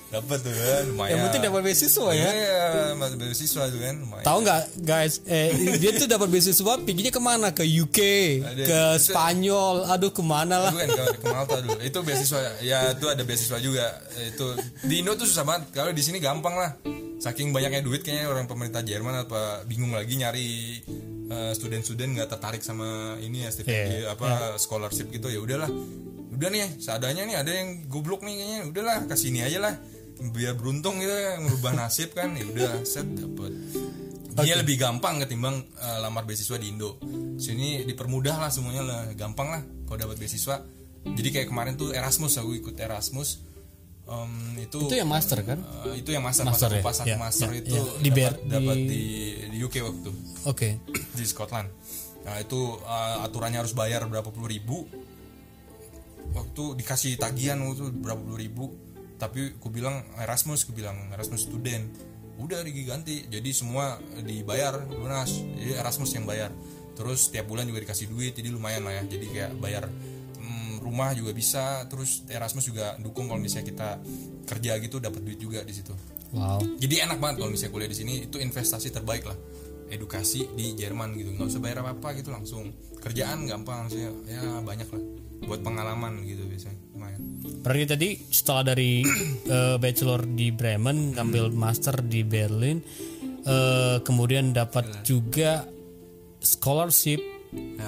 dapat 0.09 0.41
tuh 0.41 0.49
kan 0.49 0.83
lumayan 0.89 1.11
Yang 1.11 1.21
penting 1.27 1.41
dapat 1.43 1.61
beasiswa 1.61 2.07
ya. 2.09 2.29
iya 2.33 2.65
masih 2.95 3.17
beasiswa 3.19 3.63
tuh 3.67 3.77
kan 3.77 3.95
lumayan 3.99 4.25
Tahu 4.25 4.37
nggak 4.41 4.61
guys, 4.81 5.13
eh, 5.25 5.51
dia 5.77 5.91
tuh 5.93 6.07
dapat 6.07 6.27
beasiswa 6.27 6.73
perginya 6.79 7.11
ke 7.11 7.21
mana? 7.21 7.47
Ke 7.51 7.61
UK, 7.61 7.99
Ada- 8.41 8.65
ke 8.65 8.79
itu- 8.95 9.05
Spanyol, 9.05 9.75
aduh 9.85 10.09
ke 10.09 10.23
mana 10.23 10.55
lah. 10.59 10.71
Bukan 10.71 10.89
ke, 10.89 11.03
ke 11.13 11.25
Malta 11.27 11.57
dulu. 11.59 11.77
Itu 11.79 11.99
beasiswa 12.01 12.39
ya 12.59 12.89
itu 12.89 13.05
ada 13.05 13.21
beasiswa 13.21 13.57
juga. 13.59 13.85
Itu 14.17 14.57
di 14.81 14.95
Indo 14.97 15.13
tuh 15.13 15.23
susah 15.23 15.43
banget. 15.43 15.69
Kalau 15.71 15.91
di 15.91 16.01
sini 16.01 16.17
gampang 16.17 16.57
lah. 16.57 16.71
Saking 17.19 17.51
banyaknya 17.51 17.83
duit 17.83 18.01
kayaknya 18.01 18.31
orang 18.31 18.47
pemerintah 18.47 18.79
Jerman 18.79 19.27
apa 19.27 19.67
bingung 19.67 19.91
lagi 19.91 20.15
nyari 20.15 20.79
eh, 21.27 21.51
student-student 21.51 22.15
nggak 22.15 22.29
tertarik 22.31 22.63
sama 22.63 23.19
ini 23.19 23.43
ya 23.43 23.51
stipend 23.51 23.75
Iya, 23.75 24.15
apa 24.15 24.55
scholarship 24.55 25.11
gitu 25.11 25.27
ya 25.27 25.43
udahlah. 25.43 25.67
Udah 26.31 26.47
nih, 26.47 26.79
seadanya 26.79 27.27
nih 27.27 27.35
ada 27.35 27.51
yang 27.51 27.83
goblok 27.91 28.23
nih 28.23 28.39
kayaknya. 28.39 28.59
Udahlah, 28.71 28.97
kasih 29.11 29.35
ini 29.35 29.43
aja 29.43 29.59
lah. 29.59 29.75
Biar 30.19 30.55
beruntung 30.55 31.03
gitu 31.03 31.11
ya, 31.11 31.35
merubah 31.43 31.75
nasib 31.75 32.15
kan. 32.15 32.31
Ya 32.39 32.47
udah, 32.47 32.87
set 32.87 33.03
dapet. 33.11 33.51
Dia 34.39 34.55
lebih 34.55 34.79
gampang 34.79 35.19
ketimbang 35.19 35.59
eh, 35.59 35.99
lamar 35.99 36.23
beasiswa 36.23 36.55
di 36.55 36.71
Indo. 36.71 36.95
Sini 37.35 37.83
dipermudah 37.83 38.39
lah 38.39 38.47
semuanya 38.47 38.87
lah, 38.87 39.01
gampang 39.19 39.51
lah 39.51 39.61
kalau 39.83 39.99
dapat 39.99 40.15
beasiswa. 40.15 40.63
Jadi 41.03 41.29
kayak 41.35 41.51
kemarin 41.51 41.75
tuh 41.75 41.91
Erasmus 41.91 42.39
aku 42.39 42.55
ikut 42.55 42.75
Erasmus. 42.79 43.43
Em, 44.09 44.33
itu 44.59 44.79
Itu 44.81 44.95
yang 44.95 45.05
master 45.05 45.37
kan? 45.43 45.61
eh, 45.85 45.95
itu 45.97 46.09
yang 46.09 46.21
master 46.21 46.41
Master 46.41 46.65
master, 46.65 46.71
ya? 46.73 46.81
pas 46.81 46.97
aku 46.97 47.07
Ya, 47.07 47.17
master 47.17 47.47
ya, 47.47 47.57
itu 47.59 47.69
ya. 47.71 47.81
Di 47.95 48.09
dapat, 48.09 48.33
Ber- 48.33 48.39
dapat 48.49 48.75
di- 48.75 48.87
di, 48.89 49.03
di 49.47 49.57
UK 49.59 49.75
waktu 49.79 50.09
Oke. 50.43 50.69
di 51.13 51.23
Scotland. 51.23 51.69
Nah 52.19 52.35
itu 52.37 52.59
eh, 52.75 53.17
aturannya 53.21 53.59
harus 53.59 53.71
bayar 53.71 54.01
berapa 54.03 54.27
puluh 54.27 54.47
ribu. 54.47 54.89
waktu 56.29 56.77
dikasih 56.77 57.17
tagihan 57.17 57.57
waktu 57.59 57.89
berapa 57.91 58.19
puluh 58.19 58.37
ribu 58.37 58.69
tapi 59.17 59.49
aku 59.51 59.67
bilang 59.67 60.05
Erasmus 60.15 60.61
aku 60.61 60.73
bilang 60.73 61.09
Erasmus 61.09 61.43
student 61.43 61.89
udah 62.37 62.61
diganti 62.61 63.25
jadi 63.25 63.49
semua 63.49 63.97
dibayar 64.15 64.77
lunas 64.87 65.27
jadi 65.57 65.81
Erasmus 65.81 66.13
yang 66.13 66.23
bayar 66.23 66.53
terus 66.93 67.27
tiap 67.27 67.49
bulan 67.49 67.65
juga 67.65 67.81
dikasih 67.81 68.07
duit 68.07 68.31
jadi 68.31 68.47
lumayan 68.47 68.85
lah 68.85 68.93
ya 68.93 69.09
jadi 69.09 69.25
kayak 69.25 69.51
bayar 69.57 69.89
rumah 70.79 71.13
juga 71.13 71.35
bisa 71.35 71.85
terus 71.85 72.25
Erasmus 72.31 72.65
juga 72.71 72.95
dukung 72.97 73.27
kalau 73.27 73.39
misalnya 73.39 73.67
kita 73.69 73.89
kerja 74.47 74.71
gitu 74.81 74.97
dapat 74.97 75.21
duit 75.21 75.39
juga 75.39 75.61
di 75.61 75.73
situ. 75.75 75.93
Wow. 76.33 76.61
Jadi 76.77 76.95
enak 77.03 77.17
banget 77.17 77.41
kalau 77.41 77.51
misalnya 77.51 77.73
kuliah 77.73 77.91
di 77.91 77.97
sini 77.97 78.13
itu 78.29 78.37
investasi 78.37 78.89
terbaik 78.93 79.27
lah. 79.27 79.37
Edukasi 79.89 80.45
di 80.53 80.77
Jerman 80.77 81.17
gitu 81.17 81.33
nggak 81.33 81.49
usah 81.49 81.61
bayar 81.65 81.81
apa 81.81 81.97
apa 81.97 82.13
gitu 82.13 82.29
langsung 82.29 82.69
kerjaan 83.01 83.49
gampang 83.49 83.89
sih 83.89 84.05
ya 84.29 84.61
banyak 84.61 84.85
lah. 84.85 85.03
Buat 85.49 85.65
pengalaman 85.65 86.21
gitu 86.27 86.45
biasanya 86.45 86.77
lumayan. 86.93 87.21
Berarti 87.65 87.85
tadi 87.89 88.09
setelah 88.29 88.75
dari 88.75 89.01
eh, 89.55 89.77
bachelor 89.81 90.29
di 90.29 90.53
Bremen 90.53 91.17
ngambil 91.17 91.49
master 91.49 92.05
di 92.05 92.21
Berlin 92.21 92.77
eh, 93.43 93.97
kemudian 94.05 94.53
dapat 94.53 95.01
juga 95.01 95.65
scholarship 96.39 97.38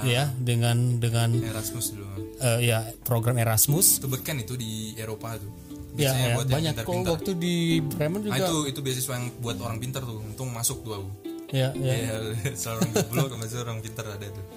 ya. 0.05 0.30
Dengan 0.38 0.97
dengan 0.97 1.30
Erasmus 1.38 1.93
dulu. 1.93 2.07
eh, 2.41 2.59
ya 2.66 2.86
program 3.05 3.38
Erasmus. 3.38 4.01
Itu 4.01 4.09
beken 4.09 4.41
itu 4.41 4.57
di 4.57 4.97
Eropa 4.97 5.38
tuh. 5.38 5.51
Ya, 5.91 6.16
biasanya 6.16 6.24
ya, 6.24 6.36
buat 6.39 6.47
banyak 6.47 6.72
kok 6.72 6.80
pintar-pintar. 6.80 7.12
waktu 7.20 7.32
di 7.36 7.55
Bremen 7.84 8.20
nah, 8.24 8.26
juga. 8.32 8.47
itu 8.47 8.57
itu 8.72 8.80
beasiswa 8.80 9.14
yang 9.20 9.28
buat 9.43 9.57
orang 9.59 9.78
pintar 9.84 10.01
tuh. 10.07 10.24
Untung 10.24 10.49
masuk 10.55 10.88
tuh 10.88 10.93
aku. 11.03 11.09
Ya 11.51 11.76
ya. 11.76 11.93
Ya 12.07 12.16
selalu 12.55 12.80
orang 12.80 12.91
goblok 12.95 13.28
sama 13.36 13.45
orang 13.68 13.78
pintar 13.84 14.05
ada 14.07 14.28
tuh. 14.32 14.45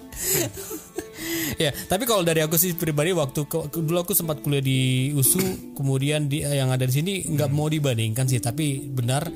Ya 1.55 1.71
tapi 1.91 2.07
kalau 2.07 2.23
dari 2.27 2.43
aku 2.43 2.59
sih 2.59 2.75
pribadi 2.75 3.15
waktu 3.15 3.47
ke, 3.47 3.71
dulu 3.71 4.03
aku 4.03 4.15
sempat 4.17 4.43
kuliah 4.43 4.63
di 4.65 5.11
USU 5.15 5.75
kemudian 5.75 6.27
di 6.27 6.43
yang 6.43 6.71
ada 6.71 6.87
di 6.87 6.95
sini 6.95 7.13
nggak 7.27 7.51
mau 7.51 7.67
dibandingkan 7.67 8.27
sih. 8.31 8.39
Tapi 8.39 8.83
benar 8.87 9.27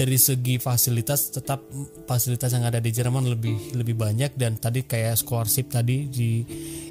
dari 0.00 0.16
segi 0.16 0.56
fasilitas 0.56 1.28
tetap 1.28 1.60
fasilitas 2.08 2.56
yang 2.56 2.64
ada 2.64 2.80
di 2.80 2.88
Jerman 2.88 3.28
lebih 3.28 3.76
lebih 3.76 4.00
banyak. 4.00 4.32
Dan 4.32 4.56
tadi 4.56 4.88
kayak 4.88 5.20
scholarship 5.20 5.68
tadi 5.68 6.08
di 6.08 6.40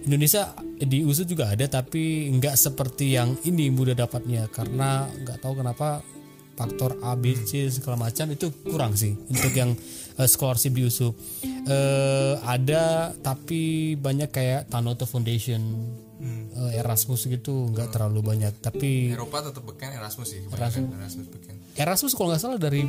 Indonesia 0.06 0.54
di 0.78 1.02
USU 1.02 1.26
juga 1.26 1.50
ada 1.50 1.66
tapi 1.66 2.30
nggak 2.38 2.54
seperti 2.54 3.18
yang 3.18 3.34
ini 3.50 3.74
mudah 3.74 3.98
dapatnya. 3.98 4.46
Karena 4.54 5.10
nggak 5.10 5.42
tahu 5.42 5.58
kenapa 5.58 6.06
faktor 6.54 7.02
A, 7.02 7.18
B, 7.18 7.34
C 7.34 7.72
segala 7.74 8.12
macam 8.12 8.30
itu 8.30 8.54
kurang 8.68 8.94
sih 8.94 9.16
untuk 9.16 9.56
yang 9.58 9.74
eh, 10.22 10.30
scholarship 10.30 10.78
di 10.78 10.86
USU. 10.86 11.10
Eh, 11.66 12.34
ada 12.46 13.16
tapi 13.26 13.96
banyak 13.98 14.30
kayak 14.30 14.70
Tanoto 14.70 15.10
Foundation, 15.10 15.58
eh, 16.20 16.80
Erasmus 16.80 17.26
gitu 17.26 17.72
nggak 17.72 17.96
terlalu 17.96 18.20
banyak. 18.22 18.54
Tapi 18.60 19.16
Eropa 19.16 19.50
tetap 19.50 19.64
beken 19.64 19.96
Erasmus 19.96 20.28
sih 20.36 20.40
kebanyakan 20.46 21.00
Erasmus. 21.00 21.28
Beken. 21.32 21.56
Erasmus 21.80 22.14
kalau 22.14 22.28
nggak 22.36 22.42
salah 22.44 22.60
dari 22.60 22.84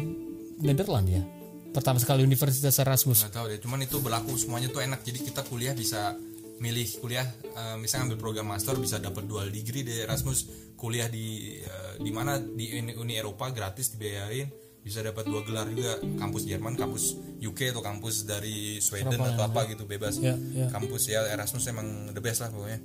Netherlands 0.60 1.10
ya. 1.10 1.22
Pertama 1.70 2.02
sekali 2.02 2.26
Universitas 2.26 2.74
Erasmus. 2.82 3.22
nggak 3.22 3.34
tahu 3.34 3.46
deh 3.46 3.58
cuman 3.62 3.78
itu 3.86 3.96
berlaku 4.02 4.34
semuanya 4.34 4.68
tuh 4.68 4.82
enak. 4.82 5.00
Jadi 5.06 5.18
kita 5.22 5.46
kuliah 5.46 5.72
bisa 5.72 6.18
milih 6.60 7.00
kuliah 7.00 7.24
eh, 7.56 7.76
misalnya 7.80 8.12
ambil 8.12 8.18
program 8.20 8.52
master 8.52 8.76
bisa 8.76 9.00
dapat 9.00 9.24
dual 9.24 9.48
degree 9.48 9.86
di 9.86 10.02
Erasmus. 10.02 10.74
Kuliah 10.74 11.06
di 11.06 11.56
eh, 11.62 11.94
di 12.02 12.10
mana? 12.10 12.36
Di 12.42 12.82
Uni, 12.82 12.92
Uni 12.98 13.14
Eropa 13.14 13.54
gratis 13.54 13.94
dibayarin. 13.94 14.50
Bisa 14.80 15.04
dapat 15.04 15.28
dua 15.28 15.44
gelar 15.44 15.68
juga 15.68 16.00
kampus 16.00 16.48
Jerman 16.48 16.72
kampus 16.72 17.12
UK 17.36 17.76
atau 17.76 17.84
kampus 17.84 18.24
dari 18.24 18.80
Sweden 18.80 19.20
atau 19.20 19.44
apa 19.44 19.68
gitu 19.68 19.84
bebas. 19.84 20.16
Ya, 20.16 20.32
ya. 20.56 20.72
kampus 20.72 21.12
ya 21.12 21.20
Erasmus 21.28 21.68
emang 21.68 22.08
the 22.16 22.22
best 22.24 22.40
lah 22.40 22.48
pokoknya 22.48 22.80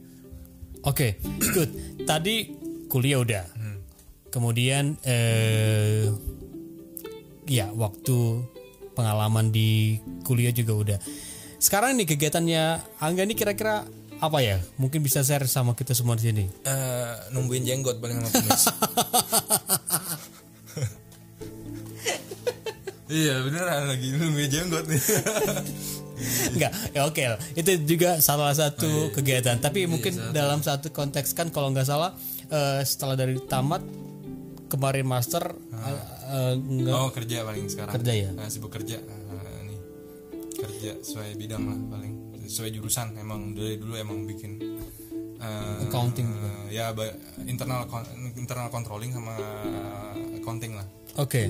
Oke, 0.85 1.17
good. 1.53 1.69
Tadi 2.05 2.53
kuliah 2.85 3.19
udah. 3.21 3.45
Kemudian 4.29 4.99
eh 5.07 6.11
ya 7.49 7.69
waktu 7.73 8.45
pengalaman 8.93 9.49
di 9.49 9.97
kuliah 10.21 10.53
juga 10.53 10.73
udah. 10.77 10.99
Sekarang 11.57 11.97
nih 11.97 12.05
kegiatannya 12.05 12.63
Angga 13.01 13.25
ini 13.25 13.33
kira-kira 13.33 13.87
apa 14.21 14.39
ya? 14.39 14.61
Mungkin 14.77 15.01
bisa 15.01 15.25
share 15.25 15.49
sama 15.49 15.73
kita 15.73 15.97
semua 15.97 16.15
di 16.19 16.29
sini. 16.29 16.45
Eh, 16.63 17.13
nungguin 17.33 17.65
jenggot 17.65 17.97
paling 17.99 18.21
sama 18.21 18.29
kumis 18.31 18.63
iya 23.05 23.37
beneran 23.45 23.85
lagi 23.85 24.17
nungguin 24.17 24.49
jenggot 24.49 24.85
nih 24.89 24.97
Enggak, 26.49 26.71
ya 26.89 27.01
oke 27.03 27.23
lah. 27.25 27.39
Itu 27.53 27.71
juga 27.83 28.17
salah 28.19 28.51
satu 28.51 29.11
kegiatan. 29.11 29.57
Tapi 29.57 29.83
mungkin 29.85 30.11
dalam 30.31 30.59
satu. 30.59 30.87
konteks 30.87 31.31
kan 31.31 31.49
kalau 31.49 31.69
nggak 31.69 31.83
salah 31.83 32.15
eh, 32.45 32.81
setelah 32.81 33.15
dari 33.15 33.35
tamat 33.41 33.83
kemarin 34.65 35.03
master 35.03 35.43
eh, 35.43 36.53
nggak- 36.55 36.95
Oh 36.95 37.09
kerja 37.09 37.43
paling 37.43 37.67
sekarang. 37.67 37.93
Kerja 37.93 38.13
ya? 38.13 38.29
Nah, 38.31 38.47
sibuk 38.47 38.69
kerja. 38.69 38.97
Nah, 38.97 39.19
nih 39.61 39.79
kerja 40.55 40.91
sesuai 40.97 41.35
bidang 41.35 41.63
lah 41.63 41.79
paling. 41.89 42.13
Sesuai 42.45 42.69
jurusan 42.71 43.15
emang 43.15 43.51
dari 43.51 43.75
dulu 43.75 43.93
emang 43.93 44.23
bikin 44.23 44.61
eh, 45.35 45.83
Accounting 45.83 46.29
eh, 46.29 46.65
ya 46.71 46.89
ba- 46.91 47.11
internal 47.43 47.83
internal 48.33 48.69
controlling 48.69 49.09
sama 49.09 49.35
accounting 50.35 50.73
lah. 50.73 50.85
Oke, 51.15 51.47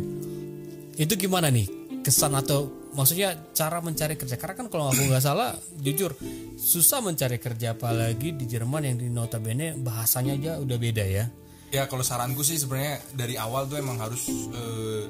itu 0.96 1.14
gimana 1.16 1.50
nih 1.50 1.66
kesan 2.06 2.38
atau 2.38 2.70
maksudnya 2.94 3.34
cara 3.58 3.82
mencari 3.82 4.14
kerja? 4.14 4.38
Karena 4.38 4.54
kan 4.54 4.68
kalau 4.70 4.94
aku 4.94 5.10
nggak 5.10 5.26
salah, 5.26 5.58
jujur 5.82 6.14
susah 6.56 7.02
mencari 7.02 7.42
kerja 7.42 7.74
apalagi 7.74 8.38
di 8.38 8.46
Jerman 8.46 8.86
yang 8.86 8.98
di 9.02 9.10
notabene 9.10 9.74
bahasanya 9.74 10.38
aja 10.38 10.52
udah 10.62 10.78
beda 10.78 11.04
ya. 11.04 11.26
ya 11.74 11.90
kalau 11.90 12.06
saranku 12.06 12.46
sih 12.46 12.56
sebenarnya 12.56 13.02
dari 13.12 13.36
awal 13.36 13.68
tuh 13.68 13.82
emang 13.82 14.00
harus 14.00 14.30
eh, 14.54 15.04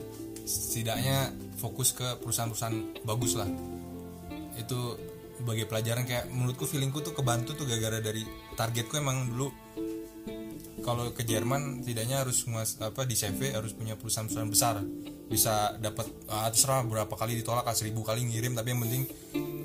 setidaknya 0.45 1.29
fokus 1.59 1.93
ke 1.93 2.17
perusahaan-perusahaan 2.21 3.05
bagus 3.05 3.37
lah 3.37 3.49
itu 4.55 4.79
sebagai 5.35 5.67
pelajaran 5.67 6.07
kayak 6.07 6.31
menurutku 6.31 6.65
feelingku 6.65 7.03
tuh 7.03 7.11
kebantu 7.11 7.53
tuh 7.53 7.67
gara-gara 7.67 7.99
dari 7.99 8.23
targetku 8.55 8.95
emang 8.97 9.29
dulu 9.29 9.51
kalau 10.85 11.09
ke 11.17 11.25
Jerman 11.25 11.81
tidaknya 11.81 12.21
harus 12.21 12.45
ngas- 12.45 12.77
apa 12.77 13.09
di 13.09 13.17
CV 13.17 13.57
harus 13.57 13.73
punya 13.73 13.97
perusahaan-perusahaan 13.97 14.51
besar. 14.53 14.75
Bisa 15.25 15.73
dapat 15.81 16.05
ah, 16.29 16.45
terserah 16.53 16.85
berapa 16.85 17.09
kali 17.09 17.41
ditolak 17.41 17.65
ah, 17.65 17.73
seribu 17.73 18.05
kali 18.05 18.21
ngirim 18.21 18.53
tapi 18.53 18.77
yang 18.77 18.85
penting 18.85 19.03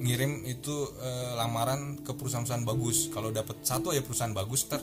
ngirim 0.00 0.48
itu 0.48 0.72
eh, 1.04 1.36
lamaran 1.36 2.00
ke 2.00 2.16
perusahaan-perusahaan 2.16 2.64
bagus. 2.64 3.12
Kalau 3.12 3.28
dapat 3.28 3.60
satu 3.60 3.92
aja 3.92 4.00
perusahaan 4.00 4.32
bagus 4.32 4.64
ter 4.64 4.80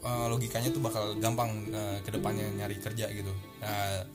eh, 0.00 0.26
logikanya 0.32 0.72
tuh 0.72 0.80
bakal 0.80 1.20
gampang 1.20 1.68
eh, 1.68 2.00
ke 2.00 2.08
depannya 2.08 2.48
nyari 2.56 2.80
kerja 2.80 3.12
gitu. 3.12 3.32
Nah 3.60 4.08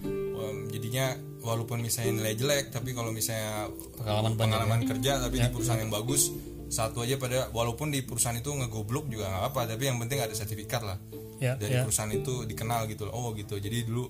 jadinya 0.73 1.13
walaupun 1.45 1.85
misalnya 1.85 2.25
nilai 2.25 2.33
jelek 2.33 2.73
tapi 2.73 2.97
kalau 2.97 3.13
misalnya 3.13 3.69
Pengalaman 4.01 4.33
banyak 4.33 4.39
pengalaman 4.41 4.81
kerja 4.89 5.11
tapi 5.21 5.37
di 5.39 5.49
perusahaan 5.53 5.79
yang 5.79 5.93
bagus 5.93 6.33
satu 6.69 7.05
aja 7.05 7.15
pada 7.21 7.49
walaupun 7.53 7.93
di 7.93 8.01
perusahaan 8.01 8.35
itu 8.35 8.49
ngegoblok 8.49 9.05
juga 9.07 9.29
nggak 9.29 9.43
apa 9.53 9.59
tapi 9.69 9.83
yang 9.89 9.97
penting 10.01 10.21
ada 10.21 10.33
sertifikat 10.33 10.81
lah. 10.81 10.97
Ya, 11.35 11.59
dari 11.59 11.75
ya. 11.75 11.83
perusahaan 11.83 12.11
itu 12.15 12.47
dikenal 12.47 12.87
gitu 12.87 13.11
loh. 13.11 13.13
Oh 13.13 13.27
gitu. 13.35 13.59
Jadi 13.59 13.83
dulu 13.83 14.07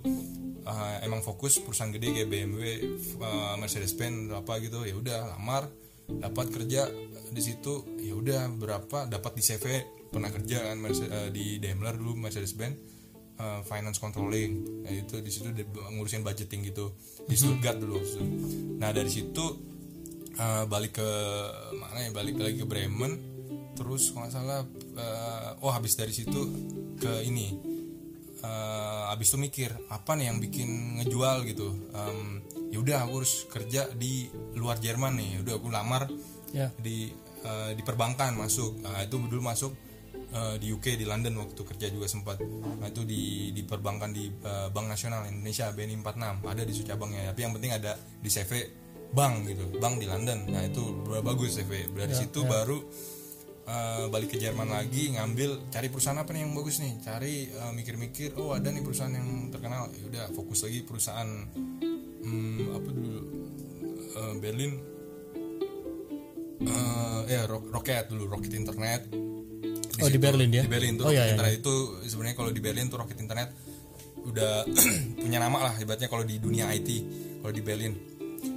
uh, 0.66 0.96
emang 1.02 1.26
fokus 1.26 1.58
perusahaan 1.58 1.90
gede 1.90 2.22
kayak 2.22 2.30
BMW 2.30 2.64
uh, 3.18 3.58
Mercedes 3.58 3.98
Benz 3.98 4.30
apa 4.30 4.62
gitu. 4.62 4.86
Ya 4.86 4.94
udah 4.94 5.34
lamar 5.34 5.66
dapat 6.06 6.54
kerja 6.54 6.86
di 7.34 7.42
situ. 7.42 7.82
Ya 7.98 8.14
udah 8.14 8.46
berapa? 8.54 9.10
Dapat 9.10 9.32
di 9.36 9.42
CV 9.42 9.66
pernah 10.14 10.30
kerja 10.30 10.70
kan 10.70 10.78
Merce- 10.78 11.10
uh, 11.10 11.30
di 11.34 11.58
Daimler 11.58 11.98
dulu 11.98 12.14
Mercedes 12.14 12.54
Benz 12.54 12.78
uh, 13.40 13.62
finance 13.66 14.00
controlling. 14.00 14.84
Nah, 14.86 14.92
itu 14.94 15.20
di 15.20 15.32
situ 15.32 15.52
ngurusin 15.98 16.24
budgeting 16.24 16.62
gitu. 16.70 16.96
Di 17.26 17.36
Stuttgart 17.36 17.80
dulu 17.82 18.00
nah 18.76 18.92
dari 18.92 19.08
situ 19.08 19.75
uh, 20.40 20.64
balik 20.68 21.00
ke 21.00 21.10
mana 21.76 22.08
ya? 22.08 22.12
Balik 22.12 22.36
lagi 22.40 22.58
ke 22.62 22.68
Bremen. 22.68 23.14
Terus 23.76 24.12
kalau 24.16 24.28
nggak 24.28 24.34
salah 24.34 24.62
uh, 24.96 25.50
oh 25.64 25.72
habis 25.72 25.96
dari 26.00 26.12
situ 26.16 26.42
ke 27.00 27.24
ini. 27.28 27.56
Uh, 28.46 29.10
habis 29.10 29.34
itu 29.34 29.42
mikir 29.42 29.74
apa 29.90 30.14
nih 30.14 30.30
yang 30.30 30.38
bikin 30.38 31.02
ngejual 31.02 31.44
gitu? 31.50 31.74
Um, 31.98 32.46
ya 32.70 32.78
udah 32.78 32.98
aku 33.08 33.24
harus 33.24 33.34
kerja 33.50 33.90
di 33.96 34.30
luar 34.54 34.78
Jerman 34.78 35.18
nih. 35.18 35.30
Ya 35.36 35.40
udah 35.44 35.54
aku 35.60 35.70
lamar 35.72 36.08
Ya. 36.56 36.72
di 36.80 37.12
uh, 37.44 37.76
di 37.76 37.84
perbankan 37.84 38.38
masuk. 38.38 38.80
Nah, 38.80 39.04
itu 39.04 39.20
dulu 39.20 39.44
masuk 39.44 39.76
uh, 40.32 40.56
di 40.56 40.72
UK 40.72 40.96
di 40.96 41.04
London 41.04 41.36
waktu 41.44 41.62
kerja 41.68 41.92
juga 41.92 42.08
sempat. 42.08 42.40
Nah, 42.80 42.88
itu 42.88 43.04
di 43.04 43.52
di 43.52 43.62
perbankan 43.68 44.16
di 44.16 44.32
uh, 44.32 44.72
Bank 44.72 44.88
Nasional 44.88 45.28
Indonesia 45.28 45.68
BNI 45.76 46.00
46 46.00 46.46
ada 46.48 46.62
di 46.64 46.74
cabangnya. 46.86 47.22
Tapi 47.34 47.40
yang 47.44 47.54
penting 47.58 47.72
ada 47.76 47.98
di 47.98 48.30
CV 48.32 48.52
bank 49.16 49.48
gitu 49.48 49.64
bank 49.80 50.04
di 50.04 50.08
London. 50.12 50.46
Nah 50.52 50.62
itu 50.68 50.84
bagus 51.24 51.56
CV 51.56 51.88
dari 51.96 52.12
situ 52.12 52.44
baru 52.44 52.78
uh, 53.66 54.06
balik 54.12 54.36
ke 54.36 54.38
Jerman 54.38 54.70
lagi 54.70 55.16
ngambil 55.16 55.72
cari 55.72 55.88
perusahaan 55.88 56.20
apa 56.20 56.36
nih 56.36 56.44
yang 56.44 56.54
bagus 56.54 56.84
nih? 56.84 56.94
Cari 57.00 57.34
uh, 57.56 57.72
mikir-mikir 57.72 58.36
oh 58.36 58.52
ada 58.52 58.70
nih 58.70 58.84
perusahaan 58.84 59.16
yang 59.16 59.50
terkenal. 59.50 59.88
Ya 59.96 60.04
udah 60.06 60.26
fokus 60.36 60.68
lagi 60.68 60.84
perusahaan 60.84 61.30
hmm, 62.28 62.76
apa 62.76 62.90
dulu? 62.92 63.20
Uh, 64.16 64.36
Berlin. 64.44 64.72
Eh 66.66 67.22
ya 67.32 67.48
Ro- 67.48 67.68
Rocket 67.72 68.12
dulu 68.12 68.30
Rocket 68.30 68.54
Internet. 68.54 69.02
Oh, 70.04 70.12
di 70.12 70.20
Berlin 70.20 70.52
ya? 70.52 70.64
Di 70.68 70.72
Berlin 70.72 71.00
tuh 71.00 71.08
Oh, 71.08 71.12
iya, 71.16 71.24
roket 71.24 71.32
iya, 71.32 71.36
internet 71.40 71.56
itu 71.64 71.74
sebenarnya 72.12 72.36
kalau 72.36 72.52
di 72.52 72.60
Berlin 72.60 72.86
tuh 72.92 73.00
roket 73.00 73.16
internet 73.16 73.50
udah 74.28 74.68
punya 75.24 75.40
nama 75.40 75.72
lah 75.72 75.74
ibaratnya 75.80 76.12
kalau 76.12 76.28
di 76.28 76.36
dunia 76.36 76.68
IT 76.76 76.90
kalau 77.40 77.54
di 77.56 77.64
Berlin. 77.64 78.15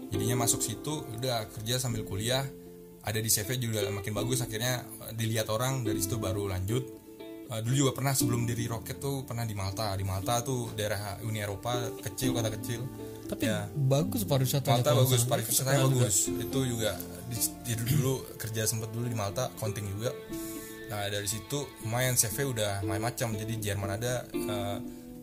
Jadinya 0.08 0.40
masuk 0.40 0.60
situ 0.60 1.04
udah 1.14 1.48
kerja 1.52 1.76
sambil 1.76 2.02
kuliah 2.02 2.44
ada 2.98 3.18
di 3.18 3.28
CV 3.28 3.56
juga 3.56 3.84
makin 3.88 4.12
bagus 4.12 4.40
akhirnya 4.40 4.84
eh, 5.08 5.12
dilihat 5.14 5.48
orang 5.48 5.84
dari 5.84 6.00
situ 6.00 6.16
baru 6.16 6.48
lanjut. 6.48 6.84
Eh, 7.48 7.60
dulu 7.64 7.88
juga 7.88 7.92
pernah 7.96 8.12
sebelum 8.12 8.44
diri 8.44 8.68
roket 8.68 9.00
tuh 9.00 9.24
pernah 9.24 9.44
di 9.44 9.56
Malta. 9.56 9.96
Di 9.96 10.04
Malta 10.04 10.44
tuh 10.44 10.72
daerah 10.76 11.16
Uni 11.24 11.40
Eropa 11.40 11.76
kecil 12.00 12.32
kota 12.32 12.52
kecil. 12.52 12.84
Tapi 13.28 13.44
Ya. 13.44 13.68
bagus 13.68 14.24
pariwisata. 14.24 14.68
Malta 14.68 14.92
bagus, 14.92 15.24
pariwisatanya 15.24 15.84
bagus. 15.84 16.28
Itu 16.28 16.64
juga 16.64 16.96
di, 17.28 17.36
di- 17.64 17.80
dulu 17.96 18.24
kerja 18.36 18.64
sempat 18.64 18.88
dulu 18.92 19.08
di 19.08 19.16
Malta, 19.16 19.48
accounting 19.52 19.84
juga. 19.88 20.12
Nah 20.88 21.04
dari 21.08 21.28
situ 21.28 21.64
lumayan 21.84 22.16
CV 22.16 22.48
udah 22.48 22.80
macam-macam. 22.84 23.36
Jadi 23.36 23.52
Jerman 23.60 23.90
ada, 23.96 24.24
eh, 24.28 24.76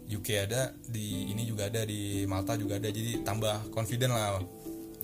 UK 0.05 0.27
ada, 0.37 0.69
di 0.85 1.29
ini 1.29 1.45
juga 1.45 1.65
ada 1.65 1.81
di 1.81 2.25
Malta 2.25 2.53
juga 2.53 2.77
ada. 2.77 2.89
Jadi 2.89 3.21
tambah 3.21 3.69
confident 3.69 4.13
lah. 4.13 4.37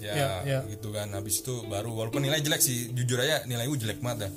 Ya, 0.02 0.14
Ya, 0.18 0.30
ya. 0.44 0.60
gitu 0.66 0.90
kan. 0.90 1.14
Habis 1.14 1.46
itu 1.46 1.62
baru 1.70 1.94
walaupun 1.94 2.26
nilai 2.26 2.42
jelek 2.42 2.58
sih, 2.58 2.90
jujur 2.90 3.22
aja 3.22 3.46
nilai 3.46 3.70
gue 3.70 3.78
jelek 3.78 4.02
banget 4.02 4.28
dah. 4.28 4.34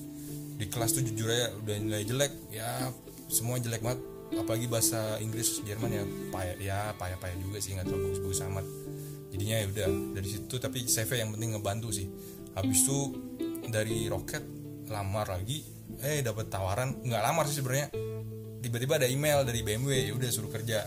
Di 0.54 0.68
kelas 0.68 0.92
tuh 0.92 1.02
jujur 1.02 1.26
aja 1.26 1.50
udah 1.56 1.76
nilai 1.80 2.04
jelek, 2.04 2.32
ya 2.52 2.92
semua 3.26 3.56
jelek 3.56 3.80
banget. 3.80 4.00
Apalagi 4.34 4.66
bahasa 4.66 5.16
Inggris 5.18 5.62
Jerman 5.62 5.90
ya 5.90 6.02
payah 6.28 6.56
ya 6.58 6.78
payah-payah 6.98 7.36
juga 7.38 7.62
sih 7.62 7.72
nggak 7.72 7.86
terlalu 7.86 8.12
bagus-bagus 8.12 8.40
amat 8.50 8.66
jadinya 9.30 9.56
ya 9.62 9.66
udah 9.66 9.88
dari 10.14 10.28
situ 10.30 10.54
tapi 10.58 10.78
CV 10.86 11.10
yang 11.18 11.30
penting 11.34 11.54
ngebantu 11.54 11.90
sih 11.90 12.06
habis 12.54 12.82
itu 12.82 13.14
dari 13.66 14.06
roket 14.06 14.42
lamar 14.90 15.26
lagi 15.38 15.62
eh 16.02 16.22
dapat 16.22 16.50
tawaran 16.50 17.02
nggak 17.02 17.22
lamar 17.22 17.46
sih 17.46 17.62
sebenarnya 17.62 17.94
tiba-tiba 18.58 18.98
ada 19.02 19.06
email 19.06 19.42
dari 19.42 19.62
BMW 19.62 20.10
ya 20.10 20.12
udah 20.14 20.30
suruh 20.30 20.50
kerja 20.50 20.86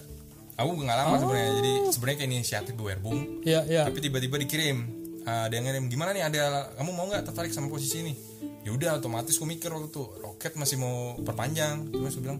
aku 0.57 0.69
nggak 0.75 0.97
lamar 0.97 1.17
sebenarnya 1.17 1.51
jadi 1.55 1.73
sebenarnya 1.87 2.17
kayak 2.17 2.31
inisiatif 2.33 2.73
Werbung. 2.75 3.19
Ya, 3.41 3.61
ya. 3.63 3.85
tapi 3.85 4.01
tiba-tiba 4.01 4.37
dikirim 4.37 4.77
Ah, 5.21 5.51
ada 5.51 5.59
yang 5.59 5.67
ngirim 5.67 5.91
gimana 5.91 6.15
nih 6.15 6.23
ada 6.23 6.71
kamu 6.79 6.91
mau 6.95 7.03
nggak 7.03 7.27
tertarik 7.27 7.51
sama 7.51 7.67
posisi 7.67 7.99
ini? 7.99 8.15
Ya 8.63 8.71
udah 8.71 8.95
otomatis 8.95 9.35
gue 9.35 9.43
mikir 9.43 9.67
waktu 9.67 9.91
itu 9.91 9.99
roket 10.23 10.55
masih 10.55 10.79
mau 10.79 11.19
perpanjang. 11.19 11.83
Terus 11.91 12.15
gue 12.15 12.23
bilang 12.23 12.39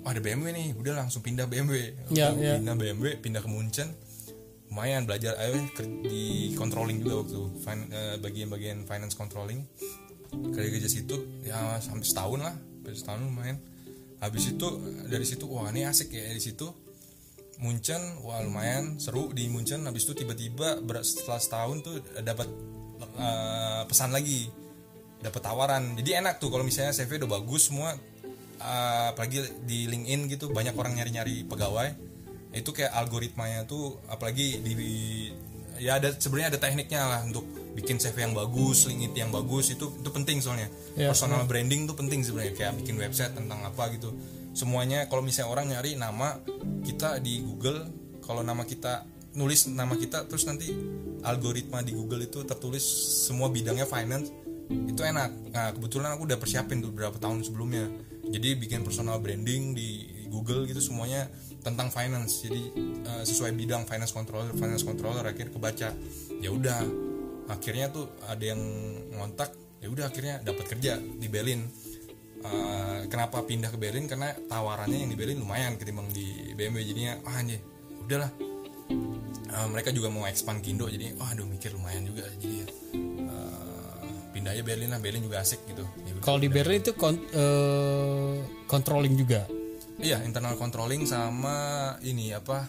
oh, 0.00 0.08
ada 0.08 0.16
BMW 0.16 0.48
nih. 0.48 0.68
Udah 0.72 0.96
langsung 0.96 1.20
pindah 1.20 1.44
BMW 1.44 1.92
Langsung 2.08 2.40
ya. 2.40 2.56
pindah 2.56 2.72
BMW 2.72 3.20
pindah 3.20 3.36
ke 3.36 3.48
Munchen. 3.52 3.92
Lumayan 4.72 5.04
belajar 5.04 5.36
ayo 5.36 5.60
ker- 5.76 6.08
di 6.08 6.56
controlling 6.56 7.04
juga 7.04 7.20
waktu 7.20 7.36
fin- 7.60 7.92
eh, 7.92 8.16
bagian-bagian 8.16 8.88
finance 8.88 9.12
controlling. 9.12 9.68
Kerja 10.32 10.68
kerja 10.72 10.88
situ 10.88 11.44
ya 11.44 11.76
sampai 11.84 12.00
setahun 12.00 12.40
lah 12.40 12.56
sampai 12.56 12.96
setahun 12.96 13.20
lumayan. 13.22 13.60
Habis 14.24 14.56
itu 14.56 14.66
dari 15.04 15.26
situ 15.28 15.44
wah 15.44 15.68
ini 15.68 15.84
asik 15.84 16.08
ya 16.08 16.24
dari 16.24 16.40
situ 16.40 16.64
Munchen 17.60 18.00
wah 18.24 18.40
lumayan 18.40 18.96
seru 18.96 19.30
di 19.34 19.46
Munchen. 19.52 19.84
Habis 19.84 20.08
itu 20.08 20.24
tiba-tiba 20.24 20.80
setelah 21.04 21.40
setahun 21.40 21.76
tuh 21.84 21.94
dapat 22.24 22.48
eh, 23.18 23.82
pesan 23.86 24.10
lagi 24.14 24.48
dapat 25.22 25.40
tawaran. 25.42 25.94
Jadi 25.94 26.18
enak 26.18 26.42
tuh 26.42 26.50
kalau 26.50 26.66
misalnya 26.66 26.96
CV 26.96 27.22
udah 27.22 27.30
bagus 27.42 27.68
semua 27.70 27.94
eh, 28.58 29.06
apalagi 29.12 29.62
di 29.62 29.86
LinkedIn 29.86 30.32
gitu 30.32 30.50
banyak 30.50 30.74
orang 30.74 30.96
nyari-nyari 30.98 31.46
pegawai. 31.46 31.92
Itu 32.52 32.72
kayak 32.72 32.92
algoritmanya 32.92 33.64
tuh 33.64 34.00
apalagi 34.08 34.60
di 34.60 34.72
ya 35.80 35.98
ada 35.98 36.12
sebenarnya 36.14 36.56
ada 36.56 36.60
tekniknya 36.60 37.00
lah 37.00 37.20
untuk 37.24 37.46
bikin 37.72 37.96
CV 37.96 38.28
yang 38.28 38.34
bagus, 38.36 38.84
LinkedIn 38.84 39.16
yang 39.16 39.32
bagus 39.32 39.72
itu 39.72 39.88
itu 39.88 40.10
penting 40.12 40.44
soalnya. 40.44 40.68
Ya, 40.98 41.08
personal 41.08 41.48
branding 41.48 41.88
tuh 41.88 41.96
penting 41.96 42.20
sebenarnya 42.20 42.52
kayak 42.52 42.72
bikin 42.84 43.00
website 43.00 43.32
tentang 43.32 43.64
apa 43.64 43.88
gitu 43.96 44.12
semuanya 44.52 45.08
kalau 45.08 45.24
misalnya 45.24 45.50
orang 45.50 45.66
nyari 45.72 45.96
nama 45.96 46.40
kita 46.84 47.20
di 47.20 47.40
Google 47.40 47.88
kalau 48.20 48.44
nama 48.44 48.64
kita 48.68 49.04
nulis 49.32 49.64
nama 49.72 49.96
kita 49.96 50.28
terus 50.28 50.44
nanti 50.44 50.68
algoritma 51.24 51.80
di 51.80 51.96
Google 51.96 52.28
itu 52.28 52.44
tertulis 52.44 52.84
semua 53.24 53.48
bidangnya 53.48 53.88
finance 53.88 54.28
itu 54.72 55.02
enak. 55.04 55.52
Nah 55.52 55.74
kebetulan 55.74 56.16
aku 56.16 56.24
udah 56.28 56.38
persiapin 56.40 56.80
tuh 56.80 56.92
beberapa 56.94 57.18
tahun 57.20 57.44
sebelumnya. 57.44 57.88
Jadi 58.32 58.56
bikin 58.56 58.86
personal 58.86 59.20
branding 59.20 59.76
di 59.76 60.08
Google 60.32 60.64
gitu 60.64 60.80
semuanya 60.80 61.28
tentang 61.60 61.92
finance. 61.92 62.46
Jadi 62.46 62.62
eh, 63.04 63.22
sesuai 63.26 63.52
bidang 63.52 63.84
finance 63.84 64.14
controller 64.14 64.54
finance 64.56 64.84
controller 64.86 65.24
akhirnya 65.26 65.52
kebaca. 65.52 65.88
Ya 66.40 66.50
udah 66.52 66.80
akhirnya 67.50 67.92
tuh 67.92 68.08
ada 68.24 68.44
yang 68.54 68.60
ngontak 69.12 69.52
ya 69.82 69.90
udah 69.90 70.08
akhirnya 70.08 70.38
dapat 70.46 70.64
kerja 70.70 70.96
di 70.96 71.26
Berlin 71.26 71.66
Eh, 72.42 73.00
kenapa 73.06 73.46
pindah 73.46 73.70
ke 73.70 73.78
Berlin? 73.78 74.10
Karena 74.10 74.34
tawarannya 74.34 74.98
yang 75.06 75.10
di 75.10 75.18
Berlin 75.18 75.38
lumayan 75.38 75.78
ketimbang 75.78 76.10
di 76.10 76.50
BMW 76.58 76.82
jadinya 76.82 77.14
ah 77.22 77.38
anjir 77.38 77.62
udahlah. 78.02 78.30
Eh, 79.52 79.66
mereka 79.70 79.94
juga 79.94 80.10
mau 80.10 80.26
expand 80.26 80.58
ke 80.58 80.74
Indo. 80.74 80.90
Jadi 80.90 81.14
oh 81.14 81.26
aduh 81.26 81.46
mikir 81.46 81.70
lumayan 81.70 82.02
juga. 82.02 82.26
Jadi 82.42 82.66
eh, 82.66 84.00
pindah 84.34 84.58
aja 84.58 84.62
Berlin 84.66 84.90
lah. 84.90 84.98
Berlin 84.98 85.22
juga 85.22 85.38
asik 85.40 85.62
gitu. 85.70 85.86
Ya. 86.02 86.12
Kalau 86.18 86.38
di 86.42 86.50
Berlin 86.50 86.82
itu 86.82 86.92
kon- 86.94 87.26
eh, 87.30 88.34
controlling 88.66 89.14
juga. 89.14 89.46
iya 90.02 90.18
internal 90.26 90.58
controlling 90.58 91.06
sama 91.06 91.54
ini 92.02 92.34
apa 92.34 92.66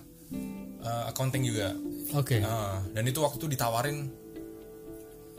eh, 0.86 1.04
accounting 1.10 1.42
juga. 1.42 1.74
Oke. 2.14 2.38
Nah, 2.38 2.86
dan 2.94 3.10
itu 3.10 3.26
waktu 3.26 3.42
itu 3.42 3.58
ditawarin. 3.58 4.22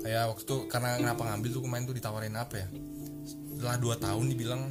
Kayak 0.02 0.34
waktu 0.34 0.42
itu 0.42 0.56
karena 0.66 0.98
kenapa 0.98 1.22
ngambil 1.22 1.48
tuh 1.54 1.62
kemarin 1.62 1.84
tuh 1.86 1.94
ditawarin 1.94 2.34
apa 2.34 2.54
ya 2.60 2.66
setelah 3.54 3.76
dua 3.78 3.96
tahun 3.96 4.24
dibilang 4.28 4.62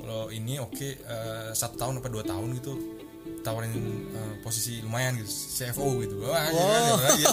kalau 0.00 0.28
ini 0.28 0.58
oke 0.58 0.76
eh, 0.96 1.48
satu 1.52 1.76
tahun 1.76 2.00
apa 2.00 2.08
dua 2.08 2.24
tahun 2.24 2.48
gitu 2.56 2.72
tawarin 3.40 3.72
eh, 4.10 4.34
posisi 4.40 4.80
lumayan 4.80 5.16
gitu 5.16 5.28
CFO 5.28 6.00
gitu 6.00 6.24
wah 6.24 6.48
wow. 6.48 6.96
ya, 7.16 7.30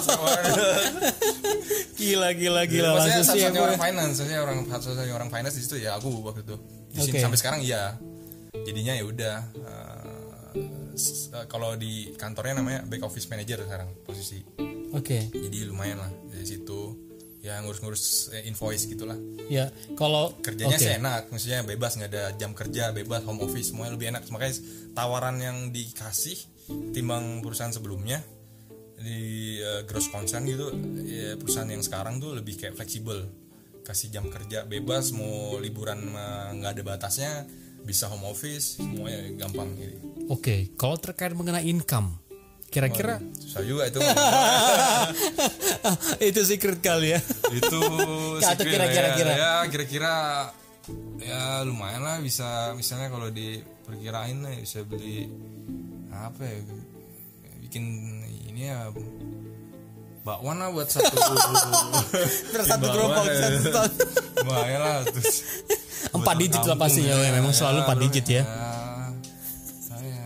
Gila 1.92 2.28
gila 2.34 2.62
gila 2.66 2.88
maksudnya 2.96 3.20
langsung 3.20 3.36
satu-satunya 3.36 3.52
siap. 3.52 3.66
orang 3.68 3.78
finance 3.80 4.14
maksudnya 4.18 4.40
orang 4.42 4.58
satu-satunya 4.66 5.14
orang 5.14 5.30
finance 5.30 5.56
di 5.56 5.62
situ 5.62 5.76
ya 5.78 5.90
aku 5.96 6.08
waktu 6.20 6.42
itu 6.42 6.56
di 6.90 6.98
sini 7.00 7.12
Oke. 7.16 7.22
sampai 7.24 7.38
sekarang 7.38 7.60
iya 7.62 7.82
jadinya 8.66 8.92
ya 8.96 9.04
udah 9.06 9.36
s- 10.92 11.30
eh, 11.32 11.46
kalau 11.46 11.76
di 11.76 12.12
kantornya 12.16 12.60
namanya 12.60 12.80
back 12.84 13.02
office 13.04 13.28
manager 13.28 13.64
sekarang 13.64 13.88
posisi 14.04 14.40
Oke. 14.92 15.28
jadi 15.32 15.58
lumayan 15.68 16.00
lah 16.00 16.10
dari 16.28 16.44
situ 16.44 17.11
ya 17.42 17.58
ngurus-ngurus 17.58 18.30
eh, 18.38 18.46
invoice 18.46 18.86
gitulah. 18.86 19.18
Ya, 19.50 19.68
kalau 19.98 20.38
kerjanya 20.38 20.78
sih 20.78 20.94
enak 20.94 21.28
maksudnya 21.28 21.66
bebas 21.66 21.98
nggak 21.98 22.10
ada 22.14 22.24
jam 22.38 22.54
kerja 22.54 22.94
bebas 22.94 23.26
home 23.26 23.42
office 23.42 23.74
semuanya 23.74 23.98
lebih 23.98 24.14
enak. 24.14 24.22
Makanya 24.30 24.54
tawaran 24.94 25.42
yang 25.42 25.74
dikasih 25.74 26.38
timbang 26.94 27.42
perusahaan 27.42 27.74
sebelumnya 27.74 28.22
di 29.02 29.58
eh, 29.58 29.82
gross 29.82 30.06
concern 30.14 30.46
gitu 30.46 30.70
ya, 31.02 31.34
perusahaan 31.34 31.66
yang 31.66 31.82
sekarang 31.82 32.22
tuh 32.22 32.38
lebih 32.38 32.54
kayak 32.54 32.78
fleksibel. 32.78 33.26
Kasih 33.82 34.14
jam 34.14 34.30
kerja 34.30 34.62
bebas 34.62 35.10
mau 35.10 35.58
liburan 35.58 36.14
nggak 36.54 36.70
ada 36.78 36.82
batasnya 36.86 37.30
bisa 37.82 38.06
home 38.06 38.30
office 38.30 38.78
semuanya 38.78 39.34
gampang. 39.34 39.74
Gitu 39.74 39.98
Oke, 40.30 40.70
kalau 40.78 40.94
terkait 41.02 41.34
mengenai 41.34 41.66
income, 41.66 42.21
kira-kira 42.72 43.20
susah 43.36 43.62
juga 43.62 43.84
itu 43.84 43.98
itu 46.28 46.40
secret 46.42 46.80
kali 46.80 47.12
ya. 47.12 47.20
itu 47.52 47.78
Atau 48.40 48.42
secret 48.42 48.72
kira-kira- 48.72 49.06
ya. 49.06 49.14
kira. 49.14 49.32
ya 49.34 49.52
kira-kira 49.68 50.14
ya 51.20 51.40
lumayan 51.62 52.00
lah 52.00 52.16
bisa 52.18 52.72
misalnya 52.72 53.06
kalau 53.06 53.28
diperkirain 53.28 54.40
lah 54.40 54.50
bisa 54.56 54.82
beli 54.82 55.28
apa 56.10 56.42
ya 56.42 56.58
bikin 57.60 57.84
ini 58.48 58.66
ya 58.66 58.88
bakwan 60.22 60.54
lah 60.56 60.70
buat 60.70 60.86
satu 60.86 61.12
Terus 62.52 62.66
satu 62.66 62.84
gerobak, 62.84 63.24
ya. 63.26 63.58
satu 63.58 63.70
lumayan 64.40 64.80
lah 64.80 64.96
terus 65.04 65.42
Empat 66.12 66.34
digit 66.36 66.62
lah 66.62 66.74
pastinya, 66.74 67.14
ya. 67.14 67.30
memang 67.32 67.52
selalu 67.52 67.78
empat 67.82 67.96
terus 67.96 68.04
digit 68.10 68.26
ya. 68.28 68.42
saya 69.80 70.24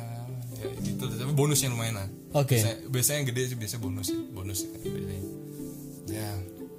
ya 0.56 0.66
gitu 0.80 1.04
tapi 1.06 1.32
bonusnya 1.32 1.68
lumayan 1.68 1.94
lah 1.96 2.08
Oke. 2.32 2.56
Biasanya- 2.56 2.80
biasanya 2.88 3.16
yang 3.18 3.28
gede 3.28 3.42
sih 3.46 3.56
biasanya 3.56 3.82
bonus 3.82 4.06
sih 4.06 4.18
bonus 4.28 4.58
sih 4.62 4.68
biasanya 4.82 5.22
ya 6.06 6.28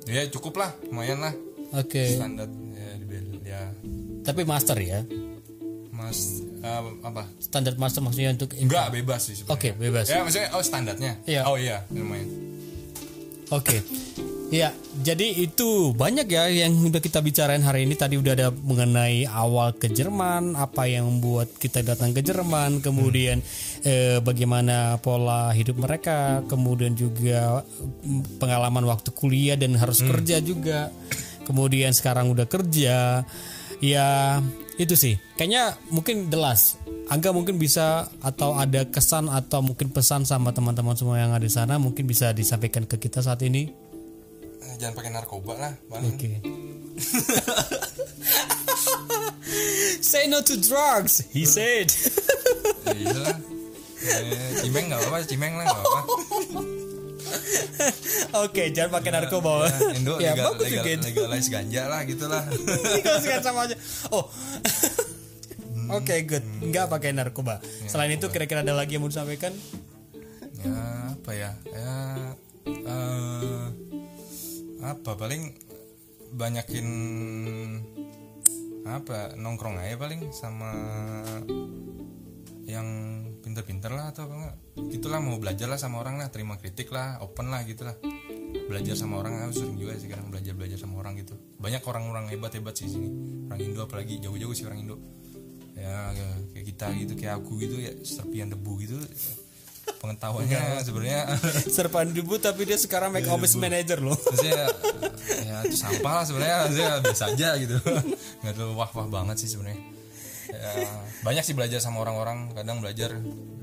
ya 0.07 0.21
cukup 0.29 0.53
lah 0.57 0.71
lumayan 0.85 1.19
lah 1.19 1.33
Oke. 1.73 2.03
standar 2.09 2.47
ya 2.47 2.89
di 2.97 3.17
ya 3.43 3.61
Tapi 4.23 4.41
master 4.43 4.75
ya. 4.77 5.03
mas 5.91 6.39
eh, 6.61 6.81
apa 7.01 7.25
Standar 7.37 7.73
master 7.75 7.99
maksudnya 7.99 8.31
untuk 8.31 8.53
enggak 8.53 8.93
bebas 8.93 9.21
sih 9.25 9.43
Oke, 9.47 9.73
bebas. 9.73 10.05
ya 10.05 10.21
maksudnya 10.21 10.53
oh 10.53 10.61
standarnya 10.61 11.13
Iya. 11.25 11.41
oh 11.43 11.55
iya 11.55 11.83
lumayan 11.89 12.29
Oke. 13.49 13.81
Ya, 14.47 14.71
jadi 15.03 15.43
itu 15.43 15.91
banyak 15.91 16.31
ya 16.31 16.47
yang 16.47 16.71
udah 16.87 17.03
kita 17.03 17.19
bicarain 17.19 17.59
hari 17.59 17.83
ini. 17.83 17.99
Tadi 17.99 18.15
udah 18.15 18.31
ada 18.31 18.47
mengenai 18.47 19.27
awal 19.27 19.75
ke 19.75 19.91
Jerman, 19.91 20.55
apa 20.55 20.87
yang 20.87 21.03
membuat 21.03 21.51
kita 21.59 21.83
datang 21.83 22.15
ke 22.15 22.23
Jerman, 22.23 22.79
kemudian 22.79 23.43
eh, 23.83 24.23
bagaimana 24.23 25.03
pola 25.03 25.51
hidup 25.51 25.83
mereka, 25.83 26.47
kemudian 26.47 26.95
juga 26.95 27.59
mm, 28.07 28.39
pengalaman 28.39 28.87
waktu 28.87 29.11
kuliah 29.11 29.59
dan 29.59 29.75
harus 29.75 29.99
kerja 29.99 30.39
juga. 30.39 30.95
Kemudian 31.43 31.91
sekarang 31.91 32.31
udah 32.31 32.47
kerja. 32.47 33.27
Ya, 33.83 34.39
itu 34.77 34.93
sih 34.93 35.17
kayaknya 35.35 35.73
mungkin 35.89 36.29
jelas 36.29 36.77
Angga 37.07 37.31
mungkin 37.31 37.55
bisa 37.55 38.11
atau 38.19 38.59
ada 38.59 38.83
kesan 38.83 39.31
atau 39.31 39.63
mungkin 39.63 39.95
pesan 39.95 40.27
sama 40.27 40.51
teman-teman 40.51 40.91
semua 40.91 41.15
yang 41.15 41.31
ada 41.31 41.39
di 41.39 41.47
sana 41.47 41.79
mungkin 41.79 42.03
bisa 42.03 42.35
disampaikan 42.35 42.83
ke 42.83 42.99
kita 42.99 43.23
saat 43.23 43.39
ini 43.47 43.71
jangan 44.75 44.93
pakai 44.93 45.11
narkoba 45.11 45.53
lah 45.55 45.73
paling 45.87 46.11
oke. 46.11 46.31
Say 50.01 50.27
no 50.27 50.41
to 50.41 50.55
drugs 50.59 51.23
he 51.31 51.47
said. 51.47 51.87
Ya, 52.85 52.93
iya 52.93 53.17
lah 53.17 53.37
Eh, 53.97 54.61
cimeng 54.61 54.87
nggak 54.87 55.01
apa-apa 55.03 55.25
cimeng 55.25 55.57
lah 55.57 55.65
nggak 55.65 55.83
apa 55.83 55.99
oke 58.45 58.63
jangan 58.71 58.91
pakai 58.93 59.11
narkoba. 59.11 59.51
ya, 59.67 59.73
Indo 59.97 60.13
ya 60.15 60.31
legal, 60.31 60.53
bagus 60.53 60.69
legal, 60.69 60.85
juga 60.85 60.91
legalize 61.01 61.49
ganja 61.49 61.83
lah 61.89 62.01
gitu 62.05 62.25
lah 62.29 62.43
Kalau 63.03 63.19
sekarang 63.19 63.43
sama 63.43 63.59
aja. 63.67 63.75
Oh. 64.13 64.25
Oke, 65.87 66.19
good. 66.27 66.43
Enggak 66.59 66.91
pakai 66.91 67.15
narkoba. 67.15 67.63
Selain 67.87 68.11
itu 68.11 68.27
kira-kira 68.27 68.59
ada 68.59 68.75
lagi 68.75 68.95
yang 68.95 69.03
mau 69.03 69.11
disampaikan? 69.11 69.55
ya 70.57 70.77
apa 71.15 71.31
ya? 71.31 71.51
Ya 71.71 71.95
eh, 72.67 73.63
apa 74.81 75.17
paling 75.17 75.51
banyakin 76.37 76.87
apa 78.87 79.35
nongkrong 79.35 79.79
aja 79.79 79.99
paling 79.99 80.31
sama 80.31 80.71
yang 82.67 82.87
pinter-pinter 83.43 83.91
lah 83.95 84.11
atau 84.11 84.27
apa 84.27 84.33
enggak. 84.35 84.55
Gitulah 84.91 85.19
mau 85.23 85.39
belajar 85.39 85.71
lah 85.71 85.79
sama 85.79 86.03
orang 86.03 86.19
lah 86.19 86.27
terima 86.27 86.59
kritik 86.59 86.91
lah 86.91 87.23
open 87.23 87.47
lah 87.47 87.63
gitulah 87.63 87.95
belajar 88.67 88.95
sama 88.99 89.23
orang 89.23 89.47
aku 89.47 89.63
sering 89.63 89.79
juga 89.79 89.95
sekarang 89.95 90.27
belajar 90.27 90.51
belajar 90.51 90.77
sama 90.79 90.99
orang 90.99 91.15
gitu. 91.19 91.35
Banyak 91.59 91.83
orang-orang 91.87 92.27
hebat-hebat 92.27 92.75
sih 92.75 92.91
sini. 92.91 93.09
Orang 93.47 93.59
Indo 93.63 93.87
apalagi 93.87 94.19
jauh-jauh 94.19 94.51
sih 94.51 94.67
orang 94.67 94.83
Indo. 94.83 94.99
Ya 95.79 96.11
kayak 96.51 96.65
kita 96.67 96.85
gitu 96.99 97.13
kayak 97.15 97.33
aku 97.39 97.55
gitu 97.63 97.79
ya 97.79 97.91
serpian 98.03 98.51
debu 98.51 98.71
gitu 98.83 98.99
pengetahuannya 99.99 100.61
sebenarnya. 100.83 101.21
Serpan 101.75 102.11
debu 102.11 102.37
tapi 102.37 102.67
dia 102.67 102.77
sekarang 102.77 103.11
make 103.15 103.27
office 103.27 103.55
manager 103.57 103.99
loh. 104.03 104.17
maksudnya 104.17 104.67
ya 105.43 105.55
itu 105.65 105.77
sampah 105.77 106.13
lah 106.21 106.25
sebenarnya. 106.25 106.57
Maksudnya 106.67 106.91
biasa 107.03 107.23
aja 107.33 107.49
gitu. 107.59 107.75
Nggak 108.43 108.53
terlalu 108.53 108.73
wah 108.77 108.89
wah 108.91 109.07
banget 109.07 109.43
sih 109.43 109.49
sebenarnya. 109.51 109.81
Ya, 110.47 110.71
banyak 111.27 111.43
sih 111.43 111.55
belajar 111.57 111.79
sama 111.83 112.03
orang-orang. 112.03 112.55
Kadang 112.55 112.79
belajar 112.79 113.11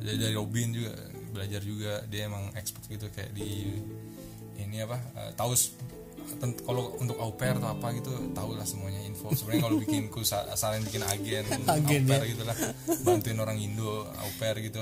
dari, 0.04 0.36
Robin 0.36 0.68
juga 0.74 0.92
belajar 1.32 1.60
juga. 1.64 1.92
Dia 2.12 2.28
emang 2.28 2.52
expert 2.56 2.84
gitu 2.88 3.08
kayak 3.12 3.32
di 3.32 3.80
ini 4.60 4.84
apa 4.84 5.00
eh, 5.16 5.32
tahu 5.34 5.56
kalau 6.64 6.96
untuk 6.98 7.20
au 7.20 7.36
pair 7.36 7.56
atau 7.56 7.68
apa 7.68 7.92
gitu 7.96 8.10
tahu 8.32 8.56
lah 8.56 8.64
semuanya 8.64 9.00
info. 9.04 9.32
Sebenarnya 9.32 9.62
kalau 9.64 9.76
bikin 9.80 10.08
ku 10.08 10.24
sa- 10.24 10.48
asalin 10.50 10.84
bikin 10.84 11.04
agen, 11.04 11.44
Agen, 11.68 12.02
au 12.04 12.10
pair 12.10 12.24
gitu 12.32 12.42
lah 12.44 12.56
bantuin 13.04 13.38
orang 13.40 13.56
Indo 13.60 14.08
au 14.08 14.30
pair 14.40 14.56
gitu 14.60 14.80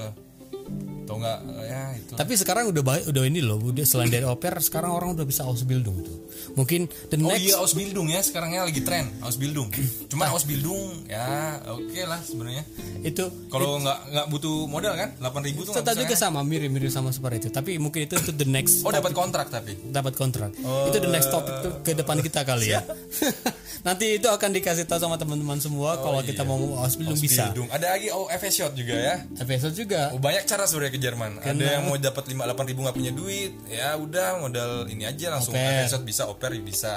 atau 1.03 1.19
enggak 1.19 1.39
ya 1.67 1.83
itu 1.99 2.13
Tapi 2.15 2.33
sekarang 2.39 2.65
udah 2.71 2.83
baik, 2.87 3.05
udah 3.11 3.23
ini 3.27 3.41
loh, 3.43 3.59
udah 3.59 3.85
selain 3.85 4.09
dari 4.09 4.25
oper 4.25 4.55
sekarang 4.63 4.95
orang 4.95 5.19
udah 5.19 5.27
bisa 5.27 5.43
Ausbildung 5.45 5.99
tuh. 6.01 6.31
Mungkin 6.55 6.87
the 7.11 7.17
Oh 7.19 7.29
next 7.29 7.43
iya 7.43 7.55
Ausbildung 7.59 8.07
ya 8.09 8.21
sekarangnya 8.23 8.65
lagi 8.65 8.81
tren 8.81 9.11
Ausbildung. 9.21 9.69
Cuma 10.09 10.31
Ausbildung 10.31 11.05
ya 11.11 11.59
oke 11.69 12.01
lah 12.07 12.21
sebenarnya. 12.23 12.65
itu 13.03 13.25
Kalau 13.51 13.83
nggak 13.83 13.99
nggak 14.15 14.27
butuh 14.31 14.57
modal 14.71 14.95
kan 14.95 15.11
8000 15.19 15.21
tuh 15.21 15.73
nggak 15.75 15.83
tetap 15.83 15.95
bisa 15.99 16.03
juga 16.07 16.15
kan? 16.15 16.23
sama 16.23 16.41
mirip-mirip 16.47 16.91
sama 16.93 17.11
seperti 17.11 17.37
itu. 17.45 17.49
Tapi 17.51 17.71
mungkin 17.83 18.07
itu 18.07 18.15
itu 18.17 18.33
the 18.33 18.47
next 18.47 18.87
Oh 18.87 18.95
dapat 18.95 19.13
kontrak 19.13 19.51
tapi. 19.51 19.75
dapat 19.91 20.15
kontrak. 20.15 20.55
itu 20.63 20.99
the 21.03 21.11
next 21.11 21.29
topic 21.29 21.55
tuh 21.61 21.73
ke 21.83 21.93
depan 21.99 22.23
kita 22.23 22.47
kali 22.47 22.73
ya. 22.73 22.81
Nanti 23.87 24.23
itu 24.23 24.31
akan 24.31 24.55
dikasih 24.55 24.87
tahu 24.87 25.03
sama 25.03 25.19
teman-teman 25.19 25.59
semua 25.59 25.99
kalau 25.99 26.23
kita 26.23 26.47
mau 26.47 26.79
Ausbildung 26.79 27.19
bisa. 27.19 27.51
Ausbildung. 27.51 27.67
Ada 27.75 27.99
lagi 27.99 28.09
oh 28.15 28.31
FS 28.31 28.55
shot 28.55 28.73
juga 28.79 28.95
ya. 28.95 29.15
Episode 29.43 29.75
juga. 29.75 30.15
Oh, 30.15 30.23
banyak 30.23 30.47
cara 30.53 30.65
sebenarnya 30.65 30.93
ke 30.93 31.01
Jerman. 31.01 31.33
Ada 31.41 31.65
yang 31.73 31.85
mau 31.85 31.97
dapat 31.97 32.25
5 32.27 32.45
8000 32.45 32.77
nggak 32.79 32.95
punya 32.95 33.13
duit, 33.13 33.53
ya 33.67 33.97
udah 33.97 34.29
modal 34.39 34.85
ini 34.87 35.05
aja 35.05 35.33
langsung 35.33 35.53
Oper. 35.53 35.81
FS 35.81 35.91
shot 35.91 36.03
bisa 36.03 36.23
oper 36.27 36.53
bisa. 36.61 36.93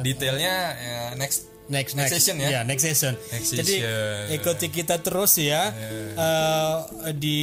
Detailnya 0.00 0.54
ya, 0.72 1.00
next 1.14 1.44
next 1.68 1.92
Next 1.94 2.16
session 2.16 2.40
ya? 2.40 2.48
Iya, 2.48 2.60
next 2.64 2.80
session. 2.80 3.12
Next 3.28 3.52
Jadi 3.52 3.74
session. 3.76 4.32
ikuti 4.32 4.66
kita 4.72 4.96
terus 4.98 5.36
ya 5.36 5.68
Eh, 6.16 6.76
di 7.14 7.38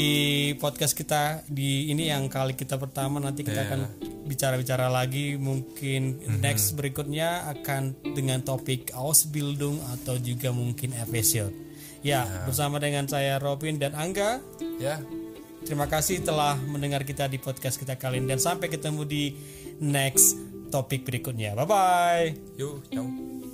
podcast 0.56 0.98
kita 0.98 1.46
di 1.46 1.88
ini 1.88 2.10
yang 2.10 2.26
kali 2.26 2.58
kita 2.58 2.76
pertama 2.76 3.22
nanti 3.22 3.46
kita 3.46 3.62
akan 3.64 3.82
bicara-bicara 4.26 4.90
lagi 4.90 5.38
mungkin 5.38 6.18
Mhm. 6.18 6.42
next 6.42 6.74
berikutnya 6.74 7.46
akan 7.54 7.94
dengan 8.18 8.42
topik 8.42 8.90
Ausbildung 8.92 9.78
atau 9.94 10.18
juga 10.18 10.50
mungkin 10.50 10.98
episode. 10.98 11.54
Ya, 12.02 12.26
bersama 12.46 12.78
dengan 12.78 13.06
saya 13.06 13.38
Robin 13.38 13.78
dan 13.78 13.94
Angga. 13.94 14.42
ya. 14.78 14.98
Terima 15.66 15.90
kasih 15.90 16.22
telah 16.22 16.54
mendengar 16.70 17.02
kita 17.02 17.26
di 17.26 17.42
podcast 17.42 17.82
kita 17.82 17.98
kali 17.98 18.22
ini 18.22 18.30
dan 18.30 18.40
sampai 18.40 18.70
ketemu 18.70 19.02
di 19.02 19.34
next 19.82 20.38
topik 20.70 21.02
berikutnya. 21.02 21.58
Bye 21.58 21.66
bye. 21.66 22.28
Yuk, 22.62 22.86
ciao. 22.94 23.45